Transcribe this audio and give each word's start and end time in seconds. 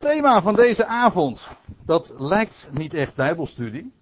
thema 0.00 0.42
van 0.42 0.54
deze 0.54 0.86
avond, 0.86 1.48
dat 1.84 2.14
lijkt 2.18 2.68
niet 2.72 2.94
echt 2.94 3.16
bijbelstudie. 3.16 3.92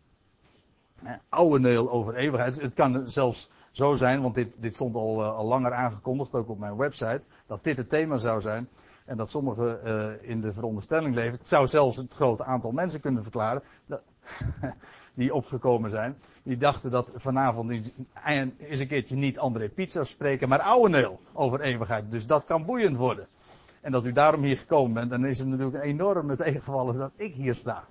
Oude 1.28 1.58
neel 1.58 1.90
over 1.90 2.14
eeuwigheid. 2.14 2.60
Het 2.60 2.74
kan 2.74 3.08
zelfs 3.08 3.50
zo 3.70 3.94
zijn, 3.94 4.22
want 4.22 4.34
dit, 4.34 4.56
dit 4.62 4.74
stond 4.74 4.94
al, 4.94 5.20
uh, 5.20 5.36
al 5.36 5.44
langer 5.44 5.72
aangekondigd, 5.72 6.32
ook 6.34 6.48
op 6.48 6.58
mijn 6.58 6.76
website, 6.76 7.20
dat 7.46 7.64
dit 7.64 7.76
het 7.76 7.88
thema 7.88 8.18
zou 8.18 8.40
zijn. 8.40 8.68
En 9.04 9.16
dat 9.16 9.30
sommigen 9.30 9.80
uh, 9.84 10.30
in 10.30 10.40
de 10.40 10.52
veronderstelling 10.52 11.14
leven. 11.14 11.38
Het 11.38 11.48
zou 11.48 11.68
zelfs 11.68 11.96
het 11.96 12.14
grote 12.14 12.44
aantal 12.44 12.70
mensen 12.70 13.00
kunnen 13.00 13.22
verklaren. 13.22 13.62
Die 15.14 15.34
opgekomen 15.34 15.90
zijn. 15.90 16.18
Die 16.42 16.56
dachten 16.56 16.90
dat 16.90 17.10
vanavond 17.14 17.70
eens 17.70 18.80
een 18.80 18.88
keertje 18.88 19.16
niet 19.16 19.38
André 19.38 19.70
zou 19.86 20.04
spreken, 20.04 20.48
maar 20.48 20.60
Ouweneel 20.60 21.20
over 21.32 21.60
eeuwigheid. 21.60 22.10
Dus 22.10 22.26
dat 22.26 22.44
kan 22.44 22.64
boeiend 22.64 22.96
worden. 22.96 23.28
En 23.80 23.92
dat 23.92 24.04
u 24.04 24.12
daarom 24.12 24.42
hier 24.42 24.58
gekomen 24.58 24.92
bent, 24.92 25.10
dan 25.10 25.26
is 25.26 25.38
het 25.38 25.48
natuurlijk 25.48 25.76
een 25.76 25.90
enorme 25.90 26.36
tegenvallen 26.36 26.98
dat 26.98 27.12
ik 27.16 27.34
hier 27.34 27.54
sta. 27.54 27.84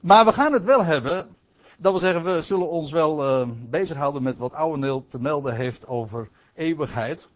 Maar 0.00 0.24
we 0.24 0.32
gaan 0.32 0.52
het 0.52 0.64
wel 0.64 0.84
hebben. 0.84 1.36
Dat 1.78 1.92
wil 1.92 2.00
zeggen, 2.00 2.24
we 2.24 2.42
zullen 2.42 2.68
ons 2.68 2.92
wel 2.92 3.42
uh, 3.42 3.48
bezighouden 3.68 4.22
met 4.22 4.38
wat 4.38 4.52
Ouweneel 4.52 5.06
te 5.08 5.20
melden 5.20 5.54
heeft 5.54 5.86
over 5.86 6.28
eeuwigheid. 6.54 7.30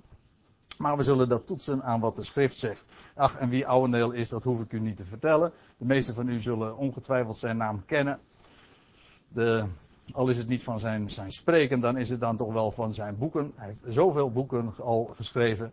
Maar 0.79 0.97
we 0.97 1.03
zullen 1.03 1.29
dat 1.29 1.47
toetsen 1.47 1.83
aan 1.83 2.01
wat 2.01 2.17
de 2.17 2.25
schrift 2.25 2.59
zegt. 2.59 2.93
Ach, 3.15 3.37
en 3.37 3.49
wie 3.49 3.67
Ouweneel 3.67 4.11
is, 4.11 4.29
dat 4.29 4.45
hoef 4.45 4.61
ik 4.61 4.73
u 4.73 4.81
niet 4.81 4.97
te 4.97 5.05
vertellen. 5.05 5.53
De 5.77 5.85
meesten 5.85 6.15
van 6.15 6.29
u 6.29 6.41
zullen 6.41 6.77
ongetwijfeld 6.77 7.37
zijn 7.37 7.57
naam 7.57 7.85
kennen. 7.85 8.21
De, 9.29 9.65
al 10.13 10.29
is 10.29 10.39
het 10.39 10.49
niet 10.49 10.63
van 10.63 10.79
zijn, 10.79 11.11
zijn 11.11 11.33
spreken, 11.33 11.81
dan 11.81 11.97
is 11.97 12.11
het 12.11 12.21
dan 12.21 12.37
toch 12.37 12.53
wel 12.53 12.71
van 12.71 12.95
zijn 12.95 13.17
boeken. 13.19 13.53
Hij 13.57 13.67
heeft 13.67 13.85
zoveel 13.89 14.31
boeken 14.31 14.75
al 14.79 15.11
geschreven. 15.15 15.73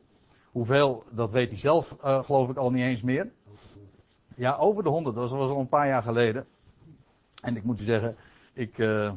Hoeveel, 0.52 1.04
dat 1.12 1.32
weet 1.32 1.50
hij 1.50 1.60
zelf, 1.60 1.98
uh, 2.04 2.24
geloof 2.24 2.50
ik, 2.50 2.58
al 2.58 2.72
niet 2.72 2.84
eens 2.84 3.02
meer. 3.02 3.32
Ja, 4.36 4.56
over 4.56 4.84
de 4.84 4.90
honderd. 4.90 5.16
Dat 5.16 5.32
was 5.32 5.50
al 5.50 5.60
een 5.60 5.68
paar 5.68 5.88
jaar 5.88 6.04
geleden. 6.04 6.46
En 7.42 7.56
ik 7.56 7.64
moet 7.64 7.82
u 7.82 7.84
zeggen, 7.84 8.16
ik, 8.54 8.78
uh, 8.78 9.12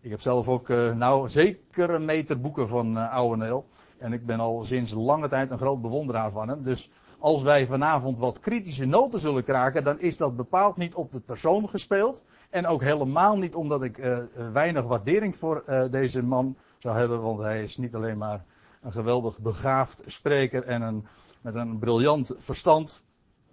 ik 0.00 0.10
heb 0.10 0.20
zelf 0.20 0.48
ook, 0.48 0.68
uh, 0.68 0.94
nou, 0.94 1.28
zeker 1.28 1.90
een 1.90 2.04
meter 2.04 2.40
boeken 2.40 2.68
van 2.68 2.96
uh, 2.96 3.12
Ouweneel. 3.12 3.66
En 3.98 4.12
ik 4.12 4.26
ben 4.26 4.40
al 4.40 4.64
sinds 4.64 4.92
lange 4.92 5.28
tijd 5.28 5.50
een 5.50 5.58
groot 5.58 5.82
bewonderaar 5.82 6.30
van 6.30 6.48
hem. 6.48 6.62
Dus 6.62 6.90
als 7.18 7.42
wij 7.42 7.66
vanavond 7.66 8.18
wat 8.18 8.40
kritische 8.40 8.84
noten 8.84 9.18
zullen 9.18 9.44
kraken, 9.44 9.84
dan 9.84 10.00
is 10.00 10.16
dat 10.16 10.36
bepaald 10.36 10.76
niet 10.76 10.94
op 10.94 11.12
de 11.12 11.20
persoon 11.20 11.68
gespeeld. 11.68 12.24
En 12.50 12.66
ook 12.66 12.82
helemaal 12.82 13.36
niet 13.36 13.54
omdat 13.54 13.82
ik 13.82 13.98
uh, 13.98 14.18
weinig 14.52 14.84
waardering 14.84 15.36
voor 15.36 15.62
uh, 15.68 15.84
deze 15.90 16.22
man 16.22 16.56
zou 16.78 16.96
hebben, 16.96 17.20
want 17.20 17.38
hij 17.38 17.62
is 17.62 17.76
niet 17.76 17.94
alleen 17.94 18.18
maar 18.18 18.44
een 18.82 18.92
geweldig 18.92 19.38
begaafd 19.38 20.02
spreker 20.06 20.64
en 20.64 20.82
een, 20.82 21.06
met 21.40 21.54
een 21.54 21.78
briljant 21.78 22.34
verstand. 22.38 23.04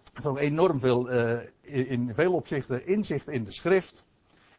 Hij 0.04 0.12
heeft 0.14 0.28
ook 0.28 0.40
enorm 0.40 0.80
veel, 0.80 1.14
uh, 1.14 1.40
in 1.62 2.14
veel 2.14 2.34
opzichten 2.34 2.86
inzicht 2.88 3.30
in 3.30 3.44
de 3.44 3.52
schrift. 3.52 4.08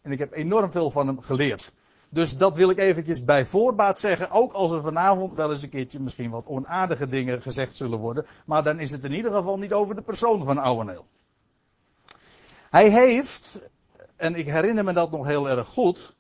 En 0.03 0.13
ik 0.13 0.19
heb 0.19 0.33
enorm 0.33 0.71
veel 0.71 0.91
van 0.91 1.07
hem 1.07 1.21
geleerd. 1.21 1.73
Dus 2.09 2.37
dat 2.37 2.57
wil 2.57 2.71
ik 2.71 2.79
eventjes 2.79 3.25
bij 3.25 3.47
voorbaat 3.47 3.99
zeggen. 3.99 4.31
Ook 4.31 4.53
als 4.53 4.73
er 4.73 4.83
vanavond 4.83 5.35
wel 5.35 5.51
eens 5.51 5.63
een 5.63 5.69
keertje 5.69 6.01
misschien 6.01 6.31
wat 6.31 6.47
onaardige 6.47 7.09
dingen 7.09 7.43
gezegd 7.43 7.75
zullen 7.75 7.99
worden. 7.99 8.27
Maar 8.47 8.63
dan 8.63 8.81
is 8.81 8.91
het 8.91 9.05
in 9.05 9.13
ieder 9.13 9.33
geval 9.33 9.59
niet 9.59 9.73
over 9.73 9.95
de 9.95 10.03
persoon 10.03 10.45
van 10.45 10.59
Ouweneel. 10.59 11.07
Hij 12.71 12.91
heeft, 12.91 13.71
en 14.17 14.35
ik 14.35 14.47
herinner 14.47 14.85
me 14.85 14.93
dat 14.93 15.11
nog 15.11 15.27
heel 15.27 15.49
erg 15.49 15.69
goed, 15.69 16.17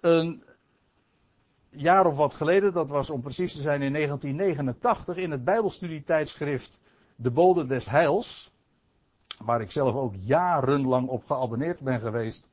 een 0.00 0.42
jaar 1.70 2.06
of 2.06 2.16
wat 2.16 2.34
geleden, 2.34 2.72
dat 2.72 2.90
was 2.90 3.10
om 3.10 3.20
precies 3.20 3.52
te 3.52 3.60
zijn 3.60 3.82
in 3.82 3.92
1989, 3.92 5.16
in 5.16 5.30
het 5.30 5.44
Bijbelstudietijdschrift 5.44 6.80
De 7.16 7.30
Bode 7.30 7.66
des 7.66 7.88
Heils, 7.88 8.52
waar 9.38 9.60
ik 9.60 9.70
zelf 9.70 9.94
ook 9.94 10.14
jarenlang 10.14 11.08
op 11.08 11.24
geabonneerd 11.24 11.80
ben 11.80 12.00
geweest 12.00 12.48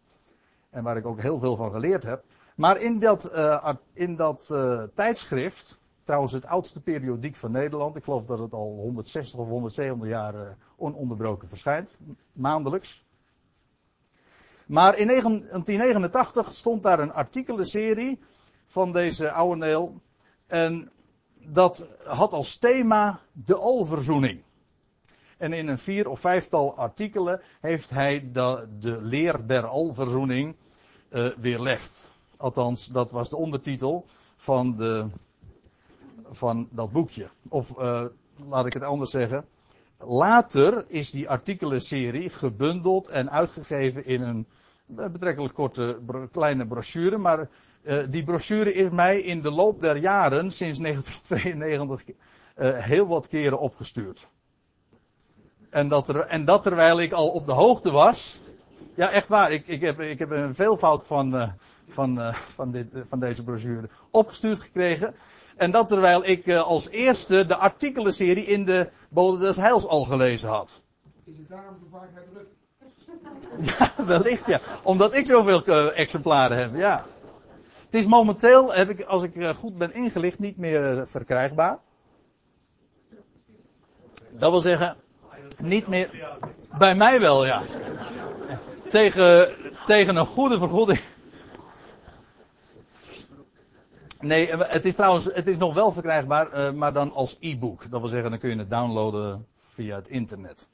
en 0.69 0.83
waar 0.83 0.97
ik 0.97 1.05
ook 1.05 1.21
heel 1.21 1.39
veel 1.39 1.55
van 1.55 1.71
geleerd 1.71 2.03
heb. 2.03 2.23
Maar 2.55 2.77
in 2.77 2.99
dat, 2.99 3.35
uh, 3.35 3.73
in 3.93 4.15
dat 4.15 4.49
uh, 4.51 4.83
tijdschrift, 4.93 5.79
trouwens 6.03 6.31
het 6.31 6.45
oudste 6.45 6.81
periodiek 6.81 7.35
van 7.35 7.51
Nederland, 7.51 7.95
ik 7.95 8.03
geloof 8.03 8.25
dat 8.25 8.39
het 8.39 8.53
al 8.53 8.75
160 8.75 9.39
of 9.39 9.47
170 9.47 10.07
jaar 10.07 10.35
uh, 10.35 10.41
ononderbroken 10.75 11.47
verschijnt, 11.47 11.99
maandelijks. 12.31 13.04
Maar 14.65 14.97
in 14.97 15.07
1989 15.07 16.51
stond 16.53 16.83
daar 16.83 16.99
een 16.99 17.13
artikelenserie 17.13 18.19
van 18.65 18.91
deze 18.91 19.31
oude 19.31 19.57
Neel. 19.57 20.01
En 20.47 20.91
dat 21.47 21.89
had 22.05 22.31
als 22.31 22.57
thema 22.57 23.19
de 23.31 23.55
alverzoening. 23.55 24.43
En 25.37 25.53
in 25.53 25.67
een 25.67 25.77
vier 25.77 26.09
of 26.09 26.19
vijftal 26.19 26.75
artikelen 26.77 27.41
heeft 27.61 27.89
hij 27.89 28.29
de, 28.31 28.67
de 28.79 29.01
leer 29.01 29.47
der 29.47 29.65
alverzoening 29.65 30.55
uh, 31.09 31.27
weerlegd. 31.37 32.11
Althans, 32.37 32.87
dat 32.87 33.11
was 33.11 33.29
de 33.29 33.35
ondertitel 33.35 34.05
van, 34.35 34.75
de, 34.75 35.05
van 36.29 36.67
dat 36.71 36.91
boekje. 36.91 37.29
Of 37.49 37.77
uh, 37.79 38.05
laat 38.49 38.65
ik 38.65 38.73
het 38.73 38.83
anders 38.83 39.11
zeggen. 39.11 39.45
Later 39.99 40.85
is 40.87 41.11
die 41.11 41.29
artikelenserie 41.29 42.29
gebundeld 42.29 43.07
en 43.07 43.31
uitgegeven 43.31 44.05
in 44.05 44.21
een 44.21 44.47
betrekkelijk 44.85 45.53
korte 45.53 45.99
kleine 46.31 46.65
brochure. 46.67 47.17
Maar 47.17 47.49
uh, 47.83 48.03
die 48.09 48.23
brochure 48.23 48.73
is 48.73 48.89
mij 48.89 49.21
in 49.21 49.41
de 49.41 49.51
loop 49.51 49.81
der 49.81 49.97
jaren, 49.97 50.51
sinds 50.51 50.77
1992, 50.77 52.15
uh, 52.57 52.77
heel 52.77 53.07
wat 53.07 53.27
keren 53.27 53.59
opgestuurd. 53.59 54.27
En 55.69 55.87
dat, 55.87 56.09
er, 56.09 56.19
en 56.19 56.45
dat 56.45 56.63
terwijl 56.63 57.01
ik 57.01 57.11
al 57.11 57.29
op 57.29 57.45
de 57.45 57.51
hoogte 57.51 57.91
was. 57.91 58.41
Ja, 58.95 59.11
echt 59.11 59.27
waar. 59.27 59.51
Ik, 59.51 59.67
ik, 59.67 59.81
heb, 59.81 59.99
ik 59.99 60.19
heb 60.19 60.29
een 60.29 60.55
veelvoud 60.55 61.05
van, 61.05 61.53
van, 61.87 62.33
van, 62.33 62.71
dit, 62.71 62.87
van 63.07 63.19
deze 63.19 63.43
brochure 63.43 63.89
opgestuurd 64.11 64.59
gekregen. 64.59 65.15
En 65.55 65.71
dat 65.71 65.87
terwijl 65.87 66.25
ik 66.25 66.45
uh, 66.45 66.61
als 66.61 66.89
eerste 66.89 67.45
de 67.45 67.55
artikelenserie 67.55 68.45
in 68.45 68.65
de 68.65 68.89
Bode 69.09 69.45
des 69.45 69.55
Heils 69.55 69.87
al 69.87 70.03
gelezen 70.03 70.49
had. 70.49 70.81
Is 71.23 71.37
het 71.37 71.49
daarom 71.49 71.75
zo 71.75 71.85
vaak 71.91 72.09
herdrukt? 72.13 72.53
Ja, 73.77 74.05
wellicht 74.05 74.45
ja. 74.45 74.59
Omdat 74.83 75.15
ik 75.15 75.25
zoveel 75.25 75.61
uh, 75.65 75.99
exemplaren 75.99 76.57
heb, 76.57 76.75
ja. 76.75 77.05
Het 77.85 77.93
is 77.93 78.05
momenteel, 78.05 78.73
heb 78.73 78.89
ik, 78.89 79.01
als 79.01 79.23
ik 79.23 79.45
goed 79.45 79.77
ben 79.77 79.93
ingelicht, 79.93 80.39
niet 80.39 80.57
meer 80.57 81.07
verkrijgbaar. 81.07 81.79
Dat 84.31 84.51
wil 84.51 84.61
zeggen, 84.61 84.95
niet 85.57 85.87
meer. 85.87 86.09
Bij 86.77 86.95
mij 86.95 87.19
wel, 87.19 87.45
ja. 87.45 87.63
Tegen, 88.89 89.49
tegen 89.85 90.15
een 90.15 90.25
goede 90.25 90.57
vergoeding. 90.57 90.99
Nee, 94.25 94.49
het 94.55 94.85
is 94.85 94.95
trouwens, 94.95 95.25
het 95.25 95.47
is 95.47 95.57
nog 95.57 95.73
wel 95.73 95.91
verkrijgbaar, 95.91 96.53
uh, 96.53 96.71
maar 96.71 96.93
dan 96.93 97.13
als 97.13 97.37
e-book. 97.39 97.91
Dat 97.91 97.99
wil 97.99 98.09
zeggen, 98.09 98.29
dan 98.29 98.39
kun 98.39 98.49
je 98.49 98.57
het 98.57 98.69
downloaden 98.69 99.47
via 99.55 99.95
het 99.95 100.07
internet. 100.07 100.67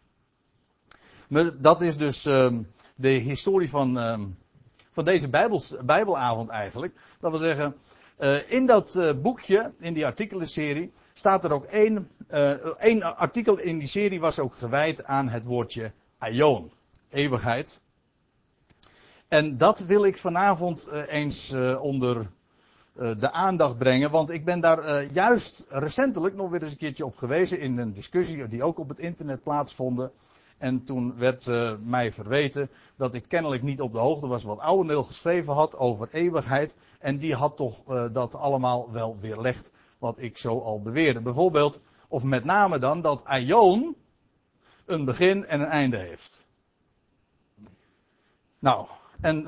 Maar 1.29 1.61
dat 1.61 1.81
is 1.81 1.97
dus 1.97 2.25
uh, 2.25 2.57
de 2.95 3.09
historie 3.09 3.69
van, 3.69 3.97
uh, 3.97 4.19
van 4.91 5.06
deze 5.06 5.29
Bijbelavond 5.85 6.50
eigenlijk. 6.50 6.95
Dat 7.19 7.31
wil 7.31 7.40
zeggen, 7.40 7.75
uh, 8.19 8.51
in 8.51 8.66
dat 8.66 9.13
boekje, 9.22 9.73
in 9.79 9.94
die 9.94 10.06
artikelenserie, 10.06 10.91
staat 11.13 11.44
er 11.44 11.51
ook 11.51 11.66
één, 11.66 12.09
één 12.78 13.17
artikel 13.17 13.57
in 13.57 13.78
die 13.78 13.88
serie 13.88 14.19
was 14.19 14.40
ook 14.40 14.56
gewijd 14.56 15.03
aan 15.06 15.29
het 15.29 15.45
woordje 15.45 15.91
aion, 16.17 16.72
eeuwigheid. 17.09 17.81
En 19.28 19.57
dat 19.57 19.79
wil 19.79 20.06
ik 20.06 20.17
vanavond 20.17 20.90
eens 21.07 21.53
onder 21.79 22.28
de 22.94 23.31
aandacht 23.31 23.78
brengen. 23.78 24.12
Want 24.12 24.29
ik 24.29 24.46
ben 24.46 24.59
daar 24.59 25.03
uh, 25.03 25.12
juist 25.12 25.66
recentelijk 25.69 26.35
nog 26.35 26.50
weer 26.50 26.63
eens 26.63 26.72
een 26.72 26.78
keertje 26.78 27.06
op 27.06 27.16
gewezen 27.16 27.59
in 27.59 27.78
een 27.78 27.94
discussie 27.94 28.47
die 28.47 28.64
ook 28.64 28.79
op 28.79 28.90
het 28.90 28.99
internet 28.99 29.43
plaatsvond. 29.43 30.09
En 30.58 30.84
toen 30.84 31.17
werd 31.17 31.47
uh, 31.47 31.73
mij 31.84 32.11
verweten 32.11 32.70
dat 32.96 33.14
ik 33.14 33.28
kennelijk 33.28 33.64
niet 33.64 33.82
op 33.82 33.93
de 33.93 33.99
hoogte 33.99 34.28
was 34.28 34.43
wat 34.43 34.59
Ouweneel 34.59 35.03
geschreven 35.03 35.53
had 35.53 35.78
over 35.78 36.09
eeuwigheid. 36.11 36.76
En 36.99 37.17
die 37.17 37.35
had 37.35 37.58
toch 37.58 37.84
dat 38.11 38.35
allemaal 38.35 38.91
wel 38.91 39.17
weerlegd 39.20 39.72
wat 39.97 40.16
ik 40.20 40.37
zo 40.37 40.59
al 40.59 40.82
beweerde. 40.82 41.22
Bijvoorbeeld, 41.22 41.82
of 42.08 42.23
met 42.23 42.44
name 42.44 42.79
dan, 42.79 43.02
dat 43.02 43.26
Aion 43.26 43.96
een 44.85 45.05
begin 45.05 45.46
en 45.46 45.61
een 45.61 45.67
einde 45.67 45.97
heeft. 45.97 46.46
Nou, 48.59 48.87
en 49.22 49.46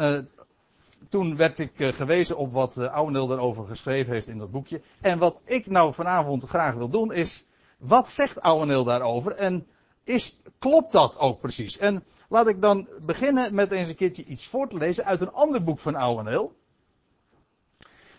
toen 1.09 1.35
werd 1.35 1.59
ik 1.59 1.79
uh, 1.79 1.93
gewezen 1.93 2.37
op 2.37 2.51
wat 2.51 2.77
uh, 2.77 3.13
daarover 3.27 3.65
geschreven 3.65 4.13
heeft 4.13 4.27
in 4.27 4.37
dat 4.37 4.51
boekje. 4.51 4.81
En 5.01 5.19
wat 5.19 5.39
ik 5.45 5.67
nou 5.67 5.93
vanavond 5.93 6.43
graag 6.43 6.75
wil 6.75 6.89
doen 6.89 7.13
is, 7.13 7.45
wat 7.77 8.09
zegt 8.09 8.41
Ouweneel 8.41 8.83
daarover? 8.83 9.31
En 9.31 9.67
is, 10.03 10.41
klopt 10.59 10.91
dat 10.91 11.17
ook 11.17 11.39
precies? 11.39 11.77
En 11.77 12.03
laat 12.29 12.47
ik 12.47 12.61
dan 12.61 12.87
beginnen 13.05 13.55
met 13.55 13.71
eens 13.71 13.89
een 13.89 13.95
keertje 13.95 14.25
iets 14.25 14.47
voor 14.47 14.67
te 14.67 14.77
lezen 14.77 15.05
uit 15.05 15.21
een 15.21 15.31
ander 15.31 15.63
boek 15.63 15.79
van 15.79 15.95
Ouweneel. 15.95 16.55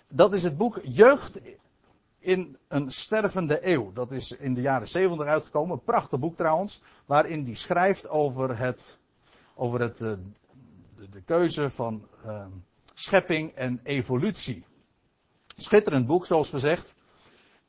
Dat 0.09 0.35
is 0.35 0.43
het 0.43 0.57
boek 0.57 0.81
Jeugd 0.83 1.41
in 2.19 2.57
een 2.69 2.91
stervende 2.91 3.69
eeuw. 3.69 3.93
Dat 3.93 4.13
is 4.13 4.33
in 4.33 4.55
de 4.55 4.61
jaren 4.61 4.89
70 4.89 5.27
uitgekomen. 5.27 5.77
Een 5.77 5.85
prachtig 5.85 6.19
boek 6.19 6.37
trouwens. 6.37 6.83
Waarin 7.07 7.45
hij 7.45 7.55
schrijft 7.55 8.09
over 8.09 8.59
het, 8.59 8.99
over 9.55 9.81
het, 9.81 10.01
uh, 10.01 10.13
de, 10.97 11.09
de, 11.09 11.23
keuze 11.23 11.71
van 11.71 12.07
uh, 12.27 12.47
schepping 13.05 13.53
en 13.55 13.81
evolutie. 13.83 14.65
Schitterend 15.57 16.07
boek, 16.07 16.27
zoals 16.27 16.49
gezegd. 16.49 16.95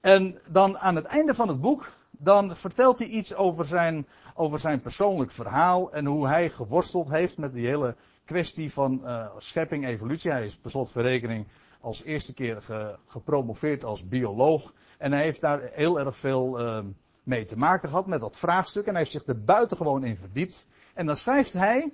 En 0.02 0.40
dan 0.48 0.78
aan 0.78 0.96
het 0.96 1.06
einde 1.06 1.34
van 1.34 1.48
het 1.48 1.62
boek, 1.62 1.92
dan 2.12 2.56
vertelt 2.56 3.00
hij 3.00 3.08
iets 3.08 3.36
over 3.36 3.66
zijn, 3.66 4.08
over 4.34 4.60
zijn 4.60 4.82
persoonlijk 4.82 5.32
verhaal 5.32 5.94
en 5.94 6.06
hoe 6.06 6.28
hij 6.28 6.50
geworsteld 6.50 7.10
heeft 7.10 7.38
met 7.38 7.54
die 7.54 7.68
hele 7.68 7.96
kwestie 8.26 8.74
van 8.74 9.02
uh, 9.04 9.28
schepping, 9.38 9.86
evolutie. 9.86 10.32
Hij 10.32 10.46
is 10.46 10.56
per 10.56 10.70
slotverrekening 10.70 11.48
als 11.82 12.04
eerste 12.04 12.34
keer 12.34 12.62
ge, 12.62 12.98
gepromoveerd 13.06 13.84
als 13.84 14.08
bioloog. 14.08 14.74
En 14.98 15.12
hij 15.12 15.22
heeft 15.22 15.42
daar 15.42 15.70
heel 15.74 16.00
erg 16.00 16.18
veel 16.18 16.62
uh, 16.62 16.80
mee 17.24 17.46
te 17.46 17.58
maken 17.58 17.90
gehad 17.90 18.08
met 18.08 18.20
dat 18.20 18.38
vraagstuk. 18.38 18.86
En 18.86 18.92
hij 18.92 19.00
heeft 19.00 19.12
zich 19.12 19.26
er 19.26 19.44
buitengewoon 19.44 20.04
in 20.04 20.18
verdiept. 20.18 20.68
En 20.94 21.06
dan 21.06 21.16
schrijft 21.16 21.54
hij 21.54 21.92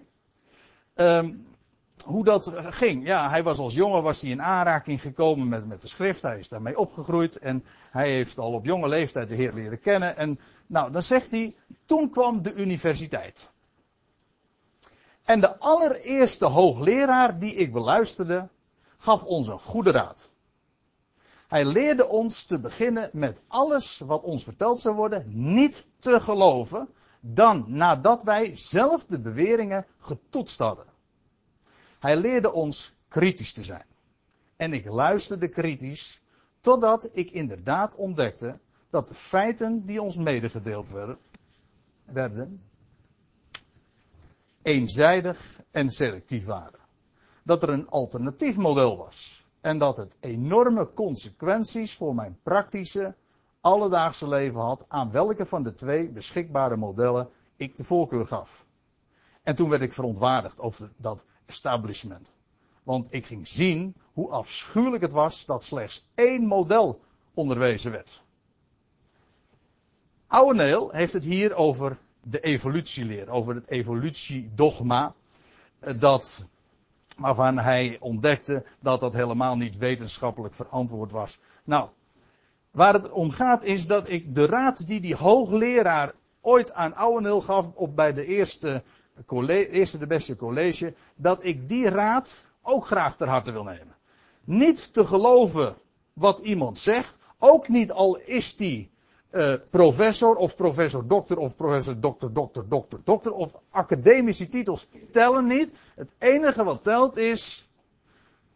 um, 0.95 1.45
hoe 2.05 2.23
dat 2.23 2.51
ging. 2.55 3.05
Ja, 3.05 3.29
hij 3.29 3.43
was 3.43 3.57
als 3.57 3.73
jongen 3.73 4.03
was 4.03 4.21
hij 4.21 4.29
in 4.29 4.41
aanraking 4.41 5.01
gekomen 5.01 5.47
met, 5.47 5.67
met 5.67 5.81
de 5.81 5.87
schrift. 5.87 6.21
Hij 6.21 6.39
is 6.39 6.49
daarmee 6.49 6.77
opgegroeid. 6.77 7.39
En 7.39 7.65
hij 7.91 8.11
heeft 8.11 8.37
al 8.37 8.53
op 8.53 8.65
jonge 8.65 8.87
leeftijd 8.87 9.29
de 9.29 9.35
Heer 9.35 9.53
leren 9.53 9.79
kennen. 9.79 10.17
En 10.17 10.39
nou, 10.67 10.91
dan 10.91 11.01
zegt 11.01 11.31
hij, 11.31 11.55
toen 11.85 12.09
kwam 12.09 12.41
de 12.41 12.53
universiteit. 12.53 13.51
En 15.23 15.39
de 15.39 15.59
allereerste 15.59 16.45
hoogleraar 16.45 17.39
die 17.39 17.53
ik 17.53 17.71
beluisterde, 17.71 18.47
gaf 18.97 19.23
ons 19.23 19.47
een 19.47 19.59
goede 19.59 19.91
raad. 19.91 20.31
Hij 21.47 21.65
leerde 21.65 22.07
ons 22.07 22.43
te 22.43 22.59
beginnen 22.59 23.09
met 23.13 23.41
alles 23.47 23.99
wat 23.99 24.23
ons 24.23 24.43
verteld 24.43 24.79
zou 24.79 24.95
worden 24.95 25.25
niet 25.27 25.87
te 25.97 26.19
geloven, 26.19 26.89
dan 27.19 27.65
nadat 27.67 28.23
wij 28.23 28.51
zelf 28.55 29.05
de 29.05 29.19
beweringen 29.19 29.85
getoetst 29.99 30.59
hadden. 30.59 30.90
Hij 32.01 32.17
leerde 32.17 32.53
ons 32.53 32.95
kritisch 33.07 33.53
te 33.53 33.63
zijn. 33.63 33.85
En 34.55 34.73
ik 34.73 34.85
luisterde 34.85 35.47
kritisch 35.47 36.21
totdat 36.59 37.09
ik 37.13 37.31
inderdaad 37.31 37.95
ontdekte 37.95 38.59
dat 38.89 39.07
de 39.07 39.13
feiten 39.13 39.85
die 39.85 40.01
ons 40.01 40.17
medegedeeld 40.17 40.89
werden, 40.89 41.17
werden 42.05 42.61
eenzijdig 44.61 45.61
en 45.71 45.89
selectief 45.89 46.45
waren. 46.45 46.79
Dat 47.43 47.63
er 47.63 47.69
een 47.69 47.89
alternatief 47.89 48.57
model 48.57 48.97
was. 48.97 49.45
En 49.61 49.77
dat 49.77 49.97
het 49.97 50.17
enorme 50.19 50.93
consequenties 50.93 51.95
voor 51.95 52.15
mijn 52.15 52.39
praktische, 52.43 53.15
alledaagse 53.59 54.27
leven 54.27 54.61
had 54.61 54.85
aan 54.87 55.11
welke 55.11 55.45
van 55.45 55.63
de 55.63 55.73
twee 55.73 56.09
beschikbare 56.09 56.77
modellen 56.77 57.29
ik 57.55 57.77
de 57.77 57.83
voorkeur 57.83 58.27
gaf. 58.27 58.65
En 59.43 59.55
toen 59.55 59.69
werd 59.69 59.81
ik 59.81 59.93
verontwaardigd 59.93 60.59
over 60.59 60.91
dat 60.97 61.25
establishment. 61.45 62.31
Want 62.83 63.13
ik 63.13 63.25
ging 63.25 63.47
zien 63.47 63.95
hoe 64.13 64.29
afschuwelijk 64.29 65.01
het 65.01 65.11
was 65.11 65.45
dat 65.45 65.63
slechts 65.63 66.09
één 66.15 66.45
model 66.45 67.01
onderwezen 67.33 67.91
werd. 67.91 68.21
Ouweneel 70.27 70.89
heeft 70.91 71.13
het 71.13 71.23
hier 71.23 71.55
over 71.55 71.97
de 72.23 72.39
evolutieleer, 72.39 73.29
over 73.29 73.55
het 73.55 73.67
evolutiedogma, 73.67 75.13
eh, 75.79 75.99
dat, 75.99 76.45
waarvan 77.17 77.57
hij 77.57 77.97
ontdekte 77.99 78.65
dat 78.79 78.99
dat 78.99 79.13
helemaal 79.13 79.55
niet 79.55 79.77
wetenschappelijk 79.77 80.53
verantwoord 80.53 81.11
was. 81.11 81.39
Nou, 81.63 81.89
waar 82.71 82.93
het 82.93 83.09
om 83.09 83.31
gaat 83.31 83.63
is 83.63 83.87
dat 83.87 84.09
ik 84.09 84.35
de 84.35 84.45
raad 84.45 84.87
die 84.87 85.01
die 85.01 85.15
hoogleraar 85.15 86.13
ooit 86.41 86.73
aan 86.73 86.95
Ouweneel 86.95 87.41
gaf 87.41 87.75
op 87.75 87.95
bij 87.95 88.13
de 88.13 88.25
eerste, 88.25 88.83
college, 89.25 89.69
eerste 89.69 89.97
de 89.97 90.07
beste 90.07 90.35
college, 90.35 90.93
dat 91.15 91.43
ik 91.43 91.69
die 91.69 91.89
raad 91.89 92.45
ook 92.61 92.85
graag 92.85 93.17
ter 93.17 93.27
harte 93.27 93.51
wil 93.51 93.63
nemen. 93.63 93.95
Niet 94.43 94.93
te 94.93 95.05
geloven 95.05 95.75
wat 96.13 96.39
iemand 96.39 96.77
zegt, 96.77 97.17
ook 97.39 97.67
niet 97.67 97.91
al 97.91 98.17
is 98.17 98.55
die 98.55 98.91
uh, 99.31 99.53
professor 99.69 100.35
of 100.35 100.55
professor 100.55 101.07
dokter 101.07 101.37
of 101.37 101.55
professor 101.55 101.99
dokter 101.99 102.33
dokter 102.33 102.69
dokter 102.69 102.99
dokter 103.03 103.31
of 103.31 103.55
academische 103.69 104.47
titels 104.47 104.87
tellen 105.11 105.47
niet. 105.47 105.71
Het 105.95 106.13
enige 106.17 106.63
wat 106.63 106.83
telt 106.83 107.17
is 107.17 107.69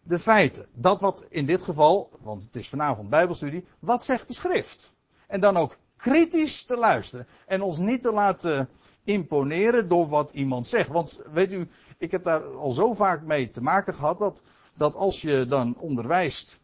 de 0.04 0.20
feiten. 0.20 0.66
Dat 0.74 1.02
wat 1.02 1.26
in 1.30 1.46
dit 1.46 1.62
geval, 1.62 2.10
want 2.22 2.44
het 2.44 2.56
is 2.56 2.70
vanavond 2.70 3.10
bijbelstudie, 3.10 3.66
wat 3.80 4.04
zegt 4.04 4.28
de 4.28 4.34
schrift? 4.34 4.94
En 5.28 5.40
dan 5.40 5.58
ook 5.58 5.78
kritisch 5.98 6.64
te 6.64 6.78
luisteren 6.78 7.28
en 7.46 7.62
ons 7.62 7.78
niet 7.78 8.02
te 8.02 8.12
laten 8.12 8.70
imponeren 9.06 9.88
door 9.88 10.08
wat 10.08 10.32
iemand 10.34 10.68
zegt. 10.68 10.90
Want 10.90 11.22
weet 11.34 11.52
u, 11.52 11.68
ik 11.98 12.12
heb 12.12 12.24
daar 12.24 12.44
al 12.44 12.72
zo 12.72 12.94
vaak 12.94 13.22
mee 13.22 13.48
te 13.48 13.62
maken 13.62 13.94
gehad 13.94 14.20
dat, 14.20 14.44
dat 14.74 14.96
als 14.96 15.22
je 15.22 15.46
dan 15.46 15.76
onderwijst 15.78 16.60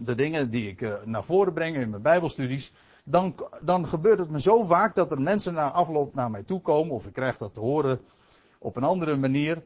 de 0.00 0.14
dingen 0.14 0.50
die 0.50 0.68
ik 0.68 0.80
uh, 0.80 0.94
naar 1.04 1.24
voren 1.24 1.52
breng 1.52 1.76
in 1.76 1.90
mijn 1.90 2.02
bijbelstudies, 2.02 2.72
dan, 3.04 3.34
dan 3.62 3.86
gebeurt 3.86 4.18
het 4.18 4.30
me 4.30 4.40
zo 4.40 4.62
vaak 4.62 4.94
dat 4.94 5.10
er 5.10 5.20
mensen 5.20 5.54
na 5.54 5.70
afloop 5.70 6.14
naar 6.14 6.30
mij 6.30 6.42
toe 6.42 6.60
komen, 6.60 6.94
of 6.94 7.06
ik 7.06 7.12
krijg 7.12 7.38
dat 7.38 7.54
te 7.54 7.60
horen 7.60 8.00
op 8.58 8.76
een 8.76 8.84
andere 8.84 9.16
manier. 9.16 9.62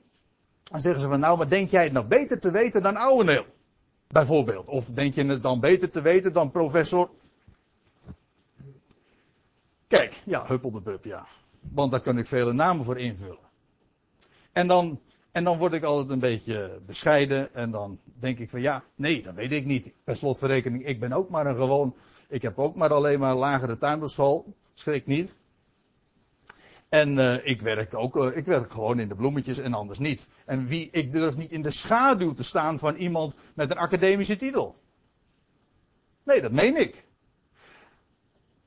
Dan 0.63 0.81
zeggen 0.81 1.01
ze 1.01 1.09
van 1.09 1.21
nou, 1.21 1.37
maar 1.39 1.49
denk 1.49 1.71
jij 1.71 1.85
het 1.85 1.93
nou 1.93 2.07
beter 2.07 2.41
te 2.41 2.51
weten 2.51 2.83
dan 2.83 2.97
Ouweneel? 2.97 3.45
Bijvoorbeeld. 4.09 4.67
Of 4.67 4.87
denk 4.87 5.15
je 5.15 5.25
het 5.25 5.43
dan 5.43 5.61
beter 5.61 5.91
te 5.91 6.01
weten 6.01 6.33
dan 6.33 6.51
professor? 6.51 7.11
Kijk, 9.89 10.23
ja, 10.25 10.47
Huppel 10.47 10.71
de 10.71 10.81
Bub, 10.81 11.05
ja. 11.05 11.27
Want 11.73 11.91
daar 11.91 12.01
kan 12.01 12.19
ik 12.19 12.27
vele 12.27 12.53
namen 12.53 12.85
voor 12.85 12.99
invullen. 12.99 13.49
En 14.53 14.67
dan, 14.67 15.01
en 15.33 15.45
dan 15.45 15.59
word 15.59 15.73
ik 15.73 15.85
altijd 15.85 16.11
een 16.11 16.19
beetje 16.19 16.81
bescheiden 16.87 17.55
en 17.55 17.71
dan 17.71 17.99
denk 18.05 18.39
ik 18.39 18.51
van 18.51 18.61
ja, 18.61 18.85
nee, 18.95 19.23
dat 19.23 19.35
weet 19.35 19.53
ik 19.53 19.65
niet. 19.65 19.95
Per 20.05 20.17
slotverrekening, 20.17 20.87
ik 20.87 21.01
ben 21.01 21.13
ook 21.13 21.29
maar 21.29 21.47
een 21.47 21.57
gewoon 21.57 21.95
ik 22.29 22.43
heb 22.43 22.59
ook 22.59 22.75
maar 22.75 22.93
alleen 22.93 23.19
maar 23.19 23.35
lagere 23.35 23.79
tuinbouwschool. 23.79 24.55
Schrik 24.75 25.07
niet. 25.07 25.35
En 26.89 27.19
uh, 27.19 27.47
ik 27.47 27.61
werk 27.61 27.95
ook, 27.95 28.17
uh, 28.17 28.37
ik 28.37 28.45
werk 28.45 28.71
gewoon 28.71 28.99
in 28.99 29.09
de 29.09 29.15
bloemetjes 29.15 29.59
en 29.59 29.75
anders 29.75 29.99
niet. 29.99 30.29
En 30.45 30.67
wie, 30.67 30.89
ik 30.91 31.13
durf 31.13 31.37
niet 31.37 31.51
in 31.51 31.63
de 31.63 31.71
schaduw 31.71 32.33
te 32.33 32.43
staan 32.43 32.79
van 32.79 32.95
iemand 32.95 33.37
met 33.55 33.71
een 33.71 33.77
academische 33.77 34.37
titel. 34.37 34.79
Nee, 36.25 36.41
dat 36.41 36.53
meen 36.53 36.77
ik. 36.77 37.07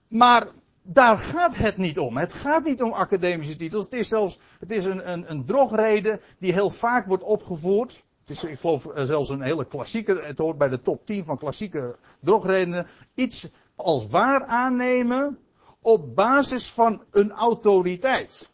Maar 0.07 0.47
daar 0.81 1.17
gaat 1.17 1.55
het 1.55 1.77
niet 1.77 1.99
om. 1.99 2.17
Het 2.17 2.33
gaat 2.33 2.63
niet 2.63 2.81
om 2.81 2.91
academische 2.91 3.55
titels. 3.55 3.83
Het 3.83 3.93
is 3.93 4.07
zelfs, 4.07 4.39
het 4.59 4.71
is 4.71 4.85
een, 4.85 5.11
een, 5.11 5.31
een 5.31 5.45
drogreden 5.45 6.21
die 6.39 6.53
heel 6.53 6.69
vaak 6.69 7.07
wordt 7.07 7.23
opgevoerd. 7.23 8.03
Het 8.19 8.29
is, 8.29 8.43
ik 8.43 8.59
geloof, 8.59 8.85
eh, 8.85 9.03
zelfs 9.03 9.29
een 9.29 9.41
hele 9.41 9.65
klassieke, 9.65 10.21
het 10.21 10.37
hoort 10.37 10.57
bij 10.57 10.69
de 10.69 10.81
top 10.81 11.05
10 11.05 11.25
van 11.25 11.37
klassieke 11.37 11.95
drogredenen. 12.19 12.87
Iets 13.13 13.49
als 13.75 14.07
waar 14.07 14.45
aannemen 14.45 15.39
op 15.81 16.15
basis 16.15 16.71
van 16.71 17.03
een 17.11 17.31
autoriteit. 17.31 18.49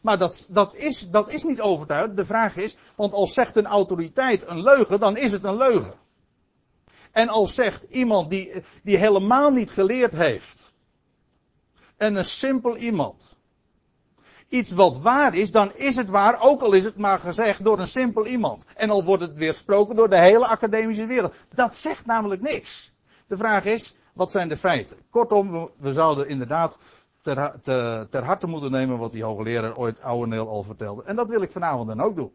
Maar 0.00 0.18
dat, 0.18 0.48
dat, 0.50 0.74
is, 0.74 1.10
dat 1.10 1.32
is 1.32 1.42
niet 1.44 1.60
overtuigend. 1.60 2.16
De 2.16 2.24
vraag 2.24 2.56
is, 2.56 2.76
want 2.94 3.12
als 3.12 3.34
zegt 3.34 3.56
een 3.56 3.66
autoriteit 3.66 4.46
een 4.46 4.62
leugen, 4.62 5.00
dan 5.00 5.16
is 5.16 5.32
het 5.32 5.44
een 5.44 5.56
leugen. 5.56 5.94
En 7.12 7.28
als 7.28 7.54
zegt 7.54 7.82
iemand 7.82 8.30
die, 8.30 8.62
die 8.82 8.96
helemaal 8.96 9.50
niet 9.50 9.70
geleerd 9.70 10.12
heeft, 10.12 10.57
en 11.98 12.14
een 12.14 12.24
simpel 12.24 12.76
iemand, 12.76 13.36
iets 14.48 14.70
wat 14.70 15.00
waar 15.00 15.34
is, 15.34 15.50
dan 15.50 15.72
is 15.74 15.96
het 15.96 16.10
waar, 16.10 16.40
ook 16.40 16.60
al 16.60 16.72
is 16.72 16.84
het 16.84 16.96
maar 16.96 17.18
gezegd 17.18 17.64
door 17.64 17.78
een 17.78 17.88
simpel 17.88 18.26
iemand. 18.26 18.64
En 18.76 18.90
al 18.90 19.04
wordt 19.04 19.22
het 19.22 19.34
weersproken 19.34 19.96
door 19.96 20.08
de 20.08 20.18
hele 20.18 20.46
academische 20.46 21.06
wereld. 21.06 21.34
Dat 21.54 21.74
zegt 21.74 22.06
namelijk 22.06 22.42
niks. 22.42 22.92
De 23.26 23.36
vraag 23.36 23.64
is, 23.64 23.96
wat 24.14 24.30
zijn 24.30 24.48
de 24.48 24.56
feiten? 24.56 24.96
Kortom, 25.10 25.70
we, 25.78 25.92
zouden 25.92 26.28
inderdaad 26.28 26.78
ter, 27.20 27.60
ter, 28.10 28.24
harte 28.24 28.46
moeten 28.46 28.70
nemen 28.70 28.98
wat 28.98 29.12
die 29.12 29.24
hoogleraar 29.24 29.76
ooit 29.76 30.02
Ouweneel 30.02 30.48
al 30.48 30.62
vertelde. 30.62 31.02
En 31.02 31.16
dat 31.16 31.30
wil 31.30 31.42
ik 31.42 31.50
vanavond 31.50 31.88
dan 31.88 32.00
ook 32.00 32.16
doen. 32.16 32.32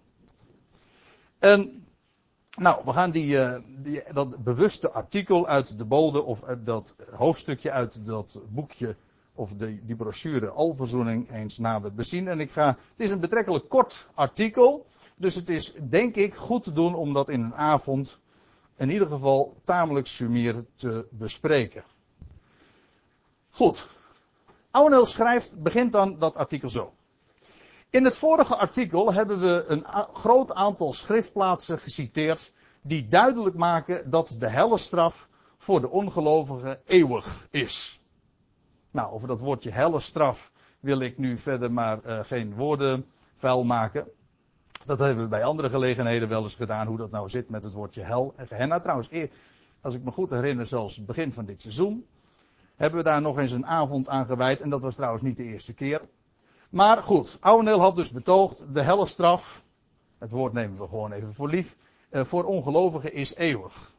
En, 1.40 1.86
nou, 2.58 2.82
we 2.86 2.92
gaan 2.92 3.12
die, 3.12 3.36
uh, 3.36 3.56
die, 3.66 4.04
dat 4.14 4.44
bewuste 4.44 4.92
artikel 4.92 5.48
uit 5.48 5.78
de 5.78 5.86
bode, 5.86 6.24
of 6.24 6.40
dat 6.40 6.96
hoofdstukje 7.16 7.72
uit 7.72 8.06
dat 8.06 8.42
boekje 8.50 8.96
of 9.36 9.54
de, 9.54 9.86
die 9.86 9.96
brochure 9.96 10.50
Alverzoening 10.50 11.32
eens 11.32 11.58
nader 11.58 11.94
bezien. 11.94 12.28
En 12.28 12.40
ik 12.40 12.52
ga, 12.52 12.68
het 12.68 13.00
is 13.00 13.12
een 13.12 13.20
betrekkelijk 13.20 13.70
kort 13.70 14.08
artikel, 14.14 14.86
dus 15.16 15.36
het 15.36 15.50
is 15.50 15.74
denk 15.90 16.16
ik 16.16 16.36
goed 16.36 16.64
te 16.64 16.72
doen 16.72 16.96
om 16.96 17.14
dat 17.14 17.30
in 17.30 17.42
een 17.42 17.56
avond 17.56 18.20
in 18.78 18.90
ieder 18.90 19.08
geval 19.08 19.58
tamelijk 19.64 20.08
sumier 20.08 20.66
te 20.76 21.08
bespreken. 21.12 21.84
Goed. 23.50 23.88
Ouweneel 24.72 25.06
schrijft, 25.06 25.62
begint 25.62 25.92
dan 25.92 26.20
dat 26.20 26.36
artikel 26.36 26.70
zo. 26.70 26.94
In 27.90 28.04
het 28.04 28.18
vorige 28.18 28.56
artikel 28.56 29.14
hebben 29.14 29.40
we 29.40 29.64
een 29.68 29.86
groot 30.14 30.54
aantal 30.54 30.94
schriftplaatsen 30.94 31.80
geciteerd 31.80 32.54
die 32.82 33.08
duidelijk 33.08 33.56
maken 33.56 34.10
dat 34.10 34.36
de 34.40 34.50
helle 34.50 34.78
straf 34.78 35.30
voor 35.58 35.82
de 35.82 35.90
ongelovige 35.90 36.82
eeuwig 36.86 37.48
is. 37.52 38.03
Nou, 38.94 39.12
over 39.12 39.28
dat 39.28 39.40
woordje 39.40 39.72
helle 39.72 40.00
straf 40.00 40.52
wil 40.80 41.00
ik 41.00 41.18
nu 41.18 41.38
verder 41.38 41.72
maar 41.72 42.00
uh, 42.06 42.20
geen 42.24 42.54
woorden 42.56 43.06
vuil 43.36 43.64
maken. 43.64 44.08
Dat 44.86 45.00
hebben 45.00 45.24
we 45.24 45.30
bij 45.30 45.44
andere 45.44 45.70
gelegenheden 45.70 46.30
wel 46.30 46.44
eens 46.44 46.56
gedaan, 46.56 46.88
hoe 46.88 46.98
dat 46.98 47.12
nou 47.12 47.30
zit 47.30 47.50
met 47.50 47.64
het 47.64 47.74
woordje 47.74 48.02
hel 48.02 48.34
en 48.36 48.48
gehenna. 48.48 48.80
Trouwens, 48.80 49.10
als 49.82 49.96
ik 49.96 50.04
me 50.04 50.12
goed 50.12 50.30
herinner, 50.30 50.66
zelfs 50.66 50.96
het 50.96 51.06
begin 51.06 51.34
van 51.34 51.46
dit 51.46 51.62
seizoen, 51.62 52.06
hebben 52.76 53.00
we 53.00 53.06
daar 53.06 53.22
nog 53.22 53.38
eens 53.38 53.52
een 53.52 53.66
avond 53.66 54.10
aan 54.10 54.26
gewijd. 54.26 54.62
En 54.62 54.70
dat 54.70 54.82
was 54.82 54.96
trouwens 54.96 55.24
niet 55.24 55.38
de 55.38 55.44
eerste 55.44 55.74
keer. 55.74 56.02
Maar 56.70 56.98
goed, 56.98 57.38
Ouweneel 57.40 57.80
had 57.80 57.96
dus 57.96 58.12
betoogd, 58.12 58.74
de 58.74 58.82
helle 58.82 59.06
straf, 59.06 59.66
het 60.18 60.32
woord 60.32 60.54
nemen 60.54 60.78
we 60.78 60.88
gewoon 60.88 61.12
even 61.12 61.34
voor 61.34 61.50
lief, 61.50 61.78
uh, 62.12 62.24
voor 62.24 62.44
ongelovigen 62.44 63.14
is 63.14 63.36
eeuwig. 63.36 63.94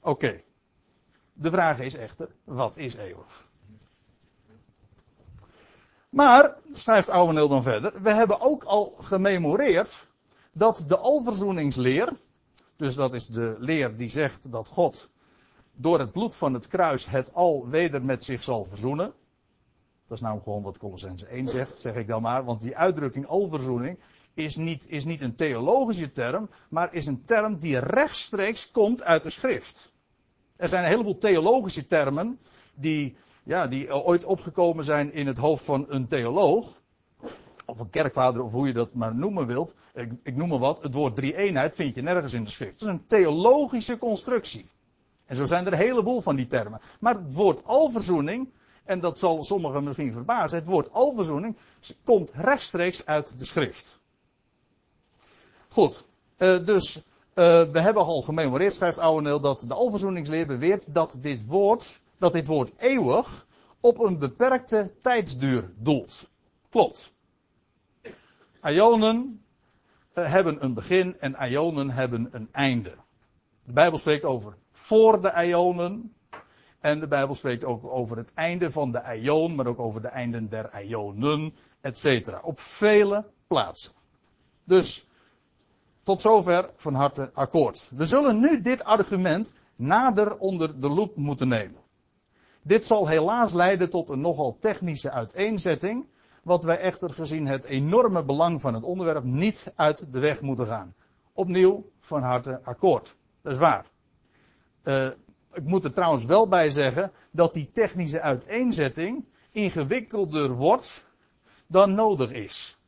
Oké. 0.00 0.40
De 1.32 1.50
vraag 1.50 1.78
is 1.78 1.94
echter, 1.94 2.28
wat 2.44 2.76
is 2.76 2.94
eeuwig? 2.94 3.48
Maar, 6.08 6.56
schrijft 6.72 7.08
Ouweneel 7.08 7.48
dan 7.48 7.62
verder, 7.62 8.02
we 8.02 8.12
hebben 8.12 8.40
ook 8.40 8.64
al 8.64 8.94
gememoreerd 9.00 10.06
dat 10.52 10.84
de 10.88 10.96
alverzoeningsleer, 10.96 12.16
dus 12.76 12.94
dat 12.94 13.14
is 13.14 13.26
de 13.26 13.56
leer 13.58 13.96
die 13.96 14.08
zegt 14.08 14.52
dat 14.52 14.68
God 14.68 15.10
door 15.72 15.98
het 15.98 16.12
bloed 16.12 16.36
van 16.36 16.54
het 16.54 16.68
kruis 16.68 17.06
het 17.06 17.34
al 17.34 17.68
weder 17.68 18.04
met 18.04 18.24
zich 18.24 18.42
zal 18.42 18.64
verzoenen. 18.64 19.12
Dat 20.06 20.16
is 20.16 20.20
nou 20.20 20.40
gewoon 20.42 20.62
wat 20.62 20.78
Colossense 20.78 21.26
1 21.26 21.48
zegt, 21.48 21.78
zeg 21.78 21.94
ik 21.94 22.06
dan 22.06 22.22
maar, 22.22 22.44
want 22.44 22.60
die 22.60 22.76
uitdrukking 22.76 23.26
alverzoening 23.26 23.98
is 24.34 24.56
niet, 24.56 24.88
is 24.88 25.04
niet 25.04 25.20
een 25.20 25.34
theologische 25.34 26.12
term, 26.12 26.50
maar 26.68 26.94
is 26.94 27.06
een 27.06 27.24
term 27.24 27.58
die 27.58 27.78
rechtstreeks 27.78 28.70
komt 28.70 29.02
uit 29.02 29.22
de 29.22 29.30
schrift. 29.30 29.92
Er 30.56 30.68
zijn 30.68 30.84
een 30.84 30.90
heleboel 30.90 31.18
theologische 31.18 31.86
termen 31.86 32.38
die 32.74 33.16
ja, 33.46 33.66
die 33.66 34.04
ooit 34.04 34.24
opgekomen 34.24 34.84
zijn 34.84 35.12
in 35.12 35.26
het 35.26 35.38
hoofd 35.38 35.64
van 35.64 35.86
een 35.88 36.06
theoloog. 36.06 36.80
Of 37.66 37.78
een 37.78 37.90
kerkvader, 37.90 38.42
of 38.42 38.52
hoe 38.52 38.66
je 38.66 38.72
dat 38.72 38.94
maar 38.94 39.14
noemen 39.14 39.46
wilt. 39.46 39.74
Ik, 39.94 40.12
ik 40.22 40.36
noem 40.36 40.48
maar 40.48 40.58
wat. 40.58 40.82
Het 40.82 40.94
woord 40.94 41.16
drie-eenheid 41.16 41.74
vind 41.74 41.94
je 41.94 42.02
nergens 42.02 42.32
in 42.32 42.44
de 42.44 42.50
schrift. 42.50 42.72
Het 42.72 42.80
is 42.80 42.86
een 42.86 43.06
theologische 43.06 43.98
constructie. 43.98 44.68
En 45.26 45.36
zo 45.36 45.44
zijn 45.44 45.66
er 45.66 45.72
een 45.72 45.78
heleboel 45.78 46.20
van 46.20 46.36
die 46.36 46.46
termen. 46.46 46.80
Maar 47.00 47.14
het 47.14 47.32
woord 47.32 47.64
alverzoening, 47.64 48.48
en 48.84 49.00
dat 49.00 49.18
zal 49.18 49.44
sommigen 49.44 49.84
misschien 49.84 50.12
verbazen, 50.12 50.58
het 50.58 50.66
woord 50.66 50.92
alverzoening 50.92 51.56
komt 52.04 52.30
rechtstreeks 52.34 53.06
uit 53.06 53.38
de 53.38 53.44
schrift. 53.44 54.00
Goed, 55.68 56.06
uh, 56.38 56.64
dus 56.64 56.96
uh, 56.96 57.02
we 57.62 57.80
hebben 57.80 58.02
al 58.02 58.22
gememoreerd, 58.22 58.74
schrijft 58.74 58.98
Ouweneel, 58.98 59.40
dat 59.40 59.64
de 59.68 59.74
alverzoeningsleer 59.74 60.46
beweert 60.46 60.94
dat 60.94 61.18
dit 61.20 61.46
woord 61.46 62.00
dat 62.18 62.32
dit 62.32 62.46
woord 62.46 62.72
eeuwig 62.76 63.46
op 63.80 63.98
een 63.98 64.18
beperkte 64.18 64.92
tijdsduur 65.02 65.72
doelt. 65.76 66.30
Klopt. 66.70 67.12
Ionen 68.62 69.44
eh, 70.12 70.30
hebben 70.30 70.64
een 70.64 70.74
begin 70.74 71.18
en 71.20 71.36
ionen 71.48 71.90
hebben 71.90 72.28
een 72.32 72.48
einde. 72.52 72.94
De 73.64 73.72
Bijbel 73.72 73.98
spreekt 73.98 74.24
over 74.24 74.56
voor 74.72 75.22
de 75.22 75.46
ionen. 75.46 76.14
En 76.80 77.00
de 77.00 77.06
Bijbel 77.06 77.34
spreekt 77.34 77.64
ook 77.64 77.84
over 77.84 78.16
het 78.16 78.34
einde 78.34 78.70
van 78.70 78.92
de 78.92 79.18
ion, 79.20 79.54
maar 79.54 79.66
ook 79.66 79.78
over 79.78 80.02
de 80.02 80.08
einden 80.08 80.48
der 80.48 80.82
ionen, 80.82 81.54
etc. 81.80 82.38
Op 82.42 82.60
vele 82.60 83.24
plaatsen. 83.46 83.92
Dus 84.64 85.06
tot 86.02 86.20
zover 86.20 86.70
van 86.76 86.94
harte 86.94 87.30
akkoord. 87.34 87.90
We 87.92 88.04
zullen 88.04 88.40
nu 88.40 88.60
dit 88.60 88.84
argument 88.84 89.54
nader 89.76 90.38
onder 90.38 90.80
de 90.80 90.88
loep 90.88 91.16
moeten 91.16 91.48
nemen. 91.48 91.85
Dit 92.66 92.84
zal 92.84 93.08
helaas 93.08 93.52
leiden 93.52 93.90
tot 93.90 94.08
een 94.08 94.20
nogal 94.20 94.56
technische 94.58 95.10
uiteenzetting, 95.10 96.06
wat 96.42 96.64
wij 96.64 96.78
echter 96.78 97.10
gezien 97.10 97.46
het 97.46 97.64
enorme 97.64 98.24
belang 98.24 98.60
van 98.60 98.74
het 98.74 98.82
onderwerp 98.82 99.24
niet 99.24 99.72
uit 99.76 100.12
de 100.12 100.18
weg 100.18 100.40
moeten 100.40 100.66
gaan. 100.66 100.94
Opnieuw 101.32 101.90
van 102.00 102.22
harte 102.22 102.60
akkoord. 102.62 103.16
Dat 103.42 103.52
is 103.52 103.58
waar. 103.58 103.86
Uh, 104.84 105.06
ik 105.52 105.62
moet 105.62 105.84
er 105.84 105.92
trouwens 105.92 106.24
wel 106.24 106.48
bij 106.48 106.68
zeggen 106.68 107.12
dat 107.30 107.54
die 107.54 107.70
technische 107.70 108.20
uiteenzetting 108.20 109.24
ingewikkelder 109.50 110.54
wordt 110.54 111.04
dan 111.66 111.94
nodig 111.94 112.30
is. 112.30 112.78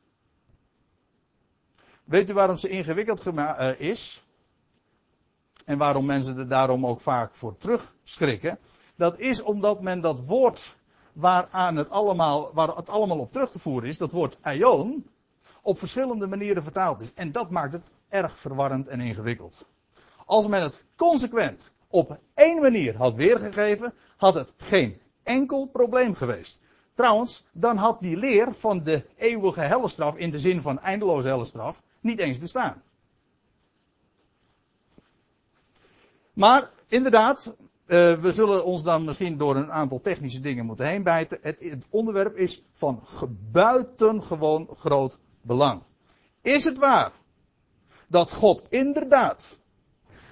Weet 2.05 2.31
u 2.31 2.35
waarom 2.35 2.57
ze 2.57 2.69
ingewikkeld 2.69 3.27
uh, 3.27 3.81
is? 3.81 4.25
En 5.65 5.79
waarom 5.79 6.07
mensen 6.07 6.39
er 6.39 6.49
daarom 6.49 6.87
ook 6.87 7.01
vaak 7.01 7.35
voor 7.35 7.57
terugschrikken? 7.57 8.59
Dat 8.99 9.19
is 9.19 9.43
omdat 9.43 9.81
men 9.81 10.00
dat 10.00 10.25
woord 10.25 10.76
waaraan 11.12 11.76
het 11.76 11.90
allemaal, 11.90 12.50
waar 12.55 12.69
het 12.69 12.88
allemaal 12.88 13.19
op 13.19 13.33
terug 13.33 13.50
te 13.50 13.59
voeren 13.59 13.88
is, 13.88 13.99
dat 13.99 14.12
woord 14.12 14.38
aion, 14.40 15.07
op 15.62 15.78
verschillende 15.78 16.26
manieren 16.26 16.62
vertaald 16.62 17.00
is. 17.00 17.14
En 17.14 17.33
dat 17.33 17.50
maakt 17.50 17.73
het 17.73 17.93
erg 18.09 18.38
verwarrend 18.38 18.88
en 18.88 19.00
ingewikkeld. 19.00 19.69
Als 20.25 20.47
men 20.47 20.62
het 20.62 20.85
consequent 20.97 21.73
op 21.88 22.19
één 22.35 22.61
manier 22.61 22.97
had 22.97 23.14
weergegeven, 23.14 23.95
had 24.17 24.35
het 24.35 24.55
geen 24.57 25.00
enkel 25.23 25.67
probleem 25.67 26.14
geweest. 26.14 26.62
Trouwens, 26.95 27.45
dan 27.52 27.76
had 27.76 28.00
die 28.00 28.17
leer 28.17 28.55
van 28.55 28.83
de 28.83 29.05
eeuwige 29.17 29.61
hellestraf 29.61 30.17
in 30.17 30.31
de 30.31 30.38
zin 30.38 30.61
van 30.61 30.81
eindeloze 30.81 31.28
hellestraf 31.28 31.83
niet 32.00 32.21
eens 32.21 32.38
bestaan. 32.38 32.83
Maar 36.33 36.71
inderdaad, 36.88 37.57
uh, 37.88 38.12
we 38.12 38.33
zullen 38.33 38.64
ons 38.64 38.83
dan 38.83 39.04
misschien 39.04 39.37
door 39.37 39.57
een 39.57 39.73
aantal 39.73 40.00
technische 40.00 40.40
dingen 40.40 40.66
moeten 40.66 40.87
heen 40.87 41.02
bijten. 41.02 41.38
Het, 41.42 41.57
het 41.59 41.87
onderwerp 41.90 42.37
is 42.37 42.64
van 42.73 43.02
buitengewoon 43.52 44.68
groot 44.75 45.18
belang. 45.42 45.83
Is 46.42 46.64
het 46.64 46.78
waar 46.78 47.12
dat 48.07 48.33
God 48.33 48.62
inderdaad 48.68 49.59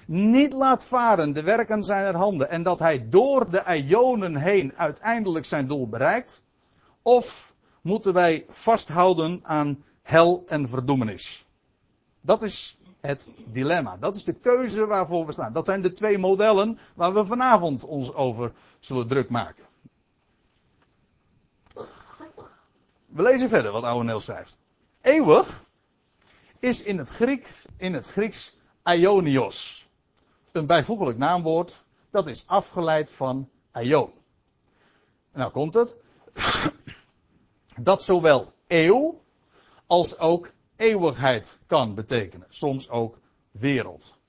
niet 0.05 0.53
laat 0.53 0.85
varen 0.85 1.33
de 1.33 1.43
werken 1.43 1.83
zijner 1.83 2.15
handen 2.15 2.49
en 2.49 2.63
dat 2.63 2.79
hij 2.79 3.09
door 3.09 3.49
de 3.49 3.83
ionen 3.87 4.35
heen 4.35 4.73
uiteindelijk 4.75 5.45
zijn 5.45 5.67
doel 5.67 5.89
bereikt? 5.89 6.43
Of 7.01 7.55
moeten 7.81 8.13
wij 8.13 8.45
vasthouden 8.49 9.39
aan 9.43 9.83
hel 10.01 10.43
en 10.47 10.69
verdoemenis? 10.69 11.45
Dat 12.21 12.43
is 12.43 12.76
het 13.07 13.29
dilemma. 13.45 13.97
Dat 13.97 14.15
is 14.15 14.23
de 14.23 14.33
keuze 14.33 14.85
waarvoor 14.85 15.25
we 15.25 15.31
staan. 15.31 15.53
Dat 15.53 15.65
zijn 15.65 15.81
de 15.81 15.93
twee 15.93 16.17
modellen 16.17 16.79
waar 16.93 17.13
we 17.13 17.25
vanavond 17.25 17.83
ons 17.83 18.13
over 18.13 18.51
zullen 18.79 19.07
druk 19.07 19.29
maken. 19.29 19.63
We 23.05 23.21
lezen 23.21 23.49
verder 23.49 23.71
wat 23.71 23.83
Ouweneel 23.83 24.19
schrijft. 24.19 24.59
Eeuwig 25.01 25.63
is 26.59 26.83
in 26.83 26.97
het, 26.97 27.09
Griek, 27.09 27.51
in 27.77 27.93
het 27.93 28.05
Grieks 28.05 28.57
aionios. 28.81 29.87
Een 30.51 30.65
bijvoeglijk 30.65 31.17
naamwoord 31.17 31.85
dat 32.09 32.27
is 32.27 32.43
afgeleid 32.47 33.11
van 33.11 33.49
aion. 33.71 34.11
Nou 35.33 35.51
komt 35.51 35.73
het. 35.73 35.95
Dat 37.79 38.03
zowel 38.03 38.53
eeuw 38.67 39.21
als 39.87 40.17
ook 40.17 40.51
eeuwigheid 40.77 41.59
kan 41.65 41.95
betekenen. 41.95 42.47
Soms 42.49 42.89
ook 42.89 43.19
wereld. 43.51 44.19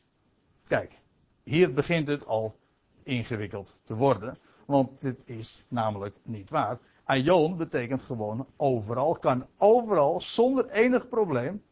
Kijk, 0.66 1.00
hier 1.42 1.72
begint 1.72 2.08
het 2.08 2.26
al 2.26 2.56
ingewikkeld 3.02 3.80
te 3.84 3.94
worden. 3.94 4.38
Want 4.66 5.00
dit 5.00 5.22
is 5.26 5.66
namelijk 5.68 6.16
niet 6.22 6.50
waar. 6.50 6.78
Aion 7.04 7.56
betekent 7.56 8.02
gewoon 8.02 8.46
overal, 8.56 9.14
kan 9.14 9.46
overal 9.56 10.20
zonder 10.20 10.70
enig 10.70 11.08
probleem 11.08 11.62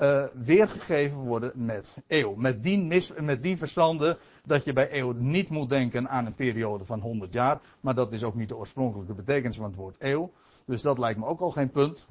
uh, 0.00 0.24
weergegeven 0.34 1.18
worden 1.18 1.52
met 1.54 2.02
eeuw. 2.06 2.34
Met 2.34 2.62
die, 2.62 2.78
mis, 2.78 3.12
met 3.20 3.42
die 3.42 3.56
verstanden 3.56 4.18
dat 4.44 4.64
je 4.64 4.72
bij 4.72 4.98
eeuw 4.98 5.12
niet 5.12 5.48
moet 5.48 5.68
denken 5.68 6.08
aan 6.08 6.26
een 6.26 6.34
periode 6.34 6.84
van 6.84 7.00
100 7.00 7.32
jaar. 7.32 7.60
Maar 7.80 7.94
dat 7.94 8.12
is 8.12 8.22
ook 8.22 8.34
niet 8.34 8.48
de 8.48 8.56
oorspronkelijke 8.56 9.14
betekenis 9.14 9.56
van 9.56 9.66
het 9.66 9.76
woord 9.76 9.96
eeuw. 9.98 10.32
Dus 10.66 10.82
dat 10.82 10.98
lijkt 10.98 11.18
me 11.18 11.26
ook 11.26 11.40
al 11.40 11.50
geen 11.50 11.70
punt. 11.70 12.08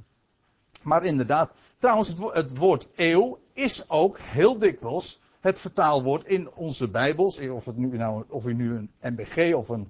Maar 0.81 1.03
inderdaad, 1.03 1.51
trouwens, 1.77 2.07
het, 2.07 2.19
het 2.33 2.57
woord 2.57 2.88
eeuw 2.95 3.39
is 3.53 3.89
ook 3.89 4.19
heel 4.19 4.57
dikwijls 4.57 5.19
het 5.39 5.59
vertaalwoord 5.59 6.27
in 6.27 6.51
onze 6.53 6.88
Bijbels. 6.88 7.39
Of, 7.39 7.65
het 7.65 7.77
nu 7.77 7.98
nou, 7.98 8.24
of 8.27 8.45
u 8.45 8.53
nu 8.53 8.75
een 8.75 8.91
MBG 9.01 9.53
of 9.53 9.69
een, 9.69 9.89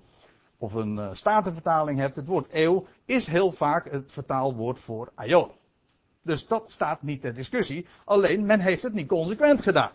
of 0.58 0.74
een 0.74 0.96
uh, 0.96 1.10
statenvertaling 1.12 2.00
hebt. 2.00 2.15
Het 2.15 2.27
woord 2.27 2.48
eeuw 2.51 2.86
is 3.05 3.27
heel 3.27 3.51
vaak 3.51 3.91
het 3.91 4.12
vertaalwoord 4.12 4.79
voor 4.79 5.12
aion. 5.15 5.51
Dus 6.22 6.48
dat 6.48 6.72
staat 6.72 7.01
niet 7.01 7.22
ter 7.22 7.34
discussie. 7.34 7.86
Alleen 8.05 8.46
men 8.46 8.60
heeft 8.60 8.84
het 8.84 8.93
niet 8.93 9.08
consequent 9.08 9.62
gedaan. 9.62 9.91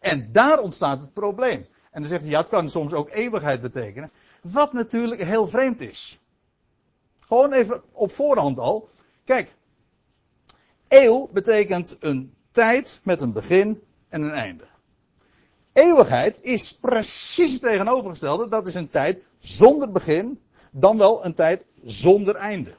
En 0.00 0.32
daar 0.32 0.58
ontstaat 0.58 1.00
het 1.00 1.12
probleem. 1.12 1.66
En 1.90 2.00
dan 2.00 2.08
zegt 2.08 2.22
hij, 2.22 2.30
ja, 2.30 2.40
het 2.40 2.48
kan 2.48 2.68
soms 2.68 2.92
ook 2.92 3.10
eeuwigheid 3.10 3.60
betekenen. 3.60 4.10
Wat 4.40 4.72
natuurlijk 4.72 5.22
heel 5.22 5.46
vreemd 5.46 5.80
is. 5.80 6.20
Gewoon 7.20 7.52
even 7.52 7.82
op 7.92 8.12
voorhand 8.12 8.58
al. 8.58 8.88
Kijk, 9.24 9.54
Eeuw 10.88 11.28
betekent 11.32 11.96
een 12.00 12.34
tijd 12.50 13.00
met 13.02 13.20
een 13.20 13.32
begin 13.32 13.82
en 14.08 14.22
een 14.22 14.32
einde. 14.32 14.64
Eeuwigheid 15.72 16.38
is 16.40 16.72
precies 16.72 17.52
het 17.52 17.62
tegenovergestelde. 17.62 18.48
Dat 18.48 18.66
is 18.66 18.74
een 18.74 18.90
tijd 18.90 19.22
zonder 19.38 19.92
begin, 19.92 20.40
dan 20.70 20.98
wel 20.98 21.24
een 21.24 21.34
tijd 21.34 21.64
zonder 21.84 22.34
einde. 22.34 22.74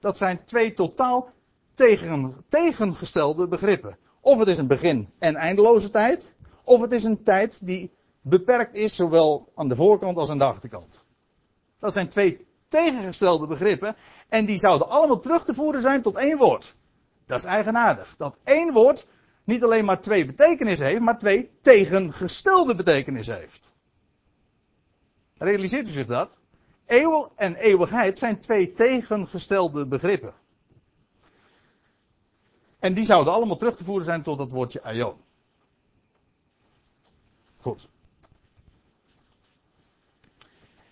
Dat 0.00 0.16
zijn 0.16 0.44
twee 0.44 0.72
totaal 0.72 1.28
tegen, 1.74 2.34
tegengestelde 2.48 3.48
begrippen. 3.48 3.96
Of 4.20 4.38
het 4.38 4.48
is 4.48 4.58
een 4.58 4.66
begin- 4.66 5.08
en 5.18 5.36
eindeloze 5.36 5.90
tijd, 5.90 6.36
of 6.64 6.80
het 6.80 6.92
is 6.92 7.04
een 7.04 7.22
tijd 7.22 7.66
die 7.66 7.90
beperkt 8.20 8.76
is, 8.76 8.96
zowel 8.96 9.52
aan 9.54 9.68
de 9.68 9.76
voorkant 9.76 10.16
als 10.16 10.30
aan 10.30 10.38
de 10.38 10.44
achterkant. 10.44 11.04
Dat 11.78 11.92
zijn 11.92 12.08
twee 12.08 12.46
tegengestelde 12.68 13.46
begrippen, 13.46 13.96
en 14.28 14.44
die 14.44 14.58
zouden 14.58 14.88
allemaal 14.88 15.20
terug 15.20 15.44
te 15.44 15.54
voeren 15.54 15.80
zijn 15.80 16.02
tot 16.02 16.16
één 16.16 16.36
woord. 16.38 16.74
Dat 17.30 17.38
is 17.38 17.44
eigenaardig. 17.44 18.16
Dat 18.16 18.38
één 18.44 18.72
woord 18.72 19.06
niet 19.44 19.62
alleen 19.64 19.84
maar 19.84 20.00
twee 20.00 20.26
betekenissen 20.26 20.86
heeft, 20.86 21.00
maar 21.00 21.18
twee 21.18 21.50
tegengestelde 21.62 22.74
betekenissen 22.74 23.36
heeft. 23.36 23.72
Realiseert 25.36 25.88
u 25.88 25.90
zich 25.90 26.06
dat? 26.06 26.38
Eeuw 26.86 27.32
en 27.36 27.54
eeuwigheid 27.54 28.18
zijn 28.18 28.40
twee 28.40 28.72
tegengestelde 28.72 29.86
begrippen. 29.86 30.34
En 32.78 32.94
die 32.94 33.04
zouden 33.04 33.32
allemaal 33.32 33.56
terug 33.56 33.76
te 33.76 33.84
voeren 33.84 34.04
zijn 34.04 34.22
tot 34.22 34.38
het 34.38 34.50
woordje 34.50 34.82
aion. 34.82 35.16
Goed. 37.56 37.88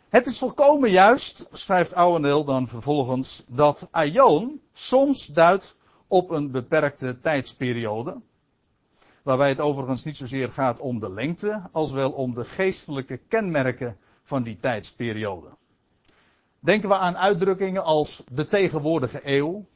Het 0.08 0.26
is 0.26 0.38
volkomen 0.38 0.90
juist, 0.90 1.48
schrijft 1.52 1.94
Ouwendeel 1.94 2.44
dan 2.44 2.66
vervolgens, 2.66 3.44
dat 3.46 3.88
aion 3.90 4.60
soms 4.72 5.26
duidt 5.26 5.76
op 6.08 6.30
een 6.30 6.50
beperkte 6.50 7.20
tijdsperiode. 7.20 8.20
Waarbij 9.22 9.48
het 9.48 9.60
overigens 9.60 10.04
niet 10.04 10.16
zozeer 10.16 10.52
gaat 10.52 10.80
om 10.80 10.98
de 10.98 11.10
lengte, 11.10 11.62
als 11.72 11.92
wel 11.92 12.10
om 12.10 12.34
de 12.34 12.44
geestelijke 12.44 13.16
kenmerken 13.16 13.96
van 14.22 14.42
die 14.42 14.58
tijdsperiode. 14.58 15.48
Denken 16.60 16.88
we 16.88 16.94
aan 16.94 17.16
uitdrukkingen 17.16 17.84
als 17.84 18.22
de 18.32 18.46
tegenwoordige 18.46 19.20
eeuw. 19.24 19.66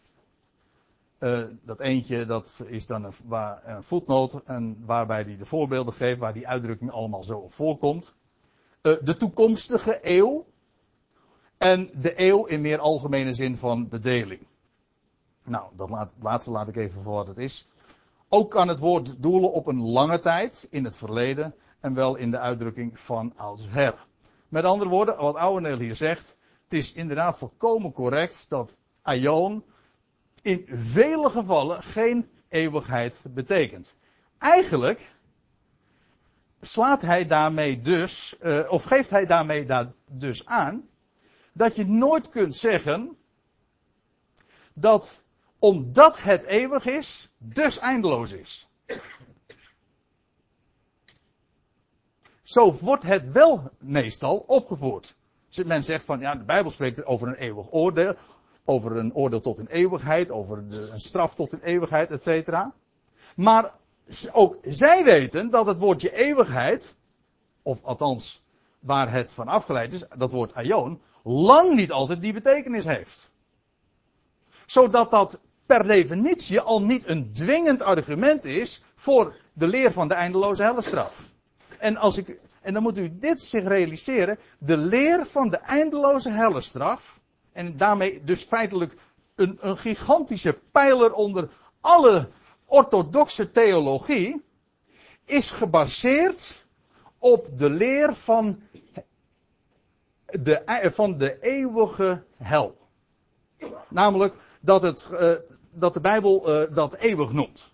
Uh, 1.18 1.40
dat 1.62 1.80
eentje, 1.80 2.26
dat 2.26 2.64
is 2.66 2.86
dan 2.86 3.04
een, 3.04 3.12
waar, 3.24 3.62
voetnoot 3.80 4.40
en 4.44 4.82
waarbij 4.84 5.22
hij 5.22 5.36
de 5.36 5.44
voorbeelden 5.44 5.94
geeft 5.94 6.18
waar 6.18 6.32
die 6.32 6.48
uitdrukking 6.48 6.90
allemaal 6.90 7.24
zo 7.24 7.38
op 7.38 7.52
voorkomt. 7.52 8.14
Uh, 8.82 8.94
de 9.02 9.16
toekomstige 9.16 9.98
eeuw 10.02 10.46
en 11.58 11.90
de 11.94 12.12
eeuw 12.20 12.44
in 12.44 12.60
meer 12.60 12.78
algemene 12.78 13.32
zin 13.32 13.56
van 13.56 13.88
bedeling. 13.88 14.46
Nou, 15.44 15.70
dat 15.76 15.90
laat, 15.90 16.12
laatste 16.20 16.50
laat 16.50 16.68
ik 16.68 16.76
even 16.76 17.00
voor 17.00 17.14
wat 17.14 17.26
het 17.26 17.38
is. 17.38 17.68
Ook 18.28 18.50
kan 18.50 18.68
het 18.68 18.78
woord 18.78 19.22
doelen 19.22 19.52
op 19.52 19.66
een 19.66 19.82
lange 19.82 20.18
tijd 20.18 20.66
in 20.70 20.84
het 20.84 20.96
verleden 20.96 21.54
en 21.80 21.94
wel 21.94 22.16
in 22.16 22.30
de 22.30 22.38
uitdrukking 22.38 22.98
van 22.98 23.32
oudsher. 23.36 24.06
Met 24.48 24.64
andere 24.64 24.90
woorden, 24.90 25.16
wat 25.16 25.34
Ouweneel 25.34 25.78
hier 25.78 25.96
zegt, 25.96 26.36
het 26.64 26.72
is 26.72 26.92
inderdaad 26.92 27.38
volkomen 27.38 27.92
correct 27.92 28.46
dat 28.48 28.76
aion 29.02 29.64
in 30.42 30.64
vele 30.68 31.30
gevallen 31.30 31.82
geen 31.82 32.30
eeuwigheid 32.48 33.24
betekent. 33.28 33.96
Eigenlijk 34.38 35.14
slaat 36.60 37.02
hij 37.02 37.26
daarmee 37.26 37.80
dus, 37.80 38.36
uh, 38.42 38.70
of 38.70 38.82
geeft 38.82 39.10
hij 39.10 39.26
daarmee 39.26 39.66
da 39.66 39.92
dus 40.06 40.46
aan, 40.46 40.88
dat 41.52 41.76
je 41.76 41.86
nooit 41.86 42.28
kunt 42.28 42.54
zeggen 42.54 43.16
dat 44.74 45.21
omdat 45.62 46.22
het 46.22 46.44
eeuwig 46.44 46.86
is, 46.86 47.30
dus 47.38 47.78
eindeloos 47.78 48.32
is. 48.32 48.68
Zo 52.42 52.72
wordt 52.72 53.02
het 53.02 53.32
wel 53.32 53.70
meestal 53.78 54.36
opgevoerd. 54.36 55.16
Men 55.64 55.82
zegt 55.82 56.04
van, 56.04 56.20
ja, 56.20 56.34
de 56.34 56.44
Bijbel 56.44 56.70
spreekt 56.70 57.04
over 57.04 57.28
een 57.28 57.34
eeuwig 57.34 57.72
oordeel, 57.72 58.14
over 58.64 58.96
een 58.96 59.14
oordeel 59.14 59.40
tot 59.40 59.58
een 59.58 59.66
eeuwigheid, 59.66 60.30
over 60.30 60.68
de, 60.68 60.88
een 60.88 61.00
straf 61.00 61.34
tot 61.34 61.52
een 61.52 61.62
eeuwigheid, 61.62 62.10
etc. 62.10 62.66
Maar 63.36 63.74
ook 64.32 64.58
zij 64.62 65.04
weten 65.04 65.50
dat 65.50 65.66
het 65.66 65.78
woordje 65.78 66.16
eeuwigheid, 66.16 66.96
of 67.62 67.84
althans 67.84 68.44
waar 68.80 69.12
het 69.12 69.32
van 69.32 69.48
afgeleid 69.48 69.92
is, 69.92 70.04
dat 70.16 70.32
woord 70.32 70.54
aion, 70.54 71.00
lang 71.22 71.74
niet 71.74 71.92
altijd 71.92 72.20
die 72.20 72.32
betekenis 72.32 72.84
heeft. 72.84 73.30
Zodat 74.66 75.10
dat 75.10 75.40
per 75.66 75.86
definitie 75.86 76.60
al 76.60 76.82
niet 76.82 77.06
een 77.08 77.32
dwingend 77.32 77.82
argument 77.82 78.44
is 78.44 78.84
voor 78.94 79.36
de 79.52 79.66
leer 79.66 79.92
van 79.92 80.08
de 80.08 80.14
eindeloze 80.14 80.62
hellestraf. 80.62 81.30
En, 81.78 81.96
als 81.96 82.16
ik, 82.16 82.40
en 82.60 82.72
dan 82.72 82.82
moet 82.82 82.98
u 82.98 83.18
dit 83.18 83.40
zich 83.40 83.64
realiseren. 83.64 84.38
De 84.58 84.76
leer 84.76 85.26
van 85.26 85.50
de 85.50 85.56
eindeloze 85.56 86.30
hellestraf. 86.30 87.20
En 87.52 87.76
daarmee 87.76 88.24
dus 88.24 88.42
feitelijk 88.42 88.94
een, 89.34 89.58
een 89.60 89.76
gigantische 89.76 90.58
pijler 90.72 91.12
onder 91.12 91.48
alle 91.80 92.28
orthodoxe 92.66 93.50
theologie. 93.50 94.42
Is 95.24 95.50
gebaseerd 95.50 96.64
op 97.18 97.58
de 97.58 97.70
leer 97.70 98.14
van 98.14 98.60
de, 100.24 100.90
van 100.94 101.18
de 101.18 101.38
eeuwige 101.40 102.22
hel. 102.36 102.76
Namelijk 103.88 104.34
dat, 104.60 104.82
het, 104.82 105.08
uh, 105.12 105.32
dat 105.72 105.94
de 105.94 106.00
Bijbel 106.00 106.62
uh, 106.62 106.74
dat 106.74 106.94
eeuwig 106.94 107.32
noemt. 107.32 107.72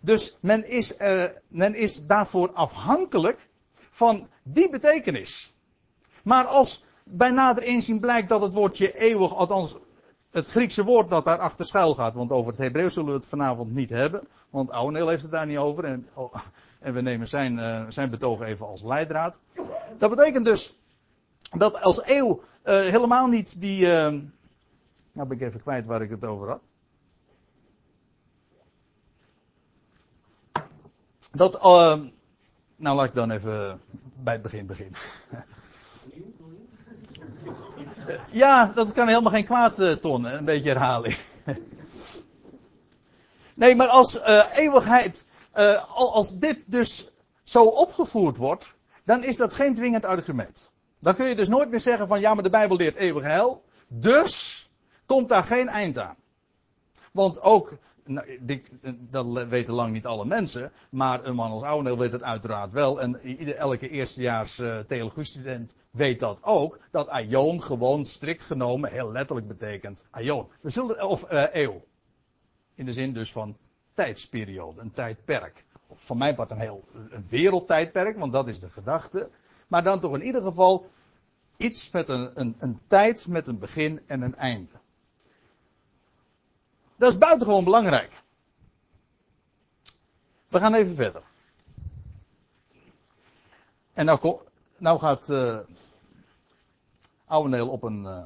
Dus 0.00 0.38
men 0.40 0.68
is, 0.68 0.98
uh, 1.00 1.24
men 1.48 1.74
is 1.74 2.06
daarvoor 2.06 2.52
afhankelijk 2.52 3.48
van 3.90 4.28
die 4.42 4.70
betekenis. 4.70 5.54
Maar 6.22 6.44
als 6.44 6.84
bij 7.04 7.30
nader 7.30 7.62
inzien 7.62 8.00
blijkt 8.00 8.28
dat 8.28 8.40
het 8.40 8.52
woordje 8.52 8.98
eeuwig, 8.98 9.34
althans 9.34 9.76
het 10.30 10.46
Griekse 10.46 10.84
woord 10.84 11.10
dat 11.10 11.24
daarachter 11.24 11.64
schuil 11.64 11.94
gaat, 11.94 12.14
want 12.14 12.30
over 12.30 12.50
het 12.50 12.60
Hebreeuws 12.60 12.94
zullen 12.94 13.10
we 13.10 13.16
het 13.16 13.26
vanavond 13.26 13.74
niet 13.74 13.90
hebben, 13.90 14.28
want 14.50 14.70
Ouweneel 14.70 15.08
heeft 15.08 15.22
het 15.22 15.30
daar 15.30 15.46
niet 15.46 15.58
over 15.58 15.84
en, 15.84 16.08
oh, 16.14 16.34
en 16.78 16.94
we 16.94 17.00
nemen 17.00 17.28
zijn, 17.28 17.58
uh, 17.58 17.84
zijn 17.88 18.10
betoog 18.10 18.40
even 18.42 18.66
als 18.66 18.82
leidraad. 18.82 19.40
Dat 19.98 20.10
betekent 20.10 20.44
dus 20.44 20.78
dat 21.56 21.80
als 21.80 22.08
eeuw 22.08 22.40
uh, 22.64 22.80
helemaal 22.80 23.26
niet 23.26 23.60
die, 23.60 23.86
uh, 23.86 24.12
nou 25.12 25.28
ben 25.28 25.30
ik 25.30 25.40
even 25.40 25.60
kwijt 25.60 25.86
waar 25.86 26.02
ik 26.02 26.10
het 26.10 26.24
over 26.24 26.48
had. 26.48 26.60
Dat, 31.32 31.54
uh, 31.54 31.94
nou 32.76 32.96
laat 32.96 33.04
ik 33.04 33.14
dan 33.14 33.30
even 33.30 33.80
bij 34.14 34.32
het 34.32 34.42
begin 34.42 34.66
beginnen. 34.66 35.00
ja, 38.42 38.72
dat 38.74 38.92
kan 38.92 39.08
helemaal 39.08 39.32
geen 39.32 39.44
kwaad, 39.44 39.80
uh, 39.80 39.92
Ton, 39.92 40.24
een 40.24 40.44
beetje 40.44 40.68
herhaling. 40.68 41.16
nee, 43.54 43.74
maar 43.74 43.88
als 43.88 44.16
uh, 44.16 44.56
eeuwigheid, 44.56 45.24
uh, 45.56 45.98
als 45.98 46.38
dit 46.38 46.70
dus 46.70 47.10
zo 47.42 47.64
opgevoerd 47.64 48.36
wordt, 48.36 48.74
dan 49.04 49.24
is 49.24 49.36
dat 49.36 49.54
geen 49.54 49.74
dwingend 49.74 50.04
argument. 50.04 50.72
Dan 50.98 51.14
kun 51.14 51.28
je 51.28 51.34
dus 51.34 51.48
nooit 51.48 51.70
meer 51.70 51.80
zeggen 51.80 52.06
van 52.06 52.20
ja, 52.20 52.34
maar 52.34 52.42
de 52.42 52.50
Bijbel 52.50 52.76
leert 52.76 52.96
eeuwig 52.96 53.24
heil, 53.24 53.64
dus 53.88 54.68
komt 55.06 55.28
daar 55.28 55.44
geen 55.44 55.68
eind 55.68 55.98
aan. 55.98 56.16
Want 57.12 57.40
ook 57.40 57.76
nou, 58.10 58.62
dat 59.10 59.46
weten 59.48 59.74
lang 59.74 59.92
niet 59.92 60.06
alle 60.06 60.24
mensen, 60.24 60.72
maar 60.90 61.24
een 61.24 61.34
man 61.34 61.50
als 61.50 61.62
Ouweneel 61.62 61.98
weet 61.98 62.12
het 62.12 62.22
uiteraard 62.22 62.72
wel. 62.72 63.00
En 63.00 63.20
ieder, 63.26 63.54
elke 63.54 63.88
eerstejaars 63.88 64.58
uh, 64.58 64.78
theologiestudent 64.78 65.74
weet 65.90 66.20
dat 66.20 66.44
ook. 66.44 66.78
Dat 66.90 67.08
aion 67.08 67.62
gewoon 67.62 68.04
strikt 68.04 68.42
genomen 68.42 68.90
heel 68.90 69.12
letterlijk 69.12 69.48
betekent 69.48 70.04
aion. 70.10 70.46
We 70.60 70.70
zullen, 70.70 71.06
of 71.06 71.32
uh, 71.32 71.44
eeuw. 71.52 71.84
In 72.74 72.84
de 72.84 72.92
zin 72.92 73.12
dus 73.12 73.32
van 73.32 73.56
tijdsperiode, 73.94 74.80
een 74.80 74.92
tijdperk. 74.92 75.64
Of 75.86 76.04
van 76.04 76.18
mijn 76.18 76.34
part 76.34 76.50
een 76.50 76.58
heel 76.58 76.84
een 77.10 77.24
wereldtijdperk, 77.28 78.18
want 78.18 78.32
dat 78.32 78.48
is 78.48 78.60
de 78.60 78.70
gedachte. 78.70 79.28
Maar 79.68 79.82
dan 79.82 80.00
toch 80.00 80.14
in 80.14 80.24
ieder 80.24 80.42
geval 80.42 80.90
iets 81.56 81.90
met 81.90 82.08
een, 82.08 82.30
een, 82.34 82.56
een 82.58 82.80
tijd 82.86 83.26
met 83.26 83.46
een 83.46 83.58
begin 83.58 84.00
en 84.06 84.22
een 84.22 84.36
einde. 84.36 84.80
Dat 87.00 87.12
is 87.12 87.18
buitengewoon 87.18 87.64
belangrijk. 87.64 88.12
We 90.48 90.58
gaan 90.58 90.74
even 90.74 90.94
verder. 90.94 91.22
En 93.92 94.04
nou, 94.04 94.38
nou 94.76 94.98
gaat 94.98 95.28
uh, 95.28 95.58
Ouweneel 97.24 97.68
op 97.68 97.82
een. 97.82 98.02
Uh, 98.02 98.24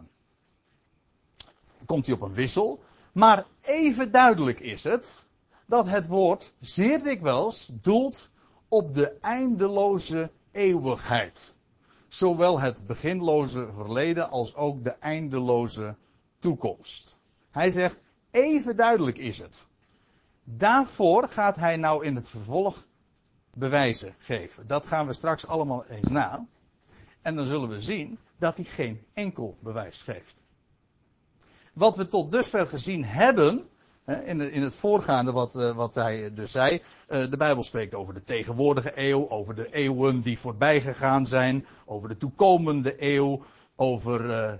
komt 1.87 2.07
hij 2.07 2.15
op 2.15 2.21
een 2.21 2.35
wissel. 2.35 2.83
Maar 3.13 3.47
even 3.61 4.11
duidelijk 4.11 4.61
is 4.61 4.85
het 4.85 5.27
dat 5.67 5.87
het 5.87 6.07
woord 6.07 6.53
zeer 6.61 7.03
dikwijls 7.03 7.71
doelt 7.73 8.31
op 8.69 8.95
de 8.95 9.17
eindeloze 9.21 10.31
eeuwigheid. 10.51 11.55
Zowel 12.09 12.61
het 12.61 12.87
beginloze 12.87 13.73
verleden 13.73 14.31
als 14.31 14.55
ook 14.55 14.85
de 14.85 14.91
eindeloze 14.91 15.97
toekomst. 16.39 17.17
Hij 17.51 17.71
zegt 17.71 18.03
Even 18.35 18.77
duidelijk 18.77 19.19
is 19.19 19.39
het. 19.39 19.67
Daarvoor 20.45 21.29
gaat 21.29 21.57
hij 21.57 21.77
nou 21.77 22.05
in 22.05 22.15
het 22.15 22.29
vervolg 22.29 22.87
bewijzen 23.53 24.15
geven. 24.19 24.67
Dat 24.67 24.87
gaan 24.87 25.07
we 25.07 25.13
straks 25.13 25.47
allemaal 25.47 25.85
eens 25.85 26.09
na. 26.09 26.47
En 27.23 27.37
dan 27.37 27.47
zullen 27.47 27.69
we 27.69 27.81
zien 27.81 28.19
dat 28.39 28.57
hij 28.57 28.67
geen 28.67 29.05
enkel 29.13 29.57
bewijs 29.61 30.03
geeft. 30.03 30.45
Wat 31.73 31.97
we 31.97 32.09
tot 32.09 32.31
dusver 32.31 32.67
gezien 32.67 33.05
hebben, 33.05 33.69
in 34.27 34.63
het 34.63 34.77
voorgaande 34.77 35.33
wat, 35.33 35.57
eh, 35.57 35.89
hij 35.93 36.35
dus 36.35 36.53
zei, 36.53 36.83
eh, 37.09 37.31
de 37.31 37.37
Bijbel 37.37 37.63
spreekt 37.63 37.95
over 37.95 38.15
de 38.15 38.23
tegenwoordige 38.23 38.93
eeuw, 38.95 39.29
over 39.29 39.55
de 39.55 39.73
eeuwen 39.75 40.21
die 40.21 40.39
voorbij 40.39 40.81
gegaan 40.81 41.27
zijn, 41.27 41.67
over 41.85 42.09
de 42.09 42.17
toekomende 42.17 42.95
eeuw, 43.03 43.43
over 43.77 44.25
uh, 44.25 44.53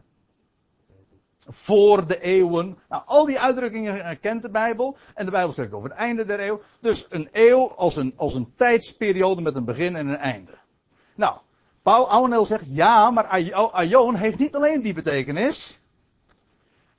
voor 1.49 2.07
de 2.07 2.21
eeuwen. 2.21 2.79
Nou, 2.89 3.03
al 3.07 3.27
die 3.27 3.41
uitdrukkingen 3.41 4.21
kent 4.21 4.43
de 4.43 4.51
Bijbel. 4.51 4.97
En 5.15 5.25
de 5.25 5.31
Bijbel 5.31 5.53
spreekt 5.53 5.73
over 5.73 5.89
het 5.89 5.99
einde 5.99 6.25
der 6.25 6.41
eeuw. 6.41 6.61
Dus 6.81 7.07
een 7.11 7.29
eeuw 7.33 7.73
als 7.73 7.97
een, 7.97 8.13
als 8.17 8.35
een 8.35 8.53
tijdsperiode 8.57 9.43
met 9.43 9.57
een 9.57 9.65
begin 9.65 9.97
en 9.97 10.07
een 10.07 10.17
einde. 10.17 10.53
Nou, 11.15 11.37
Paul 11.83 12.09
Aunel 12.09 12.45
zegt 12.45 12.67
ja, 12.69 13.11
maar 13.11 13.27
Aion 13.73 14.15
heeft 14.15 14.39
niet 14.39 14.55
alleen 14.55 14.83
die 14.83 14.95
betekenis. 14.95 15.81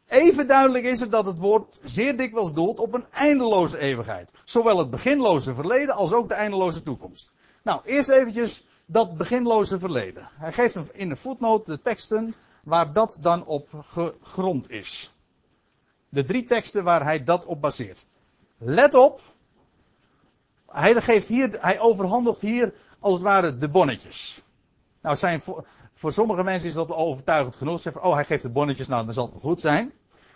Even 0.08 0.48
duidelijk 0.48 0.86
is 0.86 1.00
het 1.00 1.12
dat 1.12 1.26
het 1.26 1.40
woord 1.40 1.80
zeer 1.84 2.18
dikwijls 2.18 2.54
doelt 2.54 2.80
op 2.80 2.94
een 2.94 3.06
eindeloze 3.12 3.78
eeuwigheid. 3.78 4.32
Zowel 4.44 4.78
het 4.78 4.90
beginloze 4.90 5.54
verleden 5.54 5.96
als 5.96 6.14
ook 6.14 6.28
de 6.28 6.34
eindeloze 6.34 6.84
toekomst. 6.84 7.32
Nou, 7.64 7.82
eerst 7.84 8.10
eventjes 8.10 8.66
dat 8.86 9.18
beginloze 9.18 9.80
verleden. 9.80 10.30
Hij 10.34 10.54
geeft 10.54 10.94
in 10.94 11.10
de 11.10 11.16
voetnoot 11.16 11.66
de 11.66 11.82
teksten 11.82 12.36
waar 12.66 12.94
dat 12.94 13.18
dan 13.20 13.46
op 13.46 13.68
gegrond 13.86 14.70
is. 14.70 15.14
De 16.10 16.24
drie 16.24 16.46
teksten 16.46 16.84
waar 16.84 17.04
hij 17.04 17.24
dat 17.24 17.46
op 17.46 17.62
baseert. 17.62 18.06
Let 18.58 18.94
op. 18.94 19.22
Hij, 20.68 21.02
geeft 21.02 21.28
hier, 21.28 21.58
hij 21.62 21.80
overhandigt 21.80 22.42
hier 22.42 22.74
als 23.00 23.14
het 23.14 23.24
ware 23.24 23.58
de 23.58 23.70
bonnetjes. 23.70 24.42
Nou, 25.02 25.16
zijn 25.16 25.42
voor, 25.42 26.12
sommige 26.12 26.44
mensen 26.44 26.70
is 26.70 26.76
dat 26.76 26.92
overtuigend 26.92 27.56
genoeg. 27.56 27.76
Ze 27.76 27.82
zeggen, 27.82 28.04
oh, 28.04 28.14
hij 28.14 28.26
geeft 28.26 28.44
de 28.44 28.50
bonnetjes, 28.50 28.88
nou, 28.88 29.06
dan 29.06 29.14
zal 29.14 29.24
het 29.24 29.34
wel 29.34 29.42
goed 29.42 29.62
zijn. 29.62 29.92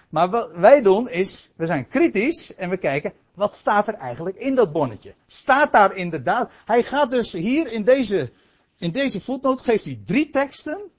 Maar 0.10 0.30
wat 0.30 0.52
wij 0.52 0.82
doen 0.82 1.10
is, 1.10 1.50
we 1.56 1.66
zijn 1.66 1.88
kritisch 1.88 2.56
en 2.56 2.70
we 2.70 2.78
kijken, 2.78 3.14
wat 3.34 3.56
staat 3.56 3.88
er 3.88 3.94
eigenlijk 3.94 4.38
in 4.38 4.56
dat 4.56 4.72
bonnetje? 4.72 5.14
Staat 5.28 5.72
daar 5.72 5.96
inderdaad, 5.96 6.52
hij 6.66 6.84
gaat 6.84 7.10
dus 7.10 7.34
hier 7.34 7.72
in 7.72 7.84
deze, 7.84 8.32
in 8.78 8.92
deze 8.92 9.22
voetnoot, 9.22 9.62
geeft 9.62 9.86
hij 9.86 10.02
drie 10.06 10.30
teksten, 10.30 10.92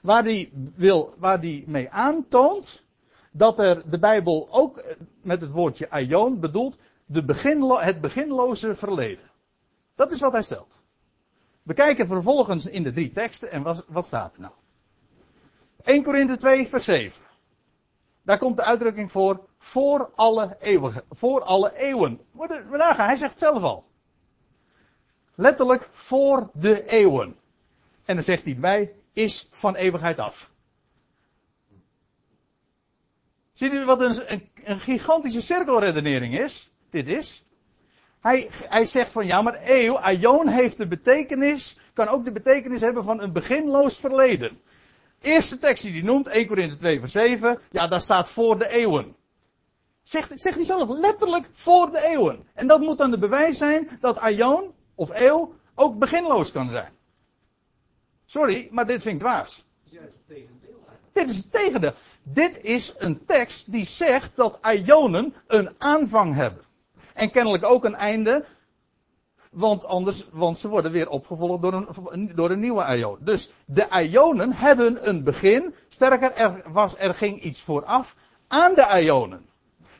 waar 0.00 0.24
hij 0.24 0.50
wil, 0.74 1.14
waar 1.18 1.38
hij 1.38 1.64
mee 1.66 1.90
aantoont, 1.90 2.84
dat 3.32 3.58
er 3.58 3.90
de 3.90 3.98
Bijbel 3.98 4.48
ook 4.50 4.82
met 5.22 5.40
het 5.40 5.50
woordje 5.50 5.90
aion 5.90 6.40
bedoelt, 6.40 6.78
de 7.06 7.24
beginlo, 7.24 7.78
het 7.78 8.00
beginloze 8.00 8.74
verleden. 8.74 9.30
Dat 9.94 10.12
is 10.12 10.20
wat 10.20 10.32
hij 10.32 10.42
stelt. 10.42 10.82
We 11.62 11.74
kijken 11.74 12.06
vervolgens 12.06 12.66
in 12.66 12.82
de 12.82 12.92
drie 12.92 13.12
teksten 13.12 13.50
en 13.50 13.62
wat, 13.62 13.84
wat 13.88 14.06
staat 14.06 14.34
er 14.34 14.40
nou? 14.40 14.52
1 15.82 16.02
Korinthe 16.02 16.36
2 16.36 16.68
vers 16.68 16.84
7. 16.84 17.22
Daar 18.22 18.38
komt 18.38 18.56
de 18.56 18.64
uitdrukking 18.64 19.12
voor, 19.12 19.48
voor 19.58 20.10
alle 20.14 20.56
eeuwen. 20.60 20.94
Voor 21.10 21.42
alle 21.42 21.76
eeuwen. 21.76 22.20
Hij 22.78 23.16
zegt 23.16 23.30
het 23.30 23.38
zelf 23.38 23.62
al. 23.62 23.84
Letterlijk 25.34 25.88
voor 25.90 26.50
de 26.52 26.86
eeuwen. 26.86 27.36
En 28.04 28.14
dan 28.14 28.24
zegt 28.24 28.44
hij 28.44 28.56
bij, 28.58 28.94
is 29.20 29.48
van 29.50 29.74
eeuwigheid 29.74 30.18
af. 30.18 30.50
Ziet 33.52 33.74
u 33.74 33.84
wat 33.84 34.00
een, 34.00 34.32
een, 34.32 34.48
een 34.64 34.80
gigantische 34.80 35.40
cirkelredenering 35.40 36.38
is? 36.38 36.70
Dit 36.90 37.08
is. 37.08 37.42
Hij, 38.20 38.48
hij 38.52 38.84
zegt 38.84 39.12
van 39.12 39.26
ja, 39.26 39.42
maar 39.42 39.60
eeuw, 39.64 39.98
aion 39.98 40.48
heeft 40.48 40.76
de 40.76 40.86
betekenis, 40.86 41.78
kan 41.92 42.08
ook 42.08 42.24
de 42.24 42.32
betekenis 42.32 42.80
hebben 42.80 43.04
van 43.04 43.22
een 43.22 43.32
beginloos 43.32 43.98
verleden. 43.98 44.60
Eerste 45.20 45.58
tekst 45.58 45.82
die 45.82 45.92
hij 45.92 46.02
noemt, 46.02 46.28
1 46.28 46.46
Korinthe 46.46 46.76
2 46.76 46.98
vers 46.98 47.12
7, 47.12 47.60
ja, 47.70 47.88
daar 47.88 48.00
staat 48.00 48.28
voor 48.28 48.58
de 48.58 48.68
eeuwen. 48.68 49.16
Zegt, 50.02 50.40
zegt 50.40 50.56
hij 50.56 50.64
zelf 50.64 50.88
letterlijk 50.88 51.48
voor 51.52 51.90
de 51.90 52.06
eeuwen. 52.08 52.48
En 52.54 52.66
dat 52.66 52.80
moet 52.80 52.98
dan 52.98 53.10
de 53.10 53.18
bewijs 53.18 53.58
zijn 53.58 53.88
dat 54.00 54.18
aion 54.18 54.74
of 54.94 55.20
eeuw 55.20 55.54
ook 55.74 55.98
beginloos 55.98 56.52
kan 56.52 56.70
zijn. 56.70 56.92
Sorry, 58.30 58.68
maar 58.70 58.86
dit 58.86 59.02
vind 59.02 59.14
ik 59.14 59.20
dwaas. 59.20 59.64
Dit 61.12 61.28
is 61.28 61.36
het 61.36 61.52
tegendeel. 61.52 61.92
Dit 62.22 62.62
is 62.62 62.94
een 62.98 63.24
tekst 63.24 63.72
die 63.72 63.84
zegt 63.84 64.36
dat 64.36 64.58
aionen 64.60 65.34
een 65.46 65.74
aanvang 65.78 66.34
hebben. 66.34 66.64
En 67.14 67.30
kennelijk 67.30 67.64
ook 67.64 67.84
een 67.84 67.94
einde. 67.94 68.44
Want 69.50 69.84
anders, 69.84 70.28
want 70.32 70.58
ze 70.58 70.68
worden 70.68 70.92
weer 70.92 71.08
opgevolgd 71.08 71.62
door 71.62 71.72
een, 71.72 72.34
door 72.34 72.50
een 72.50 72.60
nieuwe 72.60 72.84
aion. 72.84 73.18
Dus 73.20 73.50
de 73.64 73.90
aionen 73.90 74.52
hebben 74.52 75.08
een 75.08 75.24
begin. 75.24 75.74
Sterker, 75.88 76.32
er, 76.32 76.72
was, 76.72 76.94
er 76.98 77.14
ging 77.14 77.42
iets 77.42 77.60
vooraf 77.60 78.16
aan 78.48 78.74
de 78.74 78.86
aionen. 78.86 79.46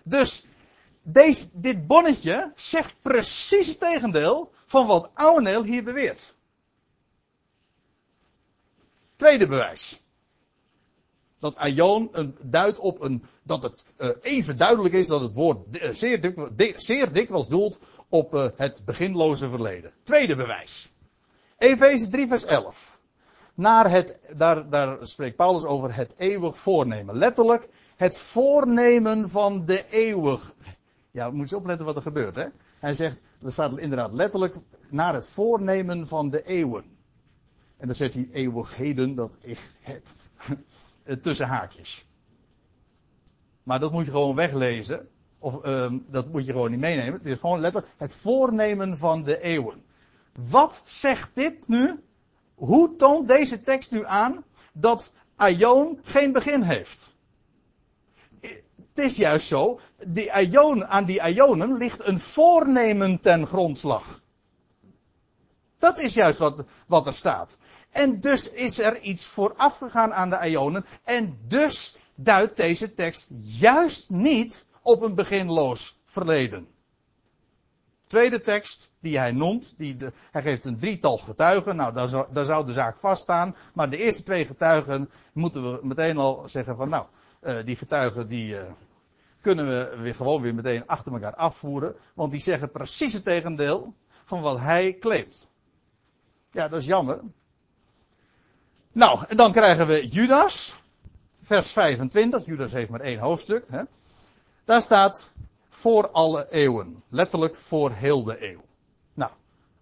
Dus 0.03 0.47
deze, 1.03 1.49
dit 1.53 1.87
bonnetje 1.87 2.53
zegt 2.57 2.95
precies 3.03 3.67
het 3.67 3.81
tegendeel 3.81 4.53
van 4.67 4.87
wat 4.87 5.11
Aunel 5.15 5.63
hier 5.63 5.85
beweert. 5.85 6.35
Tweede 9.21 9.47
bewijs. 9.47 10.03
Dat 11.39 11.57
aion 11.57 12.09
een, 12.13 12.37
duidt 12.43 12.79
op 12.79 13.01
een, 13.01 13.25
dat 13.43 13.63
het 13.63 13.85
uh, 13.99 14.09
even 14.21 14.57
duidelijk 14.57 14.95
is 14.95 15.07
dat 15.07 15.21
het 15.21 15.35
woord 15.35 15.77
uh, 15.77 15.93
zeer, 15.93 16.21
dik, 16.57 16.75
zeer 16.77 17.13
dikwijls 17.13 17.49
doelt 17.49 17.81
op 18.09 18.35
uh, 18.35 18.47
het 18.57 18.85
beginloze 18.85 19.49
verleden. 19.49 19.93
Tweede 20.03 20.37
bewijs. 20.37 20.93
Efeze 21.59 22.09
3 22.09 22.27
vers 22.27 22.45
11. 22.45 23.01
Naar 23.55 23.91
het, 23.91 24.19
daar, 24.37 24.71
daar 24.71 25.07
spreekt 25.07 25.37
Paulus 25.37 25.65
over 25.65 25.95
het 25.95 26.15
eeuwig 26.19 26.59
voornemen. 26.59 27.17
Letterlijk, 27.17 27.69
het 27.97 28.19
voornemen 28.19 29.29
van 29.29 29.65
de 29.65 29.85
eeuwig. 29.91 30.55
Ja, 31.11 31.31
moet 31.31 31.49
je 31.49 31.57
opletten 31.57 31.87
wat 31.87 31.97
er 31.97 32.03
gebeurt, 32.03 32.37
hè. 32.37 32.47
Hij 32.79 32.95
zegt, 32.95 33.21
er 33.43 33.53
staat 33.53 33.79
inderdaad 33.79 34.13
letterlijk, 34.13 34.55
naar 34.91 35.15
het 35.15 35.29
voornemen 35.29 36.07
van 36.07 36.31
de 36.31 36.43
eeuwen. 36.43 36.99
En 37.81 37.87
dan 37.87 37.95
zet 37.95 38.15
hij 38.15 38.29
eeuwigheden, 38.33 39.15
dat 39.15 39.37
is 39.41 39.61
het. 39.81 40.15
Tussen 41.23 41.47
haakjes. 41.47 42.07
Maar 43.63 43.81
dat 43.81 43.93
moet 43.93 44.05
je 44.05 44.11
gewoon 44.11 44.35
weglezen. 44.35 45.09
Of 45.39 45.65
uh, 45.65 45.93
dat 46.07 46.33
moet 46.33 46.47
je 46.47 46.53
gewoon 46.53 46.71
niet 46.71 46.81
meenemen. 46.81 47.13
Het 47.13 47.27
is 47.27 47.39
gewoon 47.39 47.61
letterlijk 47.61 47.93
het 47.97 48.15
voornemen 48.15 48.99
van 48.99 49.23
de 49.23 49.41
eeuwen. 49.41 49.83
Wat 50.33 50.83
zegt 50.85 51.35
dit 51.35 51.69
nu? 51.69 52.03
Hoe 52.55 52.97
toont 52.97 53.29
deze 53.29 53.63
tekst 53.63 53.91
nu 53.91 54.07
aan 54.07 54.45
dat 54.73 55.13
Aion 55.37 56.01
geen 56.03 56.33
begin 56.33 56.63
heeft? 56.63 57.15
Het 58.41 58.99
is 58.99 59.17
juist 59.17 59.47
zo, 59.47 59.81
die 60.07 60.33
Aion, 60.33 60.87
aan 60.87 61.05
die 61.05 61.23
Aionen 61.23 61.77
ligt 61.77 62.05
een 62.05 62.21
voornemen 62.21 63.21
ten 63.21 63.47
grondslag. 63.47 64.23
Dat 65.79 66.01
is 66.01 66.15
juist 66.15 66.39
wat, 66.39 66.65
wat 66.87 67.07
er 67.07 67.13
staat. 67.13 67.59
En 67.91 68.21
dus 68.21 68.51
is 68.51 68.79
er 68.79 69.01
iets 69.01 69.27
vooraf 69.27 69.79
gegaan 69.79 70.13
aan 70.13 70.31
de 70.31 70.39
Aionen. 70.39 70.85
En 71.05 71.39
dus 71.47 71.97
duidt 72.15 72.57
deze 72.57 72.95
tekst 72.95 73.31
juist 73.43 74.11
niet 74.11 74.67
op 74.83 75.03
een 75.03 75.15
beginloos 75.15 76.01
verleden. 76.05 76.69
Tweede 78.07 78.41
tekst 78.41 78.93
die 79.01 79.19
hij 79.19 79.31
noemt, 79.31 79.75
die 79.77 79.97
de, 79.97 80.13
hij 80.31 80.43
geeft 80.43 80.65
een 80.65 80.79
drietal 80.79 81.19
getuigen. 81.19 81.77
Nou, 81.77 81.93
daar 81.93 82.09
zou, 82.09 82.27
daar 82.33 82.45
zou 82.45 82.67
de 82.67 82.73
zaak 82.73 82.97
vaststaan. 82.97 83.57
Maar 83.75 83.91
de 83.91 83.97
eerste 83.97 84.23
twee 84.23 84.47
getuigen 84.47 85.11
moeten 85.33 85.73
we 85.73 85.87
meteen 85.87 86.17
al 86.17 86.49
zeggen 86.49 86.77
van 86.77 86.89
nou, 86.89 87.07
uh, 87.43 87.65
die 87.65 87.77
getuigen 87.77 88.29
die 88.29 88.55
uh, 88.55 88.63
kunnen 89.41 89.69
we 89.69 89.97
weer 89.97 90.15
gewoon 90.15 90.43
weer 90.43 90.55
meteen 90.55 90.87
achter 90.87 91.13
elkaar 91.13 91.35
afvoeren. 91.35 91.95
Want 92.15 92.33
die 92.33 92.41
zeggen 92.41 92.71
precies 92.71 93.13
het 93.13 93.25
tegendeel 93.25 93.95
van 94.25 94.41
wat 94.41 94.59
hij 94.59 94.97
claimt. 94.99 95.51
Ja, 96.51 96.69
dat 96.69 96.81
is 96.81 96.87
jammer. 96.87 97.21
Nou, 98.93 99.25
en 99.29 99.37
dan 99.37 99.53
krijgen 99.53 99.87
we 99.87 100.09
Judas, 100.09 100.77
vers 101.41 101.73
25. 101.73 102.47
Judas 102.47 102.73
heeft 102.73 102.91
maar 102.91 103.01
één 103.01 103.19
hoofdstuk. 103.19 103.65
Hè. 103.71 103.83
Daar 104.65 104.83
staat 104.83 105.33
voor 105.69 106.11
alle 106.11 106.47
eeuwen. 106.51 107.03
Letterlijk 107.09 107.55
voor 107.55 107.91
heel 107.91 108.25
de 108.25 108.51
eeuw. 108.51 108.61
Nou, 109.15 109.31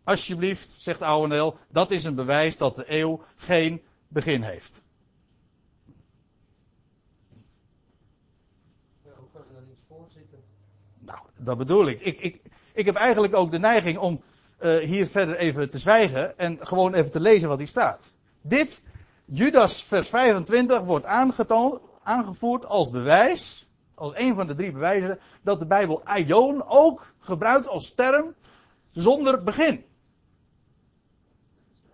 alsjeblieft, 0.05 0.75
zegt 0.79 1.03
Ouweneel, 1.03 1.59
dat 1.69 1.91
is 1.91 2.05
een 2.05 2.15
bewijs 2.15 2.57
dat 2.57 2.77
de 2.77 2.85
eeuw 2.87 3.23
geen 3.37 3.83
begin 4.09 4.43
heeft. 4.43 4.83
Nou, 10.99 11.19
dat 11.37 11.59
bedoel 11.59 11.87
ik. 11.87 12.01
Ik, 12.01 12.21
ik, 12.21 12.41
ik 12.73 12.87
heb 12.87 12.95
eigenlijk 12.95 13.35
ook 13.35 13.51
de 13.51 13.59
neiging 13.59 13.99
om 13.99 14.23
uh, 14.61 14.77
hier 14.77 15.07
verder 15.07 15.37
even 15.37 15.71
te 15.71 15.79
zwijgen 15.79 16.39
en 16.39 16.59
gewoon 16.67 16.95
even 16.95 17.11
te 17.11 17.21
lezen 17.21 17.49
wat 17.49 17.59
hier 17.59 17.67
staat. 17.67 18.13
Dit, 18.41 18.83
Judas 19.31 19.83
vers 19.83 20.09
25, 20.09 20.81
wordt 20.81 21.07
aangevoerd 22.03 22.67
als 22.67 22.91
bewijs 22.91 23.67
als 23.95 24.13
een 24.15 24.35
van 24.35 24.47
de 24.47 24.55
drie 24.55 24.73
bewijzen 24.73 25.19
dat 25.43 25.59
de 25.59 25.67
Bijbel 25.67 26.01
aion 26.05 26.65
ook 26.67 27.15
gebruikt 27.19 27.69
als 27.69 27.95
term 27.95 28.35
zonder 28.91 29.43
begin. 29.43 29.85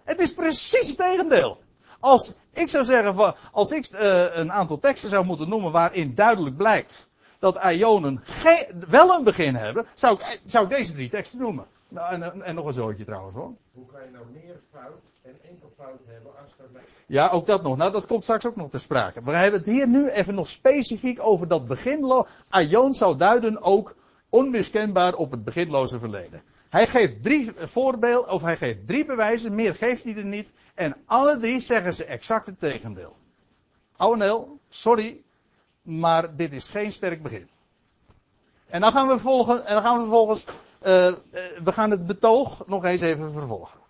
Het 0.04 0.18
is 0.20 0.34
precies 0.34 0.88
het 0.88 0.96
tegendeel. 0.96 1.62
Als 2.00 2.34
ik 2.52 2.68
zou 2.68 2.84
zeggen, 2.84 3.34
als 3.52 3.70
ik 3.70 3.90
uh, 3.92 4.36
een 4.36 4.52
aantal 4.52 4.78
teksten 4.78 5.10
zou 5.10 5.24
moeten 5.24 5.48
noemen 5.48 5.72
waarin 5.72 6.14
duidelijk 6.14 6.56
blijkt 6.56 7.08
dat 7.38 7.64
ionen 7.64 8.24
wel 8.88 9.10
een 9.10 9.24
begin 9.24 9.54
hebben, 9.54 9.86
zou 9.94 10.14
ik, 10.14 10.40
zou 10.44 10.64
ik 10.64 10.70
deze 10.70 10.92
drie 10.92 11.08
teksten 11.08 11.38
noemen. 11.38 11.66
Nou, 11.94 12.12
en, 12.12 12.42
en, 12.42 12.54
nog 12.54 12.66
een 12.66 12.72
zootje 12.72 13.04
trouwens 13.04 13.36
hoor. 13.36 13.52
Hoe 13.74 13.86
kan 13.86 14.00
je 14.04 14.10
nou 14.10 14.24
meer 14.32 14.60
fout 14.70 15.00
en 15.22 15.36
enkel 15.48 15.72
fout 15.76 16.00
hebben 16.06 16.32
als 16.42 16.52
er... 16.58 16.80
Ja, 17.06 17.28
ook 17.28 17.46
dat 17.46 17.62
nog. 17.62 17.76
Nou, 17.76 17.92
dat 17.92 18.06
komt 18.06 18.22
straks 18.22 18.46
ook 18.46 18.56
nog 18.56 18.70
te 18.70 18.78
sprake. 18.78 19.20
Maar 19.20 19.34
we 19.34 19.40
hebben 19.40 19.60
het 19.60 19.68
hier 19.68 19.88
nu 19.88 20.08
even 20.08 20.34
nog 20.34 20.48
specifiek 20.48 21.20
over 21.20 21.48
dat 21.48 21.66
beginlo. 21.66 22.26
Aion 22.48 22.94
zou 22.94 23.16
duiden 23.16 23.62
ook 23.62 23.94
onmiskenbaar 24.28 25.14
op 25.14 25.30
het 25.30 25.44
beginloze 25.44 25.98
verleden. 25.98 26.42
Hij 26.68 26.86
geeft 26.86 27.22
drie 27.22 27.52
voorbeelden, 27.54 28.30
of 28.30 28.42
hij 28.42 28.56
geeft 28.56 28.86
drie 28.86 29.04
bewijzen, 29.04 29.54
meer 29.54 29.74
geeft 29.74 30.04
hij 30.04 30.16
er 30.16 30.24
niet. 30.24 30.54
En 30.74 30.96
alle 31.06 31.38
drie 31.38 31.60
zeggen 31.60 31.94
ze 31.94 32.04
exact 32.04 32.46
het 32.46 32.60
tegendeel. 32.60 33.16
Ouweneel, 33.96 34.58
sorry, 34.68 35.20
maar 35.82 36.36
dit 36.36 36.52
is 36.52 36.68
geen 36.68 36.92
sterk 36.92 37.22
begin. 37.22 37.48
En 38.66 38.80
dan 38.80 38.92
gaan 38.92 39.08
we, 39.08 39.18
volgen, 39.18 39.66
en 39.66 39.74
dan 39.74 39.82
gaan 39.82 39.94
we 39.94 40.00
vervolgens, 40.00 40.46
uh, 40.86 41.06
uh, 41.06 41.14
we 41.64 41.72
gaan 41.72 41.90
het 41.90 42.06
betoog 42.06 42.66
nog 42.66 42.84
eens 42.84 43.00
even 43.00 43.32
vervolgen. 43.32 43.80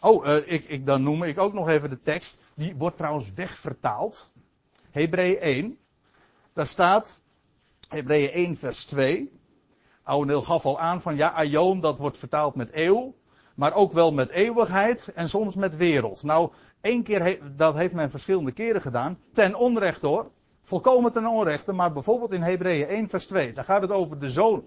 Oh, 0.00 0.26
uh, 0.26 0.36
ik, 0.36 0.64
ik, 0.64 0.86
dan 0.86 1.02
noem 1.02 1.22
ik 1.22 1.38
ook 1.38 1.52
nog 1.52 1.68
even 1.68 1.90
de 1.90 2.02
tekst. 2.02 2.40
Die 2.54 2.74
wordt 2.76 2.96
trouwens 2.96 3.32
wegvertaald. 3.32 4.32
Hebreeën 4.90 5.38
1. 5.38 5.78
Daar 6.52 6.66
staat, 6.66 7.20
Hebreeën 7.88 8.30
1 8.30 8.56
vers 8.56 8.84
2. 8.84 9.32
Ouweneel 10.02 10.42
gaf 10.42 10.66
al 10.66 10.80
aan 10.80 11.00
van 11.00 11.16
ja, 11.16 11.28
Aion, 11.28 11.80
dat 11.80 11.98
wordt 11.98 12.18
vertaald 12.18 12.54
met 12.54 12.70
eeuw. 12.72 13.14
Maar 13.54 13.74
ook 13.74 13.92
wel 13.92 14.12
met 14.12 14.30
eeuwigheid 14.30 15.12
en 15.14 15.28
soms 15.28 15.54
met 15.54 15.76
wereld. 15.76 16.22
Nou, 16.22 16.50
één 16.80 17.02
keer, 17.02 17.38
dat 17.56 17.74
heeft 17.74 17.94
men 17.94 18.10
verschillende 18.10 18.52
keren 18.52 18.80
gedaan. 18.80 19.18
Ten 19.32 19.54
onrechte 19.54 20.06
hoor. 20.06 20.30
Volkomen 20.62 21.12
ten 21.12 21.26
onrechte, 21.26 21.72
maar 21.72 21.92
bijvoorbeeld 21.92 22.32
in 22.32 22.42
Hebreeën 22.42 22.86
1 22.86 23.08
vers 23.08 23.26
2. 23.26 23.52
Daar 23.52 23.64
gaat 23.64 23.82
het 23.82 23.90
over 23.90 24.18
de 24.18 24.30
zoon. 24.30 24.66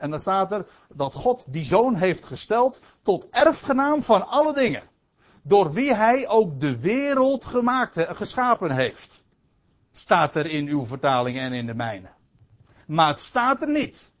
En 0.00 0.10
dan 0.10 0.20
staat 0.20 0.52
er 0.52 0.66
dat 0.88 1.14
God 1.14 1.52
die 1.52 1.64
zoon 1.64 1.94
heeft 1.94 2.24
gesteld 2.24 2.82
tot 3.02 3.28
erfgenaam 3.30 4.02
van 4.02 4.26
alle 4.26 4.54
dingen. 4.54 4.82
Door 5.42 5.72
wie 5.72 5.94
hij 5.94 6.28
ook 6.28 6.60
de 6.60 6.80
wereld 6.80 7.44
gemaakt, 7.44 7.98
geschapen 7.98 8.70
heeft. 8.70 9.22
Staat 9.92 10.36
er 10.36 10.46
in 10.46 10.68
uw 10.68 10.84
vertaling 10.84 11.38
en 11.38 11.52
in 11.52 11.66
de 11.66 11.74
mijne. 11.74 12.08
Maar 12.86 13.08
het 13.08 13.20
staat 13.20 13.62
er 13.62 13.70
niet. 13.70 14.12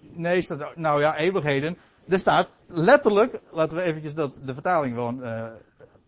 Nee, 0.00 0.42
staat, 0.42 0.76
nou 0.76 1.00
ja, 1.00 1.16
eeuwigheden. 1.16 1.78
Er 2.08 2.18
staat 2.18 2.50
letterlijk, 2.66 3.40
laten 3.50 3.76
we 3.76 3.82
eventjes 3.82 4.14
dat, 4.14 4.40
de 4.44 4.54
vertaling 4.54 4.94
gewoon 4.94 5.24
uh, 5.24 5.46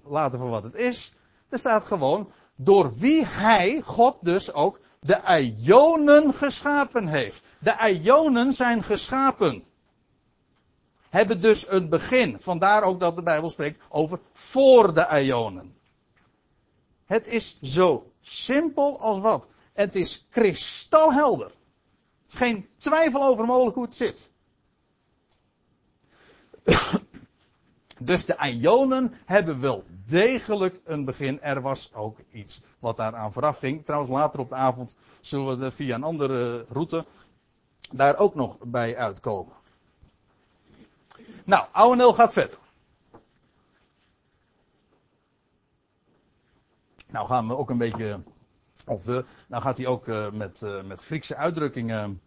laten 0.04 0.38
voor 0.38 0.50
wat 0.50 0.64
het 0.64 0.74
is. 0.74 1.14
Er 1.48 1.58
staat 1.58 1.84
gewoon, 1.84 2.30
door 2.56 2.94
wie 2.98 3.26
hij, 3.26 3.80
God 3.80 4.18
dus 4.20 4.52
ook, 4.52 4.80
de 5.04 5.52
Ionen 5.62 6.34
geschapen 6.34 7.06
heeft. 7.06 7.42
De 7.58 8.00
Ionen 8.02 8.52
zijn 8.52 8.82
geschapen. 8.82 9.64
Hebben 11.08 11.40
dus 11.40 11.68
een 11.68 11.88
begin. 11.88 12.40
Vandaar 12.40 12.82
ook 12.82 13.00
dat 13.00 13.16
de 13.16 13.22
Bijbel 13.22 13.50
spreekt 13.50 13.80
over 13.88 14.20
voor 14.32 14.94
de 14.94 15.22
Ionen. 15.22 15.76
Het 17.04 17.26
is 17.26 17.58
zo 17.62 18.12
simpel 18.20 19.00
als 19.00 19.20
wat. 19.20 19.48
Het 19.72 19.94
is 19.94 20.26
kristalhelder. 20.30 21.52
Geen 22.26 22.68
twijfel 22.76 23.24
over 23.24 23.44
mogelijk 23.44 23.74
hoe 23.74 23.84
het 23.84 23.94
zit. 23.94 24.30
Dus 28.04 28.24
de 28.24 28.36
Ionen 28.60 29.14
hebben 29.24 29.60
wel 29.60 29.84
degelijk 30.04 30.80
een 30.84 31.04
begin. 31.04 31.40
Er 31.42 31.60
was 31.60 31.94
ook 31.94 32.18
iets 32.32 32.62
wat 32.78 32.96
daaraan 32.96 33.32
vooraf 33.32 33.58
ging. 33.58 33.84
Trouwens, 33.84 34.12
later 34.12 34.40
op 34.40 34.48
de 34.48 34.54
avond 34.54 34.96
zullen 35.20 35.58
we 35.58 35.70
via 35.70 35.94
een 35.94 36.02
andere 36.02 36.64
route 36.68 37.04
daar 37.92 38.18
ook 38.18 38.34
nog 38.34 38.58
bij 38.58 38.96
uitkomen. 38.96 39.52
Nou, 41.44 41.66
Ouweneel 41.72 42.14
gaat 42.14 42.32
verder. 42.32 42.58
Nou 47.06 47.26
gaan 47.26 47.48
we 47.48 47.56
ook 47.56 47.70
een 47.70 47.78
beetje, 47.78 48.20
of 48.86 49.04
we, 49.04 49.24
nou 49.48 49.62
gaat 49.62 49.76
hij 49.76 49.86
ook 49.86 50.06
uh, 50.06 50.30
met, 50.30 50.60
uh, 50.64 50.82
met 50.82 51.00
Griekse 51.00 51.36
uitdrukkingen 51.36 52.20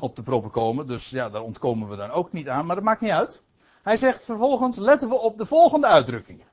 op 0.00 0.16
de 0.16 0.22
proppen 0.22 0.50
komen. 0.50 0.86
Dus 0.86 1.10
ja, 1.10 1.30
daar 1.30 1.42
ontkomen 1.42 1.88
we 1.88 1.96
dan 1.96 2.10
ook 2.10 2.32
niet 2.32 2.48
aan, 2.48 2.66
maar 2.66 2.76
dat 2.76 2.84
maakt 2.84 3.00
niet 3.00 3.10
uit. 3.10 3.42
Hij 3.82 3.96
zegt 3.96 4.24
vervolgens, 4.24 4.76
letten 4.76 5.08
we 5.08 5.14
op 5.14 5.38
de 5.38 5.46
volgende 5.46 5.86
uitdrukkingen. 5.86 6.46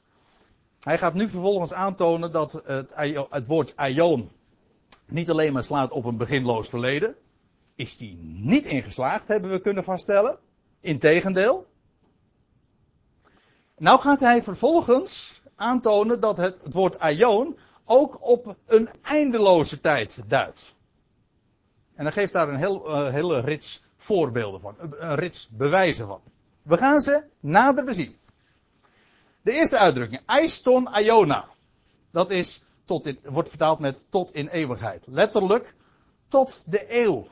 Hij 0.79 0.97
gaat 0.97 1.13
nu 1.13 1.29
vervolgens 1.29 1.73
aantonen 1.73 2.31
dat 2.31 2.51
het, 2.65 2.93
het 3.29 3.47
woord 3.47 3.75
aion 3.75 4.29
niet 5.05 5.29
alleen 5.29 5.53
maar 5.53 5.63
slaat 5.63 5.91
op 5.91 6.05
een 6.05 6.17
beginloos 6.17 6.69
verleden. 6.69 7.15
Is 7.75 7.97
die 7.97 8.17
niet 8.23 8.65
ingeslaagd, 8.65 9.27
hebben 9.27 9.51
we 9.51 9.59
kunnen 9.59 9.83
vaststellen. 9.83 10.37
Integendeel. 10.79 11.67
Nou 13.77 13.99
gaat 13.99 14.19
hij 14.19 14.43
vervolgens 14.43 15.41
aantonen 15.55 16.19
dat 16.19 16.37
het, 16.37 16.63
het 16.63 16.73
woord 16.73 16.99
aion 16.99 17.57
ook 17.85 18.27
op 18.27 18.55
een 18.65 18.89
eindeloze 19.01 19.79
tijd 19.79 20.23
duidt. 20.27 20.75
En 21.95 22.03
hij 22.03 22.13
geeft 22.13 22.33
daar 22.33 22.49
een 22.49 22.55
heel, 22.55 22.89
uh, 22.89 23.09
hele 23.09 23.39
rits 23.39 23.83
voorbeelden 23.95 24.61
van, 24.61 24.75
een 24.79 25.15
rits 25.15 25.49
bewijzen 25.49 26.07
van. 26.07 26.21
We 26.69 26.77
gaan 26.77 27.01
ze 27.01 27.23
nader 27.39 27.84
bezien. 27.84 28.17
De 29.41 29.51
eerste 29.51 29.77
uitdrukking, 29.77 30.21
Eiston 30.25 30.89
Iona. 30.97 31.45
Dat 32.12 32.29
is, 32.32 32.63
tot 32.86 33.05
in, 33.05 33.19
wordt 33.23 33.49
vertaald 33.49 33.79
met 33.79 33.99
tot 34.10 34.34
in 34.34 34.47
eeuwigheid. 34.47 35.08
Letterlijk, 35.08 35.75
tot 36.27 36.62
de 36.65 37.01
eeuw. 37.03 37.27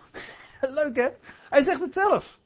Leuk 0.79 0.95
hè? 0.95 1.09
Hij 1.49 1.61
zegt 1.61 1.81
het 1.81 1.93
zelf. 1.93 2.39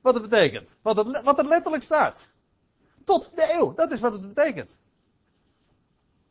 Wat 0.00 0.14
het 0.14 0.22
betekent. 0.22 0.76
Wat, 0.82 0.96
het, 0.96 1.22
wat 1.22 1.38
er 1.38 1.46
letterlijk 1.46 1.82
staat. 1.82 2.26
Tot 3.04 3.30
de 3.34 3.54
eeuw, 3.58 3.74
dat 3.74 3.92
is 3.92 4.00
wat 4.00 4.12
het 4.12 4.34
betekent. 4.34 4.76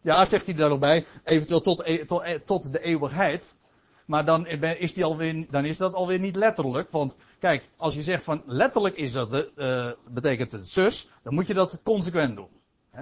Ja, 0.02 0.26
zegt 0.26 0.46
hij 0.46 0.56
daar 0.56 0.70
nog 0.70 0.80
bij, 0.80 1.06
eventueel 1.24 1.62
tot, 1.62 1.86
e- 1.86 2.06
tot, 2.06 2.24
e- 2.24 2.40
tot 2.40 2.72
de 2.72 2.80
eeuwigheid. 2.80 3.56
Maar 4.06 4.26
dan 4.26 4.48
is, 4.48 4.94
die 4.94 5.06
alweer, 5.06 5.46
dan 5.50 5.66
is 5.66 5.78
dat 5.78 5.94
alweer 5.94 6.20
niet 6.20 6.36
letterlijk. 6.36 6.92
Want 6.92 7.16
kijk, 7.40 7.70
als 7.78 7.94
je 7.96 8.04
zegt 8.04 8.24
van 8.24 8.44
letterlijk 8.46 8.98
is 8.98 9.12
dat 9.12 9.32
de, 9.32 9.52
uh, 9.56 10.14
betekent 10.14 10.52
het 10.52 10.70
zus, 10.70 11.10
dan 11.24 11.34
moet 11.34 11.48
je 11.48 11.54
dat 11.54 11.80
consequent 11.84 12.36
doen. 12.36 12.50
Hè? 12.92 13.02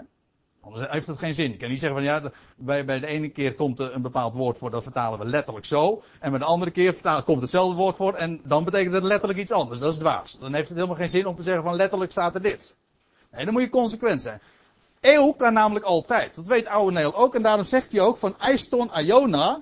Anders 0.62 0.89
heeft 0.89 1.08
het 1.08 1.18
geen 1.18 1.34
zin. 1.34 1.52
Je 1.52 1.58
kan 1.58 1.70
niet 1.70 1.80
zeggen 1.80 2.00
van 2.00 2.08
ja, 2.08 2.32
bij, 2.56 2.86
bij 2.86 3.00
de 3.00 3.08
ene 3.08 3.30
keer 3.30 3.56
komt 3.56 3.80
er 3.80 3.94
een 3.94 4.02
bepaald 4.02 4.34
woord 4.34 4.58
voor, 4.58 4.72
dat 4.72 4.84
vertalen 4.84 5.20
we 5.20 5.26
letterlijk 5.26 5.66
zo. 5.66 6.04
En 6.20 6.30
bij 6.30 6.39
de 6.39 6.46
andere 6.46 6.72
keer 6.72 7.24
komt 7.24 7.42
hetzelfde 7.42 7.76
woord 7.76 7.96
voor 7.96 8.13
en 8.13 8.42
dan 8.44 8.63
betekent 8.63 8.94
het 8.94 9.04
letterlijk 9.04 9.39
iets 9.39 9.52
anders. 9.52 9.80
Dat 9.80 9.94
is 9.94 10.00
dwaas. 10.00 10.38
Dan 10.39 10.54
heeft 10.54 10.68
het 10.68 10.78
helemaal 10.78 10.98
geen 10.98 11.10
zin 11.10 11.26
om 11.26 11.36
te 11.36 11.44
zeggen 11.44 11.63
van 11.63 11.76
letterlijk 11.76 12.12
staat 12.12 12.36
er 12.36 12.42
dit. 12.42 12.76
Nee, 13.32 13.46
dan 13.46 13.54
moet 13.54 13.63
je 13.63 13.70
consequent 13.70 14.22
zijn. 14.22 14.42
Eeuw 15.02 15.32
kan 15.32 15.54
namelijk 15.54 15.86
altijd. 15.86 16.36
Dat 16.36 16.48
weet 16.48 16.68
oude 16.68 16.92
Neel 16.92 17.16
ook. 17.16 17.36
En 17.36 17.42
daarom 17.42 17.66
zegt 17.66 17.92
hij 17.92 18.02
ook 18.02 18.18
van 18.18 18.36
Eiston 18.39 18.89
Iona 18.98 19.62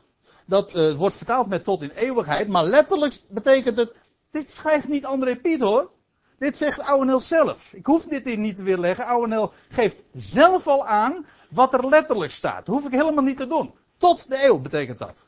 dat 0.51 0.75
uh, 0.75 0.95
wordt 0.95 1.15
vertaald 1.15 1.47
met 1.47 1.63
tot 1.63 1.81
in 1.81 1.89
eeuwigheid, 1.89 2.47
maar 2.47 2.63
letterlijk 2.63 3.21
betekent 3.29 3.77
het, 3.77 3.93
dit 4.31 4.51
schrijft 4.51 4.87
niet 4.87 5.05
André 5.05 5.35
Piet 5.35 5.61
hoor. 5.61 5.91
Dit 6.37 6.57
zegt 6.57 6.81
Ouwenel 6.81 7.19
zelf. 7.19 7.73
Ik 7.73 7.85
hoef 7.85 8.05
dit 8.05 8.25
hier 8.25 8.37
niet 8.37 8.55
te 8.55 8.63
weerleggen. 8.63 9.05
Ouwenel 9.05 9.53
geeft 9.69 10.03
zelf 10.13 10.67
al 10.67 10.85
aan 10.85 11.25
wat 11.49 11.73
er 11.73 11.89
letterlijk 11.89 12.31
staat. 12.31 12.65
Dat 12.65 12.75
hoef 12.75 12.85
ik 12.85 12.91
helemaal 12.91 13.23
niet 13.23 13.37
te 13.37 13.47
doen. 13.47 13.73
Tot 13.97 14.29
de 14.29 14.45
eeuw 14.45 14.59
betekent 14.59 14.99
dat. 14.99 15.25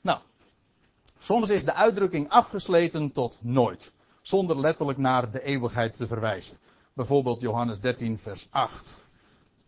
Nou, 0.00 0.18
soms 1.18 1.50
is 1.50 1.64
de 1.64 1.74
uitdrukking 1.74 2.28
afgesleten 2.28 3.12
tot 3.12 3.38
nooit. 3.40 3.92
Zonder 4.22 4.60
letterlijk 4.60 4.98
naar 4.98 5.30
de 5.30 5.42
eeuwigheid 5.42 5.94
te 5.94 6.06
verwijzen. 6.06 6.58
Bijvoorbeeld 6.92 7.40
Johannes 7.40 7.80
13 7.80 8.18
vers 8.18 8.48
8. 8.50 9.04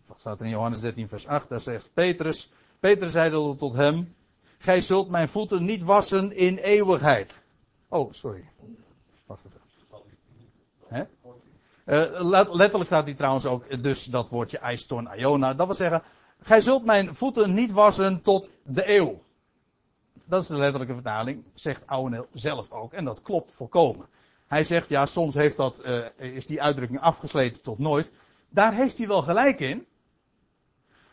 Wat 0.06 0.20
staat 0.20 0.40
er 0.40 0.46
in 0.46 0.52
Johannes 0.52 0.80
13 0.80 1.08
vers 1.08 1.26
8? 1.26 1.48
Daar 1.48 1.60
zegt 1.60 1.90
Petrus, 1.94 2.50
Peter 2.80 3.10
zeide 3.10 3.54
tot 3.54 3.72
hem, 3.72 4.14
gij 4.60 4.80
zult 4.80 5.10
mijn 5.10 5.28
voeten 5.28 5.64
niet 5.64 5.82
wassen 5.82 6.32
in 6.32 6.56
eeuwigheid. 6.56 7.44
Oh, 7.88 8.12
sorry. 8.12 8.48
Wacht 9.26 9.44
even. 9.44 9.60
Uh, 11.86 12.50
letterlijk 12.52 12.86
staat 12.86 13.06
hier 13.06 13.16
trouwens 13.16 13.46
ook 13.46 13.82
dus 13.82 14.04
dat 14.04 14.28
woordje 14.28 14.58
eiston 14.58 15.08
iona. 15.16 15.54
Dat 15.54 15.66
wil 15.66 15.74
zeggen, 15.74 16.02
gij 16.40 16.60
zult 16.60 16.84
mijn 16.84 17.14
voeten 17.14 17.54
niet 17.54 17.72
wassen 17.72 18.22
tot 18.22 18.58
de 18.64 18.88
eeuw. 18.96 19.22
Dat 20.24 20.42
is 20.42 20.48
de 20.48 20.56
letterlijke 20.56 20.94
vertaling, 20.94 21.44
zegt 21.54 21.86
Ouweneel 21.86 22.26
zelf 22.32 22.70
ook. 22.70 22.92
En 22.92 23.04
dat 23.04 23.22
klopt 23.22 23.52
volkomen. 23.52 24.06
Hij 24.46 24.64
zegt, 24.64 24.88
ja, 24.88 25.06
soms 25.06 25.34
heeft 25.34 25.56
dat, 25.56 25.80
uh, 25.84 26.06
is 26.16 26.46
die 26.46 26.62
uitdrukking 26.62 27.00
afgesleten 27.00 27.62
tot 27.62 27.78
nooit. 27.78 28.10
Daar 28.48 28.74
heeft 28.74 28.98
hij 28.98 29.06
wel 29.06 29.22
gelijk 29.22 29.60
in. 29.60 29.86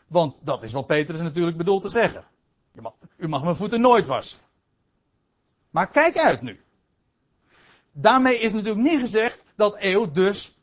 Want 0.06 0.36
dat 0.40 0.62
is 0.62 0.72
wat 0.72 0.86
Petrus 0.86 1.20
natuurlijk 1.20 1.56
bedoelt 1.56 1.82
te 1.82 1.88
zeggen. 1.88 2.24
Mag, 2.82 2.94
u 3.16 3.28
mag 3.28 3.42
mijn 3.42 3.56
voeten 3.56 3.80
nooit 3.80 4.06
wassen. 4.06 4.38
Maar 5.70 5.90
kijk 5.90 6.18
uit 6.18 6.42
nu. 6.42 6.60
daarmee 7.92 8.38
is 8.38 8.52
natuurlijk 8.52 8.90
niet 8.90 9.00
gezegd 9.00 9.44
dat 9.56 9.76
eeuw 9.78 10.10
dus 10.10 10.58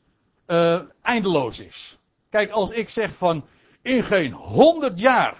uh, 0.47 0.81
eindeloos 1.01 1.59
is. 1.59 1.99
Kijk, 2.29 2.49
als 2.51 2.71
ik 2.71 2.89
zeg 2.89 3.15
van 3.15 3.45
in 3.81 4.03
geen 4.03 4.31
honderd 4.31 4.99
jaar 4.99 5.35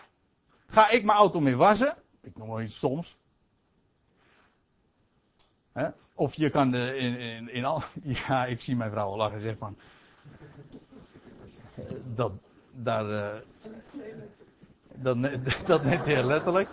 ga 0.67 0.89
ik 0.89 1.03
mijn 1.03 1.17
auto 1.17 1.39
mee 1.39 1.55
wassen. 1.55 1.95
Ik 2.21 2.38
noem 2.38 2.47
maar 2.47 2.63
iets 2.63 2.77
soms. 2.79 3.17
Hè? 5.71 5.88
Of 6.13 6.33
je 6.33 6.49
kan 6.49 6.75
uh, 6.75 6.95
in, 6.95 7.17
in, 7.19 7.49
in 7.49 7.65
al. 7.65 7.83
Ja, 8.27 8.45
ik 8.45 8.61
zie 8.61 8.75
mijn 8.75 8.91
vrouw 8.91 9.15
lachen 9.15 9.35
en 9.35 9.41
zeg 9.41 9.57
van. 9.57 9.77
Dat, 12.15 12.31
daar. 12.71 13.09
Uh, 13.09 13.41
dat, 14.97 15.17
dat 15.65 15.84
net 15.84 16.05
heel 16.15 16.23
letterlijk. 16.23 16.69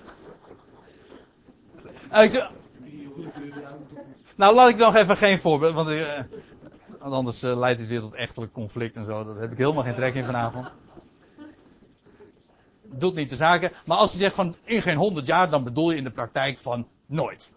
Nou, 4.36 4.54
laat 4.54 4.68
ik 4.68 4.76
nog 4.76 4.96
even 4.96 5.16
geen 5.16 5.38
voorbeeld, 5.38 5.74
want, 5.74 5.88
want 6.98 7.14
anders 7.14 7.42
uh, 7.42 7.58
leidt 7.58 7.80
het 7.80 7.88
weer 7.88 8.00
tot 8.00 8.14
echtelijk 8.14 8.52
conflict 8.52 8.96
en 8.96 9.04
zo. 9.04 9.24
Daar 9.24 9.36
heb 9.36 9.52
ik 9.52 9.58
helemaal 9.58 9.82
geen 9.82 9.94
trek 9.94 10.14
in 10.14 10.24
vanavond. 10.24 10.70
Doet 12.82 13.14
niet 13.14 13.30
de 13.30 13.36
zaken. 13.36 13.72
Maar 13.84 13.96
als 13.96 14.12
je 14.12 14.18
zegt 14.18 14.34
van 14.34 14.56
in 14.64 14.82
geen 14.82 14.96
honderd 14.96 15.26
jaar, 15.26 15.50
dan 15.50 15.64
bedoel 15.64 15.90
je 15.90 15.96
in 15.96 16.04
de 16.04 16.10
praktijk 16.10 16.58
van 16.58 16.88
nooit. 17.06 17.52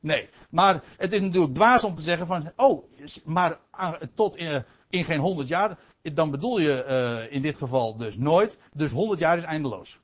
Nee, 0.00 0.28
maar 0.50 0.82
het 0.96 1.12
is 1.12 1.20
natuurlijk 1.20 1.54
dwaas 1.54 1.84
om 1.84 1.94
te 1.94 2.02
zeggen 2.02 2.26
van, 2.26 2.52
oh, 2.56 2.84
maar 3.24 3.58
tot 4.14 4.36
in, 4.36 4.64
in 4.90 5.04
geen 5.04 5.20
honderd 5.20 5.48
jaar, 5.48 5.78
dan 6.02 6.30
bedoel 6.30 6.58
je 6.58 6.84
uh, 6.88 7.34
in 7.34 7.42
dit 7.42 7.56
geval 7.56 7.96
dus 7.96 8.16
nooit. 8.16 8.58
Dus 8.72 8.92
honderd 8.92 9.20
jaar 9.20 9.36
is 9.36 9.42
eindeloos. 9.42 10.00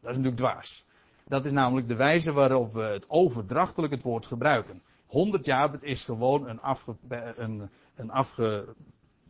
Dat 0.00 0.10
is 0.10 0.16
natuurlijk 0.16 0.36
dwaas. 0.36 0.84
Dat 1.26 1.44
is 1.44 1.52
namelijk 1.52 1.88
de 1.88 1.96
wijze 1.96 2.32
waarop 2.32 2.72
we 2.72 2.82
het 2.82 3.10
overdrachtelijk 3.10 3.92
het 3.92 4.02
woord 4.02 4.26
gebruiken. 4.26 4.82
100 5.06 5.44
jaar 5.44 5.70
is 5.80 6.04
gewoon 6.04 6.48
een, 6.48 6.60
afge, 6.60 6.96
een, 7.36 7.70
een, 7.96 8.10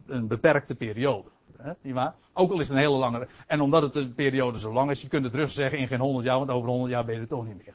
een 0.06 0.28
beperkte 0.28 0.74
periode. 0.74 1.28
He, 1.56 1.72
niet 1.80 1.94
waar? 1.94 2.14
Ook 2.32 2.50
al 2.50 2.60
is 2.60 2.68
het 2.68 2.76
een 2.76 2.82
hele 2.82 2.96
lange. 2.96 3.28
En 3.46 3.60
omdat 3.60 3.82
het 3.82 3.96
een 3.96 4.14
periode 4.14 4.58
zo 4.58 4.72
lang 4.72 4.90
is, 4.90 5.02
je 5.02 5.08
kunt 5.08 5.24
het 5.24 5.34
rustig 5.34 5.54
zeggen 5.62 5.78
in 5.78 5.86
geen 5.86 6.00
100 6.00 6.24
jaar, 6.24 6.38
want 6.38 6.50
over 6.50 6.68
100 6.68 6.90
jaar 6.90 7.04
ben 7.04 7.14
je 7.14 7.20
er 7.20 7.28
toch 7.28 7.46
niet 7.46 7.64
meer. 7.64 7.74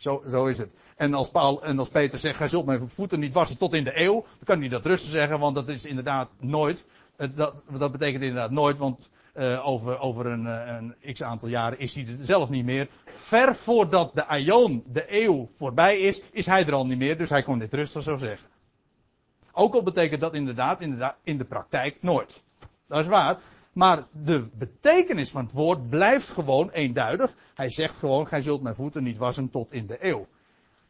Zo, 0.00 0.22
zo 0.28 0.46
is 0.46 0.58
het. 0.58 0.74
En 0.96 1.14
als, 1.14 1.30
Paul, 1.30 1.62
en 1.62 1.78
als 1.78 1.88
Peter 1.88 2.18
zegt, 2.18 2.36
gij 2.36 2.48
zult 2.48 2.66
mijn 2.66 2.88
voeten 2.88 3.20
niet 3.20 3.32
wassen 3.32 3.58
tot 3.58 3.74
in 3.74 3.84
de 3.84 4.00
eeuw, 4.00 4.20
dan 4.20 4.44
kan 4.44 4.60
hij 4.60 4.68
dat 4.68 4.86
rustig 4.86 5.10
zeggen, 5.10 5.38
want 5.38 5.54
dat 5.54 5.68
is 5.68 5.84
inderdaad 5.84 6.28
nooit. 6.38 6.86
Dat, 7.34 7.54
dat 7.78 7.92
betekent 7.92 8.22
inderdaad 8.22 8.50
nooit, 8.50 8.78
want 8.78 9.10
uh, 9.34 9.66
over, 9.66 9.98
over 9.98 10.26
een, 10.26 10.46
eh, 10.46 10.76
een 10.76 11.12
x 11.12 11.22
aantal 11.22 11.48
jaren 11.48 11.78
is 11.78 11.94
hij 11.94 12.06
er 12.06 12.16
zelf 12.20 12.48
niet 12.48 12.64
meer. 12.64 12.88
Ver 13.04 13.56
voordat 13.56 14.14
de 14.14 14.26
aion, 14.26 14.84
de 14.86 15.04
eeuw, 15.22 15.48
voorbij 15.54 16.00
is, 16.00 16.22
is 16.32 16.46
hij 16.46 16.66
er 16.66 16.72
al 16.72 16.86
niet 16.86 16.98
meer. 16.98 17.18
Dus 17.18 17.30
hij 17.30 17.42
kon 17.42 17.58
dit 17.58 17.74
rustig 17.74 18.02
zo 18.02 18.16
zeggen. 18.16 18.48
Ook 19.52 19.74
al 19.74 19.82
betekent 19.82 20.20
dat 20.20 20.34
inderdaad, 20.34 20.80
inderdaad 20.80 21.16
in 21.22 21.38
de 21.38 21.44
praktijk 21.44 21.96
nooit. 22.00 22.42
Dat 22.88 23.00
is 23.00 23.06
waar. 23.06 23.38
Maar 23.72 24.06
de 24.12 24.48
betekenis 24.52 25.30
van 25.30 25.44
het 25.44 25.52
woord 25.52 25.90
blijft 25.90 26.28
gewoon 26.28 26.70
eenduidig. 26.70 27.34
Hij 27.54 27.70
zegt 27.70 27.98
gewoon, 27.98 28.26
gij 28.26 28.42
zult 28.42 28.62
mijn 28.62 28.74
voeten 28.74 29.02
niet 29.02 29.18
wassen 29.18 29.50
tot 29.50 29.72
in 29.72 29.86
de 29.86 30.04
eeuw. 30.04 30.26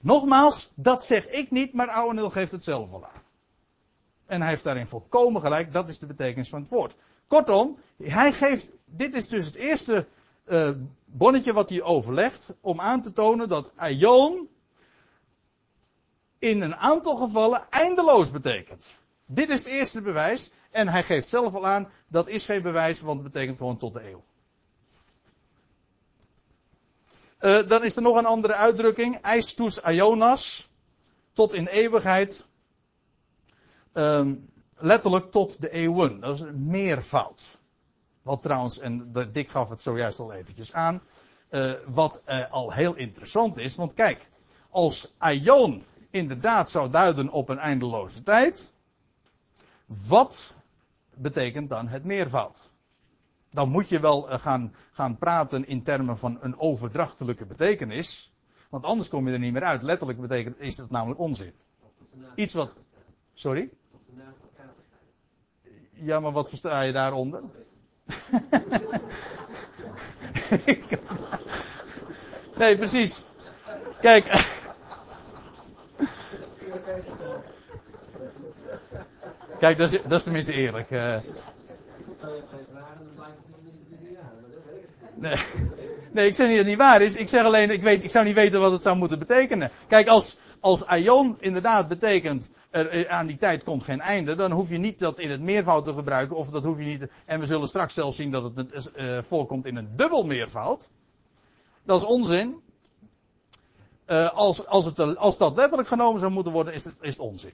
Nogmaals, 0.00 0.72
dat 0.76 1.04
zeg 1.04 1.26
ik 1.26 1.50
niet, 1.50 1.72
maar 1.72 1.88
Ouweneel 1.88 2.30
geeft 2.30 2.52
het 2.52 2.64
zelf 2.64 2.92
al 2.92 3.04
aan. 3.04 3.22
En 4.26 4.40
hij 4.40 4.50
heeft 4.50 4.64
daarin 4.64 4.86
volkomen 4.86 5.40
gelijk, 5.40 5.72
dat 5.72 5.88
is 5.88 5.98
de 5.98 6.06
betekenis 6.06 6.48
van 6.48 6.60
het 6.60 6.70
woord. 6.70 6.96
Kortom, 7.26 7.78
hij 7.96 8.32
geeft, 8.32 8.72
dit 8.84 9.14
is 9.14 9.28
dus 9.28 9.46
het 9.46 9.54
eerste 9.54 10.06
uh, 10.46 10.70
bonnetje 11.04 11.52
wat 11.52 11.68
hij 11.70 11.82
overlegt 11.82 12.54
om 12.60 12.80
aan 12.80 13.02
te 13.02 13.12
tonen 13.12 13.48
dat 13.48 13.72
aion 13.76 14.48
in 16.38 16.60
een 16.60 16.76
aantal 16.76 17.16
gevallen 17.16 17.66
eindeloos 17.70 18.30
betekent. 18.30 18.98
Dit 19.26 19.48
is 19.48 19.64
het 19.64 19.72
eerste 19.72 20.00
bewijs 20.00 20.52
en 20.70 20.88
hij 20.88 21.04
geeft 21.04 21.28
zelf 21.28 21.54
al 21.54 21.66
aan 21.66 21.88
dat 22.08 22.28
is 22.28 22.44
geen 22.44 22.62
bewijs, 22.62 23.00
want 23.00 23.22
het 23.22 23.32
betekent 23.32 23.58
gewoon 23.58 23.76
tot 23.76 23.92
de 23.92 24.08
eeuw. 24.10 24.22
Uh, 27.40 27.68
dan 27.68 27.84
is 27.84 27.96
er 27.96 28.02
nog 28.02 28.16
een 28.16 28.26
andere 28.26 28.54
uitdrukking, 28.54 29.20
eistus 29.20 29.82
aionas, 29.82 30.68
tot 31.32 31.52
in 31.52 31.66
eeuwigheid. 31.66 32.48
Um, 33.92 34.50
letterlijk 34.76 35.30
tot 35.30 35.60
de 35.60 35.70
eeuwen. 35.70 36.20
Dat 36.20 36.34
is 36.34 36.40
een 36.40 36.66
meervoud. 36.66 37.58
Wat 38.22 38.42
trouwens, 38.42 38.78
en 38.78 39.12
Dick 39.32 39.48
gaf 39.48 39.68
het 39.68 39.82
zojuist 39.82 40.18
al 40.18 40.32
eventjes 40.32 40.72
aan, 40.72 41.02
uh, 41.50 41.72
wat 41.86 42.22
uh, 42.28 42.50
al 42.50 42.72
heel 42.72 42.94
interessant 42.94 43.58
is. 43.58 43.76
Want 43.76 43.94
kijk, 43.94 44.28
als 44.70 45.14
aion 45.18 45.84
inderdaad 46.10 46.70
zou 46.70 46.90
duiden 46.90 47.28
op 47.28 47.48
een 47.48 47.58
eindeloze 47.58 48.22
tijd, 48.22 48.74
wat 49.86 50.54
betekent 51.16 51.68
dan 51.68 51.88
het 51.88 52.04
meervoud? 52.04 52.70
Dan 53.50 53.68
moet 53.68 53.88
je 53.88 54.00
wel 54.00 54.32
uh, 54.32 54.38
gaan, 54.38 54.74
gaan 54.92 55.18
praten 55.18 55.66
in 55.66 55.82
termen 55.82 56.18
van 56.18 56.38
een 56.40 56.58
overdrachtelijke 56.58 57.46
betekenis. 57.46 58.34
Want 58.68 58.84
anders 58.84 59.08
kom 59.08 59.26
je 59.26 59.32
er 59.32 59.38
niet 59.38 59.52
meer 59.52 59.64
uit. 59.64 59.82
Letterlijk 59.82 60.20
betekent, 60.20 60.60
is 60.60 60.76
dat 60.76 60.90
namelijk 60.90 61.20
onzin. 61.20 61.52
Iets 62.34 62.54
wat. 62.54 62.74
Sorry? 63.34 63.70
Ja, 65.92 66.20
maar 66.20 66.32
wat 66.32 66.48
versta 66.48 66.80
je 66.80 66.92
daaronder? 66.92 67.42
nee, 72.58 72.76
precies. 72.76 73.24
Kijk. 74.00 74.58
Kijk, 79.60 79.78
dat 79.78 79.92
is, 79.92 80.00
dat 80.02 80.12
is 80.12 80.22
tenminste 80.22 80.52
eerlijk. 80.52 80.90
Uh... 80.90 81.16
Nee. 85.14 85.36
nee, 86.12 86.26
ik 86.26 86.34
zeg 86.34 86.46
niet 86.46 86.56
dat 86.56 86.64
het 86.64 86.66
niet 86.66 86.76
waar 86.76 87.02
is. 87.02 87.16
Ik 87.16 87.28
zeg 87.28 87.44
alleen, 87.44 87.70
ik, 87.70 87.82
weet, 87.82 88.04
ik 88.04 88.10
zou 88.10 88.24
niet 88.24 88.34
weten 88.34 88.60
wat 88.60 88.72
het 88.72 88.82
zou 88.82 88.96
moeten 88.96 89.18
betekenen. 89.18 89.70
Kijk, 89.88 90.08
als, 90.08 90.38
als 90.60 90.86
aion 90.86 91.36
inderdaad 91.38 91.88
betekent 91.88 92.50
er, 92.70 93.08
aan 93.08 93.26
die 93.26 93.36
tijd 93.36 93.64
komt 93.64 93.82
geen 93.82 94.00
einde, 94.00 94.34
dan 94.34 94.50
hoef 94.50 94.68
je 94.68 94.78
niet 94.78 94.98
dat 94.98 95.18
in 95.18 95.30
het 95.30 95.40
meervoud 95.40 95.84
te 95.84 95.94
gebruiken, 95.94 96.36
of 96.36 96.50
dat 96.50 96.64
hoef 96.64 96.78
je 96.78 96.84
niet, 96.84 97.06
en 97.24 97.40
we 97.40 97.46
zullen 97.46 97.68
straks 97.68 97.94
zelfs 97.94 98.16
zien 98.16 98.30
dat 98.30 98.52
het 98.54 98.92
uh, 98.96 99.18
voorkomt 99.22 99.66
in 99.66 99.76
een 99.76 99.88
dubbel 99.96 100.24
meervoud. 100.24 100.90
Dat 101.82 102.00
is 102.00 102.06
onzin. 102.06 102.60
Uh, 104.06 104.30
als, 104.30 104.66
als, 104.66 104.84
het, 104.84 105.16
als 105.16 105.38
dat 105.38 105.56
letterlijk 105.56 105.88
genomen 105.88 106.20
zou 106.20 106.32
moeten 106.32 106.52
worden, 106.52 106.74
is 106.74 106.84
het, 106.84 106.94
is 107.00 107.16
het 107.16 107.22
onzin. 107.22 107.52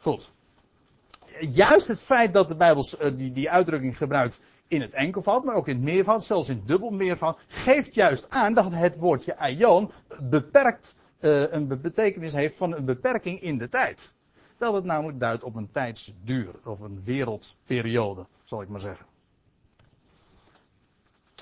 Goed. 0.00 0.32
Juist 1.40 1.88
het 1.88 2.00
feit 2.00 2.32
dat 2.32 2.48
de 2.48 2.56
Bijbel 2.56 2.88
uh, 3.00 3.16
die, 3.16 3.32
die 3.32 3.50
uitdrukking 3.50 3.96
gebruikt 3.96 4.40
in 4.68 4.80
het 4.80 4.92
enkelvoud, 4.92 5.44
maar 5.44 5.54
ook 5.54 5.68
in 5.68 5.74
het 5.74 5.84
meervoud, 5.84 6.24
zelfs 6.24 6.48
in 6.48 6.56
het 6.56 6.68
dubbel 6.68 6.90
meervoud, 6.90 7.38
geeft 7.48 7.94
juist 7.94 8.30
aan 8.30 8.54
dat 8.54 8.72
het 8.72 8.96
woordje 8.96 9.36
aion 9.36 9.90
beperkt 10.22 10.94
uh, 11.20 11.52
een 11.52 11.80
betekenis 11.80 12.32
heeft 12.32 12.56
van 12.56 12.74
een 12.74 12.84
beperking 12.84 13.40
in 13.40 13.58
de 13.58 13.68
tijd. 13.68 14.12
Dat 14.58 14.74
het 14.74 14.84
namelijk 14.84 15.20
duidt 15.20 15.44
op 15.44 15.54
een 15.54 15.70
tijdsduur, 15.70 16.54
of 16.64 16.80
een 16.80 17.02
wereldperiode, 17.04 18.26
zal 18.44 18.62
ik 18.62 18.68
maar 18.68 18.80
zeggen. 18.80 19.06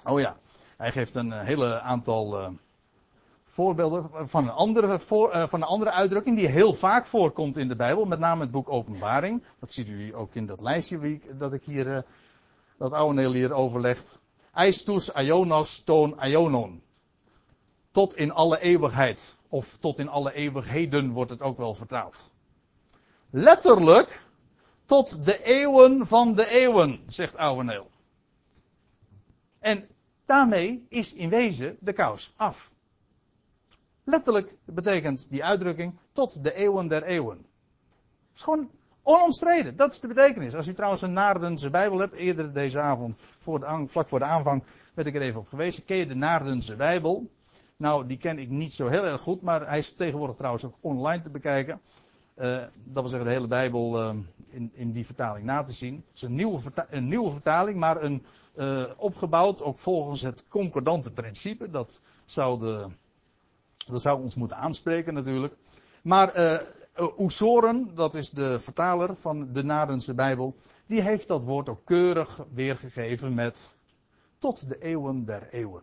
Oh 0.05 0.21
ja, 0.21 0.37
hij 0.77 0.93
geeft 0.93 1.15
een 1.15 1.33
eh, 1.33 1.47
hele 1.47 1.81
aantal 1.81 2.57
voorbeelden 3.57 4.29
van 4.29 4.45
een, 4.45 4.51
andere 4.51 4.87
uh, 4.87 5.49
van 5.49 5.61
een 5.61 5.67
andere 5.67 5.91
uitdrukking 5.91 6.37
die 6.37 6.47
heel 6.47 6.75
vaak 6.75 7.07
voorkomt 7.07 7.57
in 7.57 7.69
de 7.69 7.77
Bijbel, 7.77 8.05
met 8.05 8.19
name 8.19 8.41
het 8.41 8.51
boek 8.51 8.71
Openbaring. 8.71 9.43
Dat 9.59 9.73
ziet 9.73 9.89
u 9.89 10.15
ook 10.15 10.35
in 10.35 10.47
dat 10.47 10.61
lijstje 10.61 11.21
dat 11.33 11.53
ik 11.53 11.63
hier, 11.65 12.05
dat 12.79 12.93
oude 12.93 13.29
hier 13.29 13.53
overlegt. 13.53 14.21
Eistus 14.53 15.13
Ionas 15.13 15.83
toon 15.85 16.17
Ionon. 16.21 16.83
Tot 17.91 18.17
in 18.17 18.33
alle 18.33 18.61
eeuwigheid. 18.61 19.37
Of 19.49 19.77
tot 19.77 19.99
in 19.99 20.09
alle 20.09 20.33
eeuwigheden 20.33 21.11
wordt 21.11 21.31
het 21.31 21.43
ook 21.43 21.57
wel 21.57 21.75
vertaald. 21.75 22.33
Letterlijk 23.31 24.27
tot 24.85 25.25
de 25.25 25.45
eeuwen 25.45 26.07
van 26.07 26.35
de 26.35 26.51
eeuwen, 26.51 27.01
zegt 27.09 27.37
Ouweneel. 27.37 27.91
En 29.59 29.89
daarmee 30.25 30.87
is 30.89 31.15
in 31.15 31.29
wezen 31.29 31.77
de 31.81 31.93
kous 31.93 32.33
af. 32.37 32.75
Letterlijk 34.09 34.57
betekent 34.65 35.27
die 35.31 35.45
uitdrukking 35.45 35.99
tot 36.13 36.45
de 36.45 36.55
eeuwen 36.55 36.89
der 36.89 37.03
eeuwen. 37.03 37.37
Het 37.37 38.37
is 38.37 38.43
gewoon 38.43 38.71
onomstreden. 39.03 39.77
Dat 39.77 39.93
is 39.93 40.01
de 40.01 40.09
betekenis. 40.09 40.55
Als 40.55 40.67
u 40.67 40.75
trouwens 40.75 41.03
een 41.03 41.13
Naardense 41.13 41.71
Bijbel 41.71 41.99
hebt, 41.99 42.15
eerder 42.15 42.53
deze 42.53 42.81
avond, 42.81 43.17
voor 43.39 43.61
de, 43.61 43.85
vlak 43.87 44.09
voor 44.09 44.19
de 44.19 44.25
aanvang, 44.25 44.63
werd 44.95 45.09
ik 45.09 45.15
er 45.15 45.23
even 45.23 45.41
op 45.41 45.49
gewezen. 45.49 45.85
Ken 45.85 45.97
je 45.97 46.07
de 46.07 46.15
Naardense 46.15 46.77
Bijbel? 46.77 47.31
Nou, 47.77 48.07
die 48.07 48.17
ken 48.17 48.39
ik 48.39 48.49
niet 48.49 48.73
zo 48.73 48.89
heel 48.89 49.05
erg 49.05 49.21
goed, 49.21 49.43
maar 49.43 49.69
hij 49.69 49.79
is 49.79 49.95
tegenwoordig 49.95 50.37
trouwens 50.37 50.65
ook 50.65 50.75
online 50.81 51.23
te 51.23 51.31
bekijken. 51.31 51.81
Uh, 52.39 52.57
dat 52.85 53.03
wil 53.03 53.09
zeggen 53.09 53.29
de 53.29 53.35
hele 53.35 53.47
Bijbel 53.47 54.03
uh, 54.03 54.15
in, 54.51 54.71
in 54.75 54.93
die 54.93 55.07
vertaling 55.07 55.45
na 55.45 55.63
te 55.63 55.73
zien. 55.73 55.95
Het 55.95 56.17
is 56.17 56.23
een 56.23 56.35
nieuwe, 57.07 57.31
vertaling, 57.31 57.79
maar 57.79 58.03
een, 58.03 58.25
uh, 58.57 58.83
opgebouwd 58.97 59.63
ook 59.63 59.79
volgens 59.79 60.21
het 60.21 60.45
concordante 60.49 61.11
principe. 61.11 61.71
Dat 61.71 62.01
zou 62.25 62.59
de, 62.59 62.87
Dat 63.93 64.03
zou 64.03 64.21
ons 64.21 64.35
moeten 64.35 64.57
aanspreken 64.57 65.15
natuurlijk. 65.15 65.55
Maar 66.03 66.39
uh, 66.39 66.59
Oesoren, 67.19 67.95
dat 67.95 68.15
is 68.15 68.31
de 68.31 68.59
vertaler 68.59 69.17
van 69.17 69.53
de 69.53 69.65
Nadense 69.65 70.15
Bijbel, 70.15 70.57
die 70.87 71.03
heeft 71.03 71.29
dat 71.29 71.45
woord 71.45 71.69
ook 71.69 71.85
keurig 71.85 72.41
weergegeven 72.53 73.35
met 73.35 73.77
tot 74.39 74.69
de 74.69 74.79
eeuwen 74.79 75.25
der 75.25 75.49
eeuwen. 75.49 75.83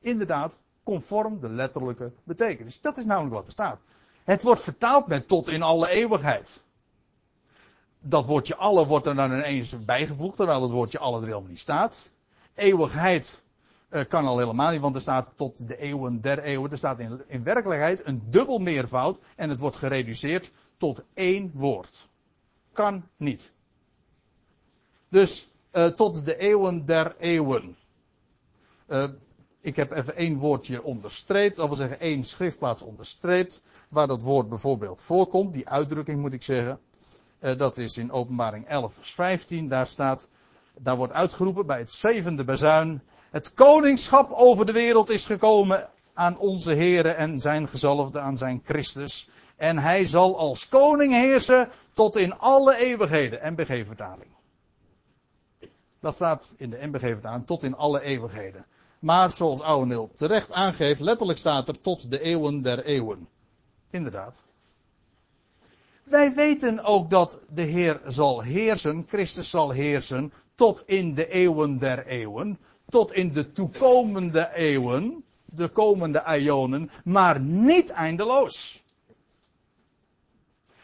Inderdaad, 0.00 0.60
conform 0.82 1.40
de 1.40 1.48
letterlijke 1.48 2.12
betekenis. 2.24 2.80
Dat 2.80 2.96
is 2.96 3.04
namelijk 3.04 3.34
wat 3.34 3.46
er 3.46 3.52
staat. 3.52 3.80
Het 4.24 4.42
wordt 4.42 4.60
vertaald 4.60 5.06
met 5.06 5.28
tot 5.28 5.48
in 5.48 5.62
alle 5.62 5.88
eeuwigheid. 5.88 6.62
Dat 8.00 8.26
woordje 8.26 8.56
alle 8.56 8.86
wordt 8.86 9.06
er 9.06 9.14
dan 9.14 9.32
ineens 9.32 9.84
bijgevoegd, 9.84 10.36
terwijl 10.36 10.62
het 10.62 10.70
woordje 10.70 10.98
alle 10.98 11.20
er 11.20 11.26
helemaal 11.26 11.48
niet 11.48 11.60
staat. 11.60 12.10
Eeuwigheid 12.54 13.42
uh, 13.90 14.00
kan 14.08 14.26
al 14.26 14.38
helemaal 14.38 14.70
niet, 14.70 14.80
want 14.80 14.94
er 14.94 15.00
staat 15.00 15.28
tot 15.36 15.68
de 15.68 15.76
eeuwen 15.76 16.20
der 16.20 16.42
eeuwen. 16.42 16.70
Er 16.70 16.78
staat 16.78 16.98
in, 16.98 17.22
in 17.26 17.42
werkelijkheid 17.42 18.06
een 18.06 18.22
dubbel 18.30 18.58
meervoud 18.58 19.20
en 19.36 19.48
het 19.48 19.60
wordt 19.60 19.76
gereduceerd 19.76 20.52
tot 20.76 21.04
één 21.14 21.50
woord. 21.54 22.08
Kan 22.72 23.08
niet. 23.16 23.52
Dus 25.08 25.50
uh, 25.72 25.86
tot 25.86 26.24
de 26.24 26.36
eeuwen 26.36 26.84
der 26.84 27.16
eeuwen. 27.16 27.76
Uh, 28.88 29.04
ik 29.60 29.76
heb 29.76 29.92
even 29.92 30.16
één 30.16 30.38
woordje 30.38 30.82
onderstreept, 30.82 31.56
dat 31.56 31.66
wil 31.66 31.76
zeggen 31.76 32.00
één 32.00 32.24
schriftplaats 32.24 32.82
onderstreept, 32.82 33.62
waar 33.88 34.06
dat 34.06 34.22
woord 34.22 34.48
bijvoorbeeld 34.48 35.02
voorkomt, 35.02 35.52
die 35.52 35.68
uitdrukking 35.68 36.20
moet 36.20 36.32
ik 36.32 36.42
zeggen. 36.42 36.80
Dat 37.38 37.78
is 37.78 37.96
in 37.96 38.12
openbaring 38.12 38.66
11 38.66 38.94
vers 38.94 39.14
15, 39.14 39.68
daar 39.68 39.86
staat, 39.86 40.28
daar 40.78 40.96
wordt 40.96 41.12
uitgeroepen 41.12 41.66
bij 41.66 41.78
het 41.78 41.92
zevende 41.92 42.44
bazuin, 42.44 43.02
het 43.30 43.54
koningschap 43.54 44.30
over 44.30 44.66
de 44.66 44.72
wereld 44.72 45.10
is 45.10 45.26
gekomen 45.26 45.88
aan 46.14 46.38
onze 46.38 46.74
Here 46.74 47.08
en 47.08 47.40
zijn 47.40 47.68
gezalfde, 47.68 48.20
aan 48.20 48.38
zijn 48.38 48.62
Christus. 48.64 49.28
En 49.56 49.78
hij 49.78 50.06
zal 50.06 50.38
als 50.38 50.68
koning 50.68 51.12
heersen 51.12 51.68
tot 51.92 52.16
in 52.16 52.38
alle 52.38 52.76
eeuwigheden. 52.76 53.52
MBG-vertaling. 53.52 54.30
Dat 56.00 56.14
staat 56.14 56.54
in 56.56 56.70
de 56.70 56.78
MBG-vertaling, 56.86 57.46
tot 57.46 57.62
in 57.62 57.76
alle 57.76 58.00
eeuwigheden. 58.00 58.66
Maar 58.98 59.30
zoals 59.30 59.60
Ouweneel 59.60 60.10
terecht 60.14 60.52
aangeeft, 60.52 61.00
letterlijk 61.00 61.38
staat 61.38 61.68
er 61.68 61.80
tot 61.80 62.10
de 62.10 62.20
eeuwen 62.20 62.62
der 62.62 62.84
eeuwen. 62.84 63.28
Inderdaad. 63.90 64.42
Wij 66.02 66.32
weten 66.32 66.84
ook 66.84 67.10
dat 67.10 67.38
de 67.48 67.62
Heer 67.62 68.00
zal 68.06 68.40
heersen, 68.40 69.04
Christus 69.08 69.50
zal 69.50 69.70
heersen, 69.70 70.32
tot 70.54 70.82
in 70.86 71.14
de 71.14 71.28
eeuwen 71.28 71.78
der 71.78 72.06
eeuwen 72.06 72.58
tot 72.90 73.12
in 73.12 73.32
de 73.32 73.52
toekomende 73.52 74.50
eeuwen, 74.54 75.24
de 75.44 75.68
komende 75.68 76.24
ionen, 76.38 76.90
maar 77.04 77.40
niet 77.40 77.90
eindeloos. 77.90 78.82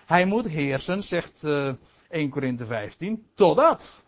Hij 0.06 0.26
moet 0.26 0.48
heersen, 0.48 1.02
zegt 1.02 1.42
uh, 1.42 1.68
1 2.08 2.30
Korinthe 2.30 2.66
15, 2.66 3.26
totdat. 3.34 4.04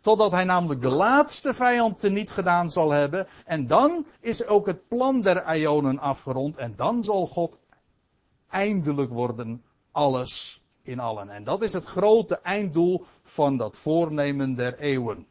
Totdat 0.00 0.30
hij 0.30 0.44
namelijk 0.44 0.82
de 0.82 0.90
laatste 0.90 1.54
vijand 1.54 2.02
niet 2.02 2.30
gedaan 2.30 2.70
zal 2.70 2.90
hebben. 2.90 3.26
En 3.44 3.66
dan 3.66 4.06
is 4.20 4.46
ook 4.46 4.66
het 4.66 4.88
plan 4.88 5.20
der 5.20 5.56
ionen 5.56 5.98
afgerond. 5.98 6.56
En 6.56 6.76
dan 6.76 7.04
zal 7.04 7.26
God 7.26 7.58
eindelijk 8.48 9.10
worden 9.10 9.64
alles 9.90 10.62
in 10.82 11.00
allen. 11.00 11.28
En 11.28 11.44
dat 11.44 11.62
is 11.62 11.72
het 11.72 11.84
grote 11.84 12.40
einddoel 12.40 13.04
van 13.22 13.56
dat 13.56 13.78
voornemen 13.78 14.54
der 14.54 14.78
eeuwen. 14.78 15.26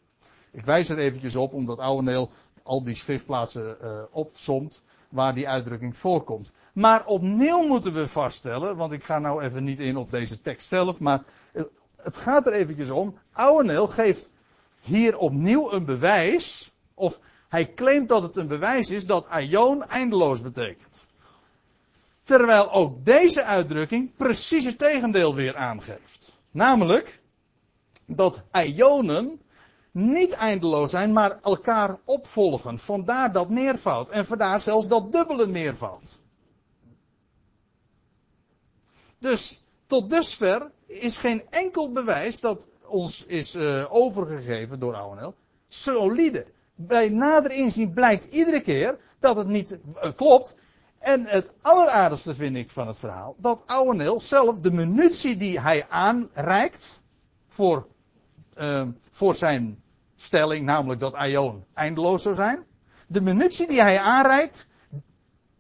Ik 0.54 0.66
wijs 0.66 0.90
er 0.90 0.98
eventjes 0.98 1.36
op, 1.36 1.54
omdat 1.54 1.78
Ouweneel 1.78 2.30
al 2.64 2.84
die 2.84 2.96
schriftplaatsen 2.96 3.78
uh, 3.84 4.02
opsomt 4.12 4.84
waar 5.10 5.34
die 5.34 5.48
uitdrukking 5.48 5.98
voorkomt. 5.98 6.52
Maar 6.74 7.06
opnieuw 7.06 7.68
moeten 7.68 7.94
we 7.94 8.08
vaststellen, 8.08 8.76
want 8.76 8.92
ik 8.92 9.04
ga 9.04 9.20
nou 9.20 9.44
even 9.44 9.64
niet 9.64 9.80
in 9.80 9.98
op 9.98 10.12
deze 10.12 10.42
tekst 10.42 10.68
zelf, 10.68 11.00
maar 11.00 11.24
het 11.96 12.18
gaat 12.18 12.48
er 12.48 12.54
eventjes 12.54 12.90
om. 12.90 13.18
Ouweneel 13.32 13.88
geeft 13.88 14.32
hier 14.82 15.18
opnieuw 15.18 15.72
een 15.72 15.86
bewijs, 15.86 16.72
of 16.94 17.20
hij 17.50 17.74
claimt 17.74 18.10
dat 18.10 18.24
het 18.24 18.38
een 18.38 18.48
bewijs 18.48 18.90
is 18.90 19.06
dat 19.06 19.28
aion 19.28 19.84
eindeloos 19.84 20.42
betekent. 20.42 21.08
Terwijl 22.24 22.72
ook 22.72 23.06
deze 23.06 23.44
uitdrukking 23.44 24.16
precies 24.16 24.66
het 24.66 24.78
tegendeel 24.78 25.36
weer 25.36 25.56
aangeeft. 25.56 26.34
Namelijk 26.52 27.22
dat 28.06 28.44
ionen 28.52 29.42
niet 29.94 30.32
eindeloos 30.32 30.92
zijn, 30.92 31.14
maar 31.14 31.40
elkaar 31.42 31.98
opvolgen. 32.06 32.80
Vandaar 32.80 33.32
dat 33.32 33.50
meervoud. 33.50 34.10
En 34.10 34.26
vandaar 34.26 34.62
zelfs 34.62 34.88
dat 34.88 35.12
dubbele 35.12 35.48
meervoud. 35.48 36.20
Dus 39.20 39.64
tot 39.86 40.10
dusver 40.10 40.72
is 40.86 41.18
geen 41.18 41.44
enkel 41.50 41.92
bewijs 41.92 42.40
dat 42.40 42.70
ons 42.88 43.26
is 43.26 43.56
uh, 43.56 43.86
overgegeven 43.90 44.80
door 44.80 44.96
Ouwenel 44.96 45.36
solide. 45.68 46.46
Bij 46.76 47.10
nader 47.10 47.52
inzien 47.52 47.94
blijkt 47.94 48.24
iedere 48.24 48.62
keer 48.62 49.00
dat 49.20 49.36
het 49.36 49.48
niet 49.48 49.72
uh, 49.72 50.12
klopt. 50.16 50.56
En 51.00 51.26
het 51.26 51.52
alleraardigste 51.62 52.36
vind 52.36 52.56
ik 52.56 52.72
van 52.72 52.88
het 52.88 52.98
verhaal 52.98 53.36
dat 53.38 53.62
Ouwenel 53.66 54.20
zelf 54.20 54.58
de 54.58 54.72
munitie 54.72 55.38
die 55.38 55.60
hij 55.60 55.86
aanreikt 55.90 57.02
voor, 57.48 57.88
uh, 58.60 58.88
voor 59.12 59.36
zijn 59.36 59.83
stelling, 60.24 60.66
namelijk 60.66 61.00
dat 61.00 61.14
Aion 61.14 61.66
eindeloos 61.74 62.22
zou 62.22 62.36
zijn. 62.36 62.66
De 63.08 63.22
munitie 63.22 63.68
die 63.68 63.82
hij 63.82 64.00
aanreikt, 64.00 64.68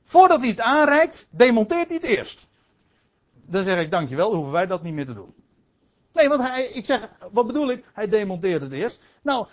voordat 0.03 0.39
hij 0.39 0.49
het 0.49 0.59
aanreikt, 0.59 1.28
demonteert 1.30 1.88
hij 1.88 1.97
het 2.01 2.05
eerst. 2.05 2.47
Dan 3.45 3.64
zeg 3.64 3.82
ik 3.82 3.91
dankjewel, 3.91 4.28
dan 4.28 4.36
hoeven 4.36 4.53
wij 4.53 4.68
dat 4.68 4.84
niet 4.84 4.93
meer 4.93 5.05
te 5.05 5.14
doen. 5.14 5.34
Nee, 6.14 6.30
want 6.30 6.41
hij, 6.41 6.66
ik 6.66 6.86
zeg, 6.86 7.09
wat 7.32 7.47
bedoel 7.47 7.70
ik? 7.70 7.86
Hij 7.93 8.09
demonteert 8.09 8.61
het 8.61 8.74
eerst. 8.74 9.01
Nou, 9.22 9.47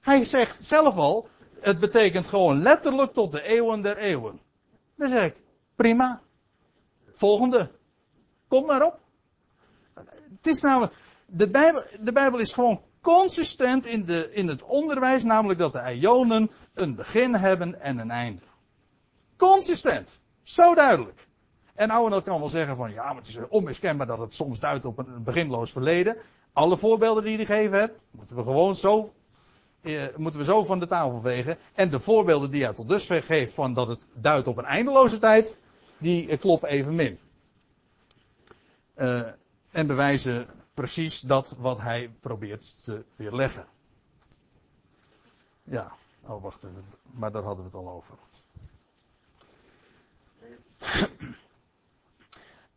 hij 0.00 0.24
zegt 0.24 0.64
zelf 0.64 0.96
al, 0.96 1.28
het 1.60 1.78
betekent 1.78 2.26
gewoon 2.26 2.62
letterlijk 2.62 3.12
tot 3.12 3.32
de 3.32 3.42
eeuwen 3.42 3.82
der 3.82 3.96
eeuwen. 3.96 4.40
Dan 4.96 5.08
zeg 5.08 5.24
ik, 5.24 5.36
prima. 5.76 6.20
Volgende. 7.12 7.70
Kom 8.48 8.66
maar 8.66 8.82
op. 8.82 8.98
Het 10.36 10.46
is 10.46 10.60
namelijk, 10.60 10.94
de 11.26 11.48
Bijbel, 11.48 11.82
de 12.00 12.12
Bijbel 12.12 12.38
is 12.38 12.52
gewoon 12.52 12.82
consistent 13.06 13.86
in, 13.86 14.04
de, 14.04 14.28
in 14.32 14.48
het 14.48 14.62
onderwijs, 14.62 15.22
namelijk 15.22 15.58
dat 15.58 15.72
de 15.72 15.94
ionen 15.94 16.50
een 16.74 16.94
begin 16.94 17.34
hebben 17.34 17.80
en 17.80 17.98
een 17.98 18.10
einde. 18.10 18.42
Consistent. 19.36 20.20
Zo 20.42 20.74
duidelijk. 20.74 21.26
En 21.74 21.90
Ouwenel 21.90 22.22
kan 22.22 22.38
wel 22.38 22.48
zeggen 22.48 22.76
van, 22.76 22.92
ja, 22.92 23.06
maar 23.06 23.16
het 23.16 23.28
is 23.28 23.38
onmiskenbaar 23.48 24.06
dat 24.06 24.18
het 24.18 24.34
soms 24.34 24.58
duidt 24.58 24.84
op 24.84 24.98
een 24.98 25.22
beginloos 25.22 25.72
verleden. 25.72 26.16
Alle 26.52 26.76
voorbeelden 26.76 27.24
die 27.24 27.36
hij 27.36 27.44
gegeven 27.44 27.90
moeten 28.10 28.36
we 28.36 28.42
gewoon 28.42 28.76
zo, 28.76 29.12
eh, 29.80 30.02
moeten 30.16 30.40
we 30.40 30.46
zo 30.46 30.64
van 30.64 30.78
de 30.78 30.86
tafel 30.86 31.20
vegen. 31.20 31.58
En 31.74 31.90
de 31.90 32.00
voorbeelden 32.00 32.50
die 32.50 32.64
hij 32.64 32.72
tot 32.72 32.88
dusver 32.88 33.22
geeft 33.22 33.52
van 33.52 33.74
dat 33.74 33.88
het 33.88 34.06
duidt 34.14 34.46
op 34.46 34.56
een 34.56 34.64
eindeloze 34.64 35.18
tijd, 35.18 35.58
die 35.98 36.28
eh, 36.28 36.38
kloppen 36.38 36.68
even 36.68 36.94
min. 36.94 37.18
Uh, 38.96 39.22
en 39.70 39.86
bewijzen 39.86 40.46
precies 40.76 41.20
dat 41.20 41.54
wat 41.58 41.80
hij 41.80 42.10
probeert 42.20 42.84
te 42.84 43.04
weerleggen. 43.16 43.66
Ja, 45.64 45.92
oh 46.26 46.42
wacht 46.42 46.64
even, 46.64 46.84
maar 47.02 47.32
daar 47.32 47.42
hadden 47.42 47.64
we 47.64 47.76
het 47.76 47.86
al 47.86 47.90
over. 47.90 48.14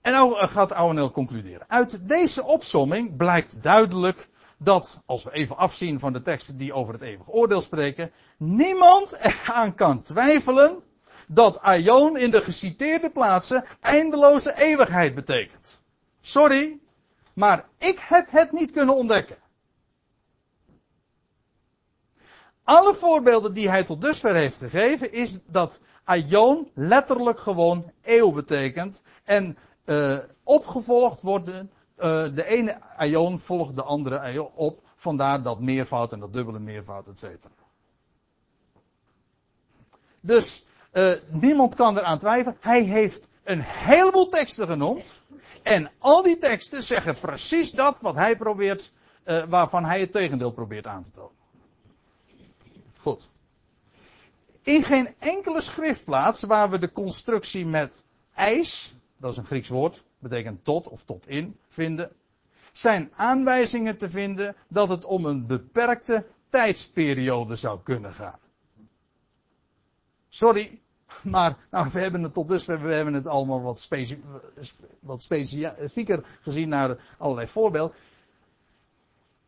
En 0.02 0.12
nou 0.12 0.39
eh, 0.39 0.47
gaat 0.47 0.72
Ouweneel 0.72 1.12
concluderen. 1.12 1.70
Uit 1.70 2.08
deze 2.08 2.43
opsomming 2.43 3.18
blijkt 3.18 3.64
duidelijk 3.64 4.30
dat, 4.58 5.02
als 5.06 5.24
we 5.24 5.32
even 5.32 5.58
afzien 5.58 6.00
van 6.00 6.14
de 6.14 6.22
teksten 6.22 6.58
die 6.58 6.74
over 6.74 6.93
het 6.93 7.04
eeuwige 7.04 7.32
oordeel 7.32 7.62
spreken, 7.62 8.12
niemand 8.38 9.18
eraan 9.22 9.76
kan 9.76 10.02
twijfelen 10.02 10.84
dat 11.28 11.60
Aion 11.62 12.18
in 12.18 12.32
de 12.32 12.41
geciteerde 12.41 13.10
plaatsen 13.10 13.64
eindeloze 13.82 14.58
eeuwigheid 14.58 15.16
betekent. 15.16 15.82
Sorry, 16.22 16.80
maar 17.40 17.68
ik 17.78 18.00
heb 18.00 18.32
het 18.32 18.52
niet 18.52 18.72
kunnen 18.72 18.96
ontdekken. 18.96 19.38
Alle 22.64 22.94
voorbeelden 22.94 23.54
die 23.54 23.70
hij 23.70 23.84
tot 23.84 24.02
dusver 24.02 24.36
heeft 24.36 24.58
gegeven, 24.58 25.12
is 25.14 25.40
dat 25.46 25.80
aion 26.04 26.72
letterlijk 26.74 27.40
gewoon 27.40 27.92
eeuw 28.02 28.32
betekent. 28.32 29.04
En 29.24 29.58
uh, 29.86 30.18
opgevolgd 30.44 31.22
worden, 31.22 31.72
uh, 31.98 32.04
de 32.36 32.46
ene 32.46 32.82
aion 32.82 33.40
volgt 33.40 33.76
de 33.76 33.84
andere 33.84 34.20
aion 34.20 34.52
op. 34.54 34.82
Vandaar 34.96 35.44
dat 35.44 35.60
meervoud 35.60 36.12
en 36.12 36.20
dat 36.20 36.34
dubbele 36.34 36.60
meervoud, 36.60 37.08
et 37.08 37.20
cetera. 37.20 37.54
Dus 40.20 40.66
uh, 40.94 41.12
niemand 41.28 41.76
kan 41.76 41.98
eraan 41.98 42.20
twijfelen. 42.20 42.58
Hij 42.60 42.82
heeft 42.82 43.29
een 43.50 43.62
heleboel 43.62 44.30
teksten 44.30 44.68
genoemd. 44.68 45.22
En 45.64 45.91
al 45.97 46.22
die 46.22 46.38
teksten 46.38 46.84
zeggen 46.84 47.20
precies 47.20 47.72
dat 47.72 47.97
wat 48.02 48.16
hij 48.16 48.38
probeert, 48.38 48.91
uh, 49.26 49.43
waarvan 49.43 49.86
hij 49.86 50.00
het 50.00 50.12
tegendeel 50.12 50.52
probeert 50.52 50.88
aan 50.88 51.04
te 51.04 51.12
tonen. 51.12 51.38
Goed. 53.00 53.30
In 54.62 54.84
geen 54.84 55.16
enkele 55.20 55.62
schriftplaats 55.62 56.43
waar 56.43 56.70
we 56.70 56.80
de 56.80 56.91
constructie 56.91 57.66
met 57.66 58.04
ijs, 58.34 58.95
dat 59.18 59.32
is 59.32 59.38
een 59.38 59.45
Grieks 59.45 59.70
woord, 59.70 60.04
betekent 60.20 60.64
tot 60.64 60.88
of 60.88 61.04
tot 61.04 61.28
in, 61.28 61.60
vinden, 61.68 62.12
zijn 62.72 63.12
aanwijzingen 63.16 63.97
te 63.97 64.10
vinden 64.10 64.56
dat 64.68 64.89
het 64.89 65.06
om 65.06 65.26
een 65.26 65.47
beperkte 65.47 66.26
tijdsperiode 66.50 67.56
zou 67.56 67.80
kunnen 67.84 68.14
gaan. 68.14 68.39
Sorry, 70.30 70.82
maar 71.24 71.57
nou, 71.72 71.89
we 71.91 71.99
hebben 71.99 72.24
het 72.24 72.34
tot 72.34 72.47
dusver, 72.47 72.82
we 72.82 72.93
hebben 72.93 73.14
het 73.14 73.28
allemaal 73.28 73.62
wat, 73.62 75.22
specifieker 75.22 76.24
gezien 76.41 76.70
naar 76.70 76.97
allerlei 77.18 77.47
voorbeelden. 77.47 77.95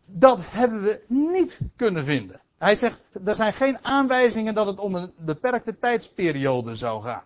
Dat 0.05 0.39
hebben 0.49 0.81
we 0.81 1.01
niet 1.07 1.59
kunnen 1.75 2.03
vinden. 2.03 2.41
Hij 2.57 2.75
zegt, 2.75 3.01
er 3.25 3.35
zijn 3.35 3.53
geen 3.53 3.85
aanwijzingen 3.85 4.53
dat 4.53 4.67
het 4.67 4.79
om 4.79 4.95
een 4.95 5.13
beperkte 5.17 5.79
tijdsperiode 5.79 6.75
zou 6.75 7.03
gaan. 7.03 7.23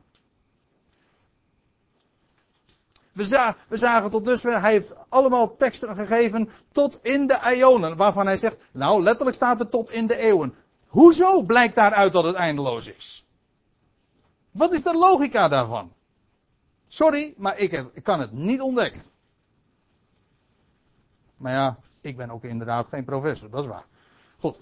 We, 3.11 3.53
we 3.67 3.77
zagen 3.77 4.09
tot 4.09 4.25
dusver, 4.25 4.61
hij 4.61 4.71
heeft 4.71 5.09
allemaal 5.09 5.55
teksten 5.55 5.95
gegeven 5.95 6.49
tot 6.71 6.99
in 7.03 7.27
de 7.27 7.39
eonen, 7.43 7.97
waarvan 7.97 8.25
hij 8.25 8.38
zegt, 8.38 8.57
nou 8.71 9.03
letterlijk 9.03 9.36
staat 9.36 9.59
er 9.59 9.69
tot 9.69 9.89
in 9.89 10.07
de 10.07 10.17
eeuwen. 10.17 10.55
Hoezo 10.88 11.41
blijkt 11.41 11.75
daaruit 11.75 12.13
dat 12.13 12.23
het 12.23 12.36
eindeloos 12.36 12.88
is? 12.88 13.24
Wat 14.56 14.74
is 14.74 14.84
de 14.84 14.93
logica 14.93 15.47
daarvan? 15.47 15.93
Sorry, 16.88 17.34
maar 17.38 17.58
ik, 17.58 17.72
ik 17.93 18.03
kan 18.03 18.20
het 18.20 18.32
niet 18.32 18.62
ontdekken. 18.62 19.01
Maar 21.38 21.53
ja, 21.53 21.78
ik 22.01 22.18
ben 22.18 22.30
ook 22.30 22.43
inderdaad 22.43 22.88
geen 22.88 23.06
professor, 23.06 23.49
dat 23.49 23.64
is 23.64 23.70
waar. 23.70 23.86
Goed. 24.39 24.62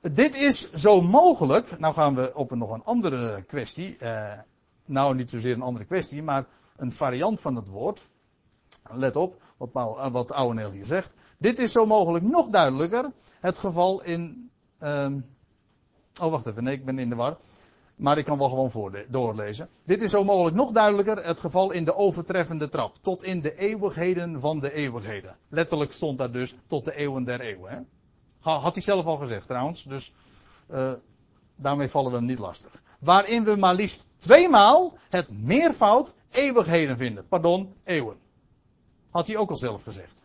Dit 0.00 0.36
is 0.36 0.72
zo 0.72 1.02
mogelijk. 1.02 1.78
Nou 1.78 1.94
gaan 1.94 2.14
we 2.14 2.32
op 2.34 2.50
een, 2.50 2.58
nog 2.58 2.70
een 2.70 2.84
andere 2.84 3.42
kwestie. 3.42 3.96
Eh, 3.98 4.38
nou, 4.86 5.14
niet 5.14 5.30
zozeer 5.30 5.54
een 5.54 5.62
andere 5.62 5.84
kwestie, 5.84 6.22
maar 6.22 6.46
een 6.76 6.92
variant 6.92 7.40
van 7.40 7.56
het 7.56 7.68
woord. 7.68 8.08
Let 8.90 9.16
op 9.16 9.42
wat, 9.56 9.70
uh, 9.74 10.10
wat 10.10 10.72
hier 10.72 10.86
zegt. 10.86 11.14
Dit 11.38 11.58
is 11.58 11.72
zo 11.72 11.86
mogelijk 11.86 12.24
nog 12.24 12.48
duidelijker 12.48 13.12
het 13.40 13.58
geval 13.58 14.02
in. 14.02 14.50
Uh, 14.80 15.12
oh, 16.20 16.30
wacht 16.30 16.46
even, 16.46 16.64
nee, 16.64 16.74
ik 16.74 16.84
ben 16.84 16.98
in 16.98 17.08
de 17.08 17.14
war. 17.14 17.36
Maar 18.00 18.18
ik 18.18 18.24
kan 18.24 18.38
wel 18.38 18.48
gewoon 18.48 19.04
doorlezen. 19.08 19.68
Dit 19.84 20.02
is 20.02 20.10
zo 20.10 20.24
mogelijk 20.24 20.56
nog 20.56 20.70
duidelijker 20.70 21.24
het 21.24 21.40
geval 21.40 21.70
in 21.70 21.84
de 21.84 21.94
overtreffende 21.94 22.68
trap. 22.68 22.96
Tot 23.00 23.22
in 23.22 23.40
de 23.40 23.58
eeuwigheden 23.58 24.40
van 24.40 24.60
de 24.60 24.72
eeuwigheden. 24.72 25.36
Letterlijk 25.48 25.92
stond 25.92 26.18
daar 26.18 26.32
dus 26.32 26.54
tot 26.66 26.84
de 26.84 26.94
eeuwen 26.94 27.24
der 27.24 27.40
eeuwen. 27.40 27.70
Hè? 27.72 27.78
Had 28.50 28.74
hij 28.74 28.82
zelf 28.82 29.04
al 29.04 29.16
gezegd 29.16 29.46
trouwens. 29.46 29.82
Dus 29.82 30.12
uh, 30.70 30.92
daarmee 31.56 31.88
vallen 31.88 32.10
we 32.10 32.16
hem 32.16 32.26
niet 32.26 32.38
lastig. 32.38 32.82
Waarin 33.00 33.44
we 33.44 33.56
maar 33.56 33.74
liefst 33.74 34.06
tweemaal 34.16 34.98
het 35.08 35.30
meervoud 35.30 36.14
eeuwigheden 36.30 36.96
vinden. 36.96 37.28
Pardon, 37.28 37.74
eeuwen. 37.84 38.16
Had 39.10 39.26
hij 39.26 39.36
ook 39.36 39.50
al 39.50 39.56
zelf 39.56 39.82
gezegd. 39.82 40.19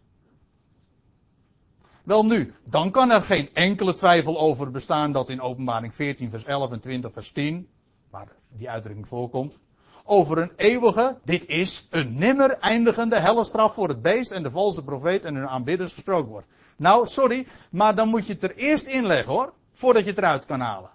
Wel 2.05 2.25
nu, 2.25 2.53
dan 2.63 2.91
kan 2.91 3.11
er 3.11 3.21
geen 3.21 3.49
enkele 3.53 3.93
twijfel 3.93 4.39
over 4.39 4.71
bestaan 4.71 5.11
dat 5.11 5.29
in 5.29 5.41
openbaring 5.41 5.95
14 5.95 6.29
vers 6.29 6.43
11 6.43 6.71
en 6.71 6.79
20 6.79 7.13
vers 7.13 7.31
10, 7.31 7.67
waar 8.09 8.27
die 8.49 8.69
uitdrukking 8.69 9.07
voorkomt, 9.07 9.59
over 10.03 10.37
een 10.37 10.51
eeuwige, 10.55 11.17
dit 11.23 11.45
is 11.45 11.87
een 11.89 12.15
nimmer 12.15 12.57
eindigende 12.57 13.19
helle 13.19 13.43
straf 13.43 13.73
voor 13.73 13.87
het 13.87 14.01
beest 14.01 14.31
en 14.31 14.43
de 14.43 14.49
valse 14.49 14.83
profeet 14.83 15.25
en 15.25 15.35
hun 15.35 15.47
aanbidders 15.47 15.93
gesproken 15.93 16.31
wordt. 16.31 16.47
Nou, 16.77 17.07
sorry, 17.07 17.47
maar 17.69 17.95
dan 17.95 18.07
moet 18.07 18.27
je 18.27 18.33
het 18.33 18.43
er 18.43 18.55
eerst 18.55 18.85
inleggen 18.85 19.33
hoor, 19.33 19.53
voordat 19.71 20.03
je 20.03 20.09
het 20.09 20.17
eruit 20.17 20.45
kan 20.45 20.59
halen. 20.59 20.89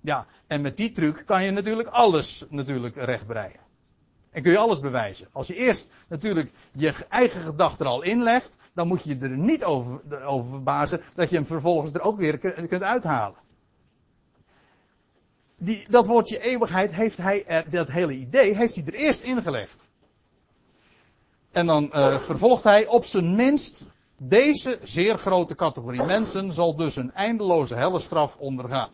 Ja, 0.00 0.26
en 0.46 0.60
met 0.60 0.76
die 0.76 0.90
truc 0.90 1.22
kan 1.26 1.44
je 1.44 1.50
natuurlijk 1.50 1.88
alles 1.88 2.44
natuurlijk 2.48 2.96
rechtbreien. 2.96 3.60
En 4.30 4.42
kun 4.42 4.52
je 4.52 4.58
alles 4.58 4.80
bewijzen. 4.80 5.28
Als 5.32 5.46
je 5.46 5.54
eerst 5.54 5.90
natuurlijk 6.08 6.52
je 6.72 6.94
eigen 7.08 7.40
gedachten 7.40 7.86
al 7.86 8.02
inlegt, 8.02 8.56
dan 8.74 8.86
moet 8.86 9.04
je 9.04 9.18
er 9.18 9.38
niet 9.38 9.64
over, 9.64 10.24
over 10.24 10.50
verbazen 10.50 11.00
dat 11.14 11.30
je 11.30 11.36
hem 11.36 11.46
vervolgens 11.46 11.92
er 11.92 12.02
ook 12.02 12.18
weer 12.18 12.38
kunt 12.38 12.82
uithalen. 12.82 13.36
Die, 15.56 15.86
dat 15.90 16.06
woordje 16.06 16.40
eeuwigheid 16.40 16.92
heeft 16.92 17.16
hij, 17.16 17.46
er, 17.46 17.70
dat 17.70 17.88
hele 17.88 18.12
idee, 18.12 18.56
heeft 18.56 18.74
hij 18.74 18.84
er 18.86 18.94
eerst 18.94 19.20
ingelegd. 19.20 19.88
En 21.50 21.66
dan 21.66 21.90
uh, 21.94 22.18
vervolgt 22.18 22.62
hij 22.62 22.86
op 22.86 23.04
zijn 23.04 23.36
minst 23.36 23.90
deze 24.22 24.78
zeer 24.82 25.18
grote 25.18 25.54
categorie 25.54 26.02
mensen 26.02 26.52
zal 26.52 26.76
dus 26.76 26.96
een 26.96 27.12
eindeloze 27.12 27.74
helle 27.74 28.00
straf 28.00 28.36
ondergaan. 28.36 28.90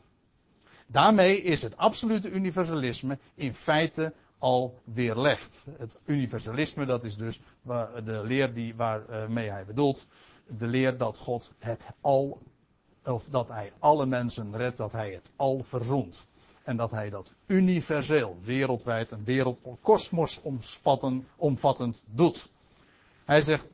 Daarmee 0.86 1.42
is 1.42 1.62
het 1.62 1.76
absolute 1.76 2.30
universalisme 2.30 3.18
in 3.34 3.54
feite 3.54 4.12
al 4.38 4.80
weerlegd. 4.84 5.66
Het 5.78 6.00
universalisme, 6.04 6.86
dat 6.86 7.04
is 7.04 7.16
dus 7.16 7.40
de 8.04 8.22
leer 8.24 8.54
die, 8.54 8.74
waarmee 8.74 9.50
hij 9.50 9.64
bedoelt. 9.64 10.06
De 10.46 10.66
leer 10.66 10.96
dat 10.96 11.18
God 11.18 11.52
het 11.58 11.86
al, 12.00 12.42
of 13.04 13.24
dat 13.30 13.48
hij 13.48 13.72
alle 13.78 14.06
mensen 14.06 14.56
redt, 14.56 14.76
dat 14.76 14.92
hij 14.92 15.12
het 15.12 15.32
al 15.36 15.62
verzoent. 15.62 16.26
En 16.62 16.76
dat 16.76 16.90
hij 16.90 17.10
dat 17.10 17.34
universeel, 17.46 18.36
wereldwijd, 18.44 19.10
een 19.10 19.24
wereld, 19.24 19.58
kosmos 19.80 20.42
omvattend 21.36 22.02
doet. 22.04 22.48
Hij 23.24 23.42
zegt, 23.42 23.70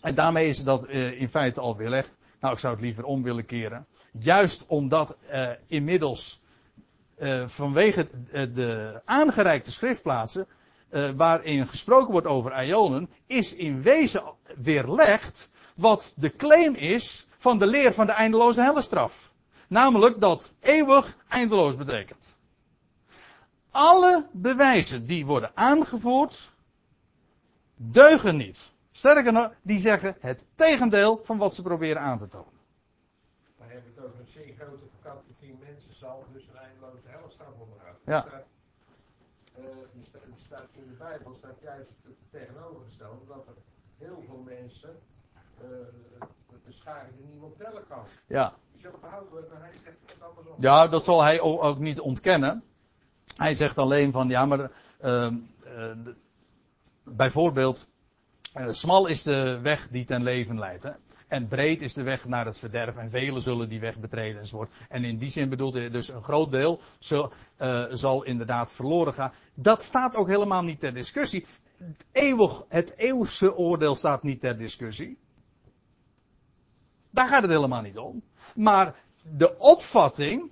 en 0.00 0.14
daarmee 0.14 0.48
is 0.48 0.64
dat 0.64 0.88
uh, 0.88 1.20
in 1.20 1.28
feite 1.28 1.60
al 1.60 1.76
weerlegd. 1.76 2.18
Nou, 2.40 2.52
ik 2.52 2.58
zou 2.58 2.74
het 2.74 2.82
liever 2.82 3.04
om 3.04 3.22
willen 3.22 3.46
keren. 3.46 3.86
Juist 4.18 4.64
omdat 4.66 5.16
uh, 5.30 5.50
inmiddels 5.66 6.40
uh, 7.20 7.46
vanwege 7.46 8.08
de 8.30 9.00
aangereikte 9.04 9.70
schriftplaatsen, 9.70 10.46
waarin 11.16 11.66
gesproken 11.66 12.12
wordt 12.12 12.26
over 12.26 12.64
ionen, 12.64 13.10
is 13.26 13.54
in 13.54 13.82
wezen 13.82 14.22
weerlegd 14.56 15.50
wat 15.74 16.14
de 16.16 16.36
claim 16.36 16.74
is 16.74 17.26
van 17.36 17.58
de 17.58 17.66
leer 17.66 17.92
van 17.92 18.06
de 18.06 18.12
eindeloze 18.12 18.62
hellestraf. 18.62 19.32
Namelijk 19.68 20.20
dat 20.20 20.52
eeuwig 20.60 21.16
eindeloos 21.28 21.76
betekent. 21.76 22.36
Alle 23.70 24.26
bewijzen 24.32 25.06
die 25.06 25.26
worden 25.26 25.50
aangevoerd, 25.54 26.52
deugen 27.76 28.36
niet. 28.36 28.70
Sterker 28.90 29.32
nog, 29.32 29.52
die 29.62 29.78
zeggen 29.78 30.16
het 30.20 30.44
tegendeel 30.54 31.20
van 31.22 31.38
wat 31.38 31.54
ze 31.54 31.62
proberen 31.62 32.02
aan 32.02 32.18
te 32.18 32.28
tonen. 32.28 32.57
Hebben 33.68 33.92
het 33.94 34.04
over 34.04 34.20
een 34.20 34.26
zeer 34.26 34.54
grote 34.58 34.84
categorie 35.02 35.56
mensen 35.60 35.94
zal 35.94 36.24
dus 36.32 36.46
een 36.48 36.56
eindeloze. 36.56 36.98
Ja. 38.08 38.20
Staat, 38.20 38.44
uh, 39.58 39.64
die, 39.92 40.02
staat, 40.02 40.22
die 40.26 40.44
staat 40.44 40.68
in 40.72 40.88
de 40.88 40.96
Bijbel 40.98 41.34
staat 41.38 41.60
juist 41.62 41.90
het 42.02 42.16
tegenovergestelde 42.30 43.26
dat 43.26 43.46
er 43.46 43.54
heel 43.98 44.22
veel 44.26 44.42
mensen 44.44 44.98
uh, 45.62 45.68
de 46.48 46.72
scharen 46.72 47.16
die 47.16 47.26
niemand 47.26 47.56
tellen 47.58 47.86
kan. 47.88 48.04
Ja. 48.26 48.54
Zullen 48.76 49.00
behouden 49.00 49.44
maar 49.50 49.60
hij 49.60 49.72
zegt 49.84 49.96
het 50.06 50.22
andersom. 50.22 50.54
Ja, 50.58 50.88
dat 50.88 51.04
zal 51.04 51.22
hij 51.22 51.40
ook, 51.40 51.78
niet 51.78 52.00
ontkennen. 52.00 52.62
Hij 53.36 53.54
zegt 53.54 53.78
alleen 53.78 54.12
van 54.12 54.28
ja, 54.28 54.46
maar 54.46 54.70
uh, 55.00 55.32
bijvoorbeeld 57.04 57.88
uh, 58.56 58.68
smal 58.70 59.06
is 59.06 59.22
de 59.22 59.60
weg 59.60 59.88
die 59.88 60.04
ten 60.04 60.22
leven 60.22 60.58
leidt. 60.58 60.82
Hè? 60.82 60.92
En 61.28 61.48
breed 61.48 61.82
is 61.82 61.92
de 61.92 62.02
weg 62.02 62.24
naar 62.24 62.46
het 62.46 62.58
verderf. 62.58 62.96
En 62.96 63.10
velen 63.10 63.42
zullen 63.42 63.68
die 63.68 63.80
weg 63.80 63.98
betreden 63.98 64.40
enzovoort. 64.40 64.70
En 64.88 65.04
in 65.04 65.18
die 65.18 65.30
zin 65.30 65.48
bedoelt 65.48 65.74
hij 65.74 65.90
dus 65.90 66.08
een 66.08 66.22
groot 66.22 66.50
deel 66.50 66.80
zal, 66.98 67.32
uh, 67.58 67.84
zal 67.90 68.24
inderdaad 68.24 68.72
verloren 68.72 69.14
gaan. 69.14 69.32
Dat 69.54 69.82
staat 69.82 70.16
ook 70.16 70.28
helemaal 70.28 70.62
niet 70.62 70.80
ter 70.80 70.94
discussie. 70.94 71.46
Het, 71.76 72.04
eeuwig, 72.12 72.64
het 72.68 72.94
eeuwse 72.96 73.56
oordeel 73.56 73.94
staat 73.94 74.22
niet 74.22 74.40
ter 74.40 74.56
discussie. 74.56 75.18
Daar 77.10 77.28
gaat 77.28 77.42
het 77.42 77.50
helemaal 77.50 77.82
niet 77.82 77.98
om. 77.98 78.22
Maar 78.54 78.94
de 79.22 79.58
opvatting 79.58 80.50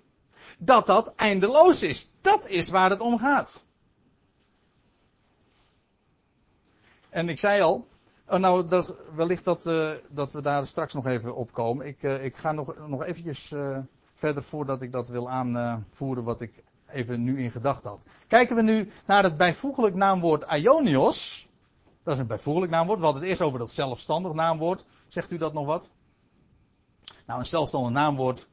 dat 0.59 0.87
dat 0.87 1.15
eindeloos 1.15 1.83
is, 1.83 2.13
dat 2.21 2.49
is 2.49 2.69
waar 2.69 2.91
het 2.91 3.01
om 3.01 3.19
gaat. 3.19 3.65
En 7.09 7.29
ik 7.29 7.39
zei 7.39 7.63
al, 7.63 7.89
oh 8.29 8.39
nou, 8.39 8.83
wellicht 9.15 9.45
dat, 9.45 9.67
uh, 9.67 9.91
dat 10.09 10.33
we 10.33 10.43
daar 10.43 10.67
straks 10.67 10.95
nog 10.95 11.07
even 11.07 11.35
op 11.35 11.53
komen. 11.53 11.87
Ik, 11.87 12.03
uh, 12.03 12.25
ik 12.25 12.37
ga 12.37 12.53
nog, 12.53 12.89
nog 12.89 13.05
eventjes 13.05 13.51
uh, 13.51 13.79
verder 14.13 14.43
voordat 14.43 14.83
ik 14.83 14.93
dat 14.93 15.09
wil 15.09 15.31
aanvoeren 15.31 16.25
wat 16.25 16.41
ik 16.41 16.65
even 16.87 17.25
nu 17.25 17.43
in 17.43 17.51
gedachten 17.51 17.91
had. 17.91 18.03
Kijken 18.27 18.57
we 18.57 18.63
nu 18.63 18.91
naar 19.05 19.23
het 19.23 19.37
bijvoeglijk 19.37 19.95
naamwoord 19.95 20.45
Ionios. 20.53 21.49
Dat 22.03 22.15
is 22.15 22.21
een 22.21 22.27
bijvoeglijk 22.27 22.73
naamwoord. 22.73 23.01
We 23.01 23.07
het 23.07 23.23
eerst 23.23 23.43
over 23.43 23.59
dat 23.59 23.73
zelfstandig 23.73 24.33
naamwoord. 24.33 24.85
Zegt 25.07 25.31
u 25.31 25.37
dat 25.37 25.53
nog 25.53 25.67
wat? 25.67 25.91
Nou, 27.27 27.39
een 27.39 27.47
zelfstandig 27.47 27.93
naamwoord. 27.93 28.47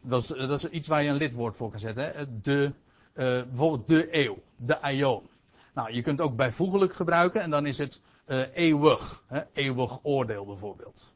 Dat, 0.00 0.22
is, 0.22 0.28
dat, 0.28 0.50
is, 0.50 0.68
iets 0.68 0.88
waar 0.88 1.02
je 1.02 1.08
een 1.08 1.16
lidwoord 1.16 1.56
voor 1.56 1.70
kan 1.70 1.78
zetten. 1.78 2.04
Hè? 2.04 2.40
De, 2.40 2.72
bijvoorbeeld 3.14 3.88
de 3.88 4.24
eeuw. 4.24 4.38
De 4.56 4.78
Ion. 4.82 5.28
Nou, 5.74 5.92
je 5.92 6.02
kunt 6.02 6.20
ook 6.20 6.36
bijvoeglijk 6.36 6.94
gebruiken 6.94 7.40
en 7.40 7.50
dan 7.50 7.66
is 7.66 7.78
het 7.78 8.00
uh, 8.26 8.56
eeuwig. 8.56 9.24
Hè? 9.26 9.42
Eeuwig 9.52 9.98
oordeel 10.02 10.44
bijvoorbeeld. 10.44 11.12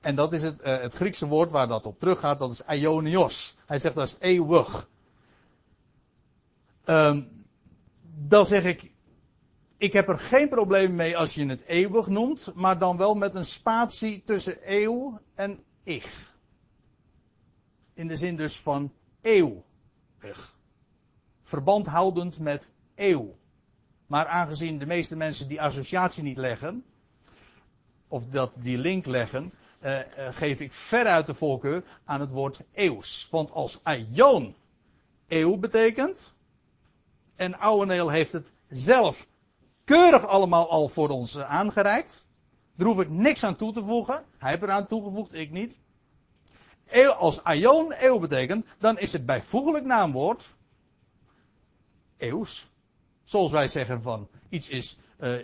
En 0.00 0.14
dat 0.14 0.32
is 0.32 0.42
het, 0.42 0.60
uh, 0.60 0.80
het 0.80 0.94
Griekse 0.94 1.26
woord 1.26 1.50
waar 1.50 1.68
dat 1.68 1.86
op 1.86 1.98
teruggaat, 1.98 2.38
dat 2.38 2.50
is 2.50 2.64
aionios. 2.64 3.56
Hij 3.66 3.78
zegt 3.78 3.94
dat 3.94 4.06
is 4.06 4.16
eeuwig. 4.18 4.88
Um, 6.84 7.46
dan 8.28 8.46
zeg 8.46 8.64
ik, 8.64 8.90
ik 9.76 9.92
heb 9.92 10.08
er 10.08 10.18
geen 10.18 10.48
probleem 10.48 10.94
mee 10.94 11.16
als 11.16 11.34
je 11.34 11.46
het 11.46 11.64
eeuwig 11.64 12.06
noemt, 12.06 12.54
maar 12.54 12.78
dan 12.78 12.96
wel 12.96 13.14
met 13.14 13.34
een 13.34 13.44
spatie 13.44 14.22
tussen 14.22 14.58
eeuw 14.64 15.20
en 15.34 15.64
ich. 15.82 16.34
In 17.94 18.08
de 18.08 18.16
zin 18.16 18.36
dus 18.36 18.60
van 18.60 18.92
eeuwig. 19.20 20.56
Verband 21.42 21.86
houdend 21.86 22.38
met 22.38 22.70
eeuw. 22.94 23.36
Maar 24.12 24.26
aangezien 24.26 24.78
de 24.78 24.86
meeste 24.86 25.16
mensen 25.16 25.48
die 25.48 25.62
associatie 25.62 26.22
niet 26.22 26.36
leggen, 26.36 26.84
of 28.08 28.26
dat 28.26 28.52
die 28.54 28.78
link 28.78 29.06
leggen, 29.06 29.52
uh, 29.82 29.98
uh, 29.98 30.04
geef 30.30 30.60
ik 30.60 30.72
veruit 30.72 31.26
de 31.26 31.34
voorkeur 31.34 31.84
aan 32.04 32.20
het 32.20 32.30
woord 32.30 32.60
eeuws. 32.72 33.28
Want 33.30 33.50
als 33.50 33.84
aion 33.84 34.54
eeuw 35.28 35.56
betekent, 35.56 36.34
en 37.36 37.58
Ouweneel 37.58 38.08
heeft 38.08 38.32
het 38.32 38.52
zelf 38.68 39.28
keurig 39.84 40.26
allemaal 40.26 40.70
al 40.70 40.88
voor 40.88 41.08
ons 41.08 41.36
uh, 41.36 41.50
aangereikt. 41.50 42.26
Daar 42.76 42.86
hoef 42.86 43.00
ik 43.00 43.10
niks 43.10 43.44
aan 43.44 43.56
toe 43.56 43.72
te 43.72 43.84
voegen. 43.84 44.24
Hij 44.38 44.50
heeft 44.50 44.62
eraan 44.62 44.86
toegevoegd, 44.86 45.34
ik 45.34 45.50
niet. 45.50 45.78
Als 47.18 47.44
aion 47.44 47.94
eeuw 47.98 48.18
betekent, 48.18 48.66
dan 48.78 48.98
is 48.98 49.12
het 49.12 49.26
bijvoeglijk 49.26 49.84
naamwoord 49.84 50.56
eeuws. 52.16 52.71
Zoals 53.32 53.52
wij 53.52 53.68
zeggen 53.68 54.02
van 54.02 54.28
iets 54.48 54.68
is 54.68 54.98
uh, 55.20 55.34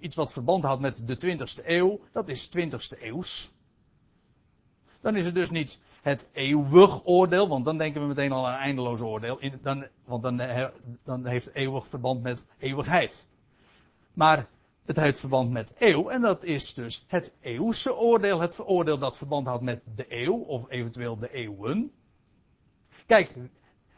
iets 0.00 0.16
wat 0.16 0.32
verband 0.32 0.64
houdt 0.64 0.80
met 0.80 1.08
de 1.08 1.16
20ste 1.16 1.66
eeuw, 1.66 2.00
dat 2.12 2.28
is 2.28 2.50
20ste 2.58 3.02
eeuws. 3.02 3.50
Dan 5.00 5.16
is 5.16 5.24
het 5.24 5.34
dus 5.34 5.50
niet 5.50 5.78
het 6.02 6.28
eeuwig 6.32 7.04
oordeel, 7.04 7.48
want 7.48 7.64
dan 7.64 7.78
denken 7.78 8.00
we 8.00 8.06
meteen 8.06 8.32
al 8.32 8.48
aan 8.48 8.58
eindeloos 8.58 9.00
oordeel. 9.00 9.40
Dan, 9.62 9.86
want 10.04 10.22
dan, 10.22 10.40
dan 11.04 11.26
heeft 11.26 11.54
eeuwig 11.54 11.86
verband 11.86 12.22
met 12.22 12.46
eeuwigheid. 12.58 13.26
Maar 14.12 14.48
het 14.84 14.96
heeft 14.96 15.20
verband 15.20 15.50
met 15.50 15.72
eeuw, 15.78 16.08
en 16.08 16.20
dat 16.20 16.44
is 16.44 16.74
dus 16.74 17.04
het 17.06 17.34
eeuwse 17.40 17.96
oordeel, 17.96 18.40
het 18.40 18.68
oordeel 18.68 18.98
dat 18.98 19.16
verband 19.16 19.46
houdt 19.46 19.62
met 19.62 19.82
de 19.94 20.06
eeuw, 20.08 20.36
of 20.36 20.70
eventueel 20.70 21.18
de 21.18 21.32
eeuwen. 21.32 21.92
Kijk, 23.06 23.30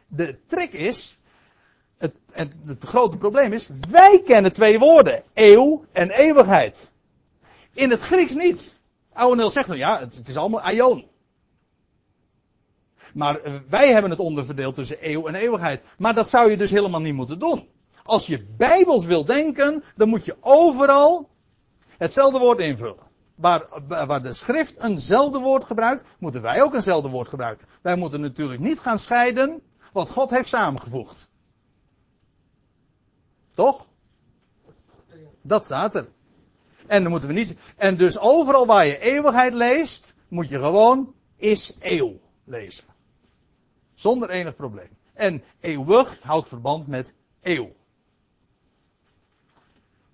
de 0.06 0.38
trick 0.46 0.72
is, 0.72 1.18
het, 1.98 2.14
het, 2.30 2.52
het 2.66 2.84
grote 2.84 3.16
probleem 3.16 3.52
is, 3.52 3.68
wij 3.90 4.22
kennen 4.22 4.52
twee 4.52 4.78
woorden, 4.78 5.22
eeuw 5.34 5.84
en 5.92 6.10
eeuwigheid. 6.10 6.92
In 7.72 7.90
het 7.90 8.00
Grieks 8.00 8.34
niet. 8.34 8.78
Ouweneel 9.12 9.50
zegt 9.50 9.66
nou 9.66 9.78
ja, 9.78 10.00
het, 10.00 10.28
is 10.28 10.36
allemaal 10.36 10.60
aion. 10.60 11.06
Maar 13.14 13.46
uh, 13.46 13.54
wij 13.68 13.92
hebben 13.92 14.10
het 14.10 14.20
onderverdeeld 14.20 14.74
tussen 14.74 14.96
eeuw 15.00 15.26
en 15.26 15.34
eeuwigheid. 15.34 15.82
Maar 15.98 16.14
dat 16.14 16.28
zou 16.28 16.50
je 16.50 16.56
dus 16.56 16.70
helemaal 16.70 17.00
niet 17.00 17.14
moeten 17.14 17.38
doen. 17.38 17.68
Als 18.04 18.26
je 18.26 18.46
bijbels 18.56 19.04
wil 19.04 19.24
denken, 19.24 19.84
dan 19.96 20.08
moet 20.08 20.24
je 20.24 20.36
overal 20.40 21.28
hetzelfde 21.96 22.38
woord 22.38 22.60
invullen. 22.60 23.06
Waar, 23.34 23.66
waar 23.86 24.22
de 24.22 24.32
schrift 24.32 24.84
eenzelfde 24.84 25.38
woord 25.38 25.64
gebruikt, 25.64 26.04
moeten 26.18 26.42
wij 26.42 26.62
ook 26.62 26.74
eenzelfde 26.74 27.08
woord 27.08 27.28
gebruiken. 27.28 27.66
Wij 27.82 27.96
moeten 27.96 28.20
natuurlijk 28.20 28.60
niet 28.60 28.78
gaan 28.78 28.98
scheiden 28.98 29.62
wat 29.92 30.10
God 30.10 30.30
heeft 30.30 30.48
samengevoegd. 30.48 31.27
Toch? 33.58 33.86
Dat 35.42 35.64
staat 35.64 35.94
er. 35.94 36.08
En 36.86 37.02
dan 37.02 37.10
moeten 37.10 37.28
we 37.28 37.34
niet. 37.34 37.56
En 37.76 37.96
dus 37.96 38.18
overal 38.18 38.66
waar 38.66 38.86
je 38.86 38.98
eeuwigheid 38.98 39.54
leest, 39.54 40.16
moet 40.28 40.48
je 40.48 40.58
gewoon 40.58 41.14
is 41.36 41.76
eeuw 41.80 42.20
lezen. 42.44 42.84
Zonder 43.94 44.30
enig 44.30 44.56
probleem. 44.56 44.88
En 45.12 45.42
eeuwig 45.60 46.18
houdt 46.22 46.48
verband 46.48 46.86
met 46.86 47.14
eeuw. 47.42 47.72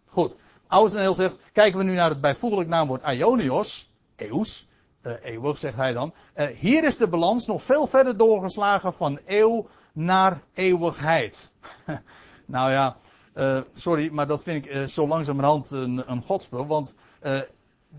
Goed. 0.07 0.37
Ouseneel 0.67 1.15
zegt, 1.15 1.37
kijken 1.53 1.79
we 1.79 1.85
nu 1.85 1.95
naar 1.95 2.11
het 2.11 2.21
bijvoeglijk 2.21 2.69
naamwoord 2.69 3.03
Ionios, 3.03 3.91
eeuws, 4.17 4.69
uh, 5.03 5.13
eeuwig 5.23 5.59
zegt 5.59 5.77
hij 5.77 5.93
dan. 5.93 6.15
Uh, 6.37 6.47
hier 6.47 6.85
is 6.85 6.97
de 6.97 7.09
balans 7.09 7.47
nog 7.47 7.63
veel 7.63 7.87
verder 7.87 8.17
doorgeslagen 8.17 8.95
van 8.95 9.21
eeuw 9.27 9.69
naar 9.93 10.43
eeuwigheid. 10.55 11.53
nou 12.47 12.71
ja, 12.71 12.97
uh, 13.35 13.61
sorry, 13.75 14.13
maar 14.13 14.27
dat 14.27 14.43
vind 14.43 14.67
ik 14.67 14.89
zo 14.89 15.07
langzamerhand 15.09 15.71
een, 15.71 16.11
een 16.11 16.67
want 16.67 16.95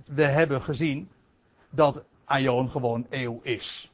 we 0.06 0.24
hebben 0.24 0.62
gezien 0.62 1.10
dat 1.70 2.04
Aion 2.26 2.70
gewoon 2.70 3.06
eeuw 3.10 3.40
is. 3.42 3.92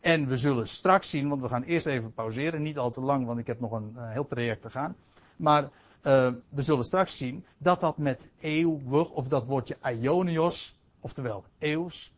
En 0.00 0.26
we 0.26 0.36
zullen 0.36 0.68
straks 0.68 1.10
zien, 1.10 1.28
want 1.28 1.42
we 1.42 1.48
gaan 1.48 1.62
eerst 1.62 1.86
even 1.86 2.12
pauzeren, 2.12 2.62
niet 2.62 2.78
al 2.78 2.90
te 2.90 3.00
lang, 3.00 3.26
want 3.26 3.38
ik 3.38 3.46
heb 3.46 3.60
nog 3.60 3.72
een, 3.72 3.96
heel 3.96 4.26
traject 4.26 4.62
te 4.62 4.70
gaan. 4.70 4.96
Maar 5.36 5.62
uh, 5.62 5.70
we 6.48 6.62
zullen 6.62 6.84
straks 6.84 7.16
zien 7.16 7.44
dat 7.58 7.80
dat 7.80 7.98
met 7.98 8.28
eeuwig, 8.38 9.10
of 9.10 9.28
dat 9.28 9.46
woordje 9.46 9.76
aionios, 9.80 10.78
oftewel 11.00 11.44
eeuws, 11.58 12.12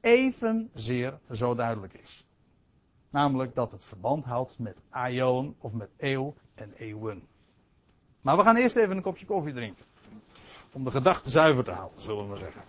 evenzeer 0.00 1.18
zo 1.30 1.54
duidelijk 1.54 1.92
is. 1.92 2.26
Namelijk 3.10 3.54
dat 3.54 3.72
het 3.72 3.84
verband 3.84 4.24
houdt 4.24 4.58
met 4.58 4.82
aion 4.88 5.54
of 5.58 5.72
met 5.72 5.90
eeuw 5.96 6.34
en 6.54 6.72
eeuwen. 6.76 7.26
Maar 8.22 8.36
we 8.36 8.42
gaan 8.42 8.56
eerst 8.56 8.76
even 8.76 8.96
een 8.96 9.02
kopje 9.02 9.26
koffie 9.26 9.52
drinken. 9.52 9.84
Om 10.72 10.84
de 10.84 10.90
gedachten 10.90 11.30
zuiver 11.30 11.64
te 11.64 11.70
houden, 11.70 12.02
zullen 12.02 12.22
we 12.22 12.28
maar 12.28 12.36
zeggen. 12.36 12.62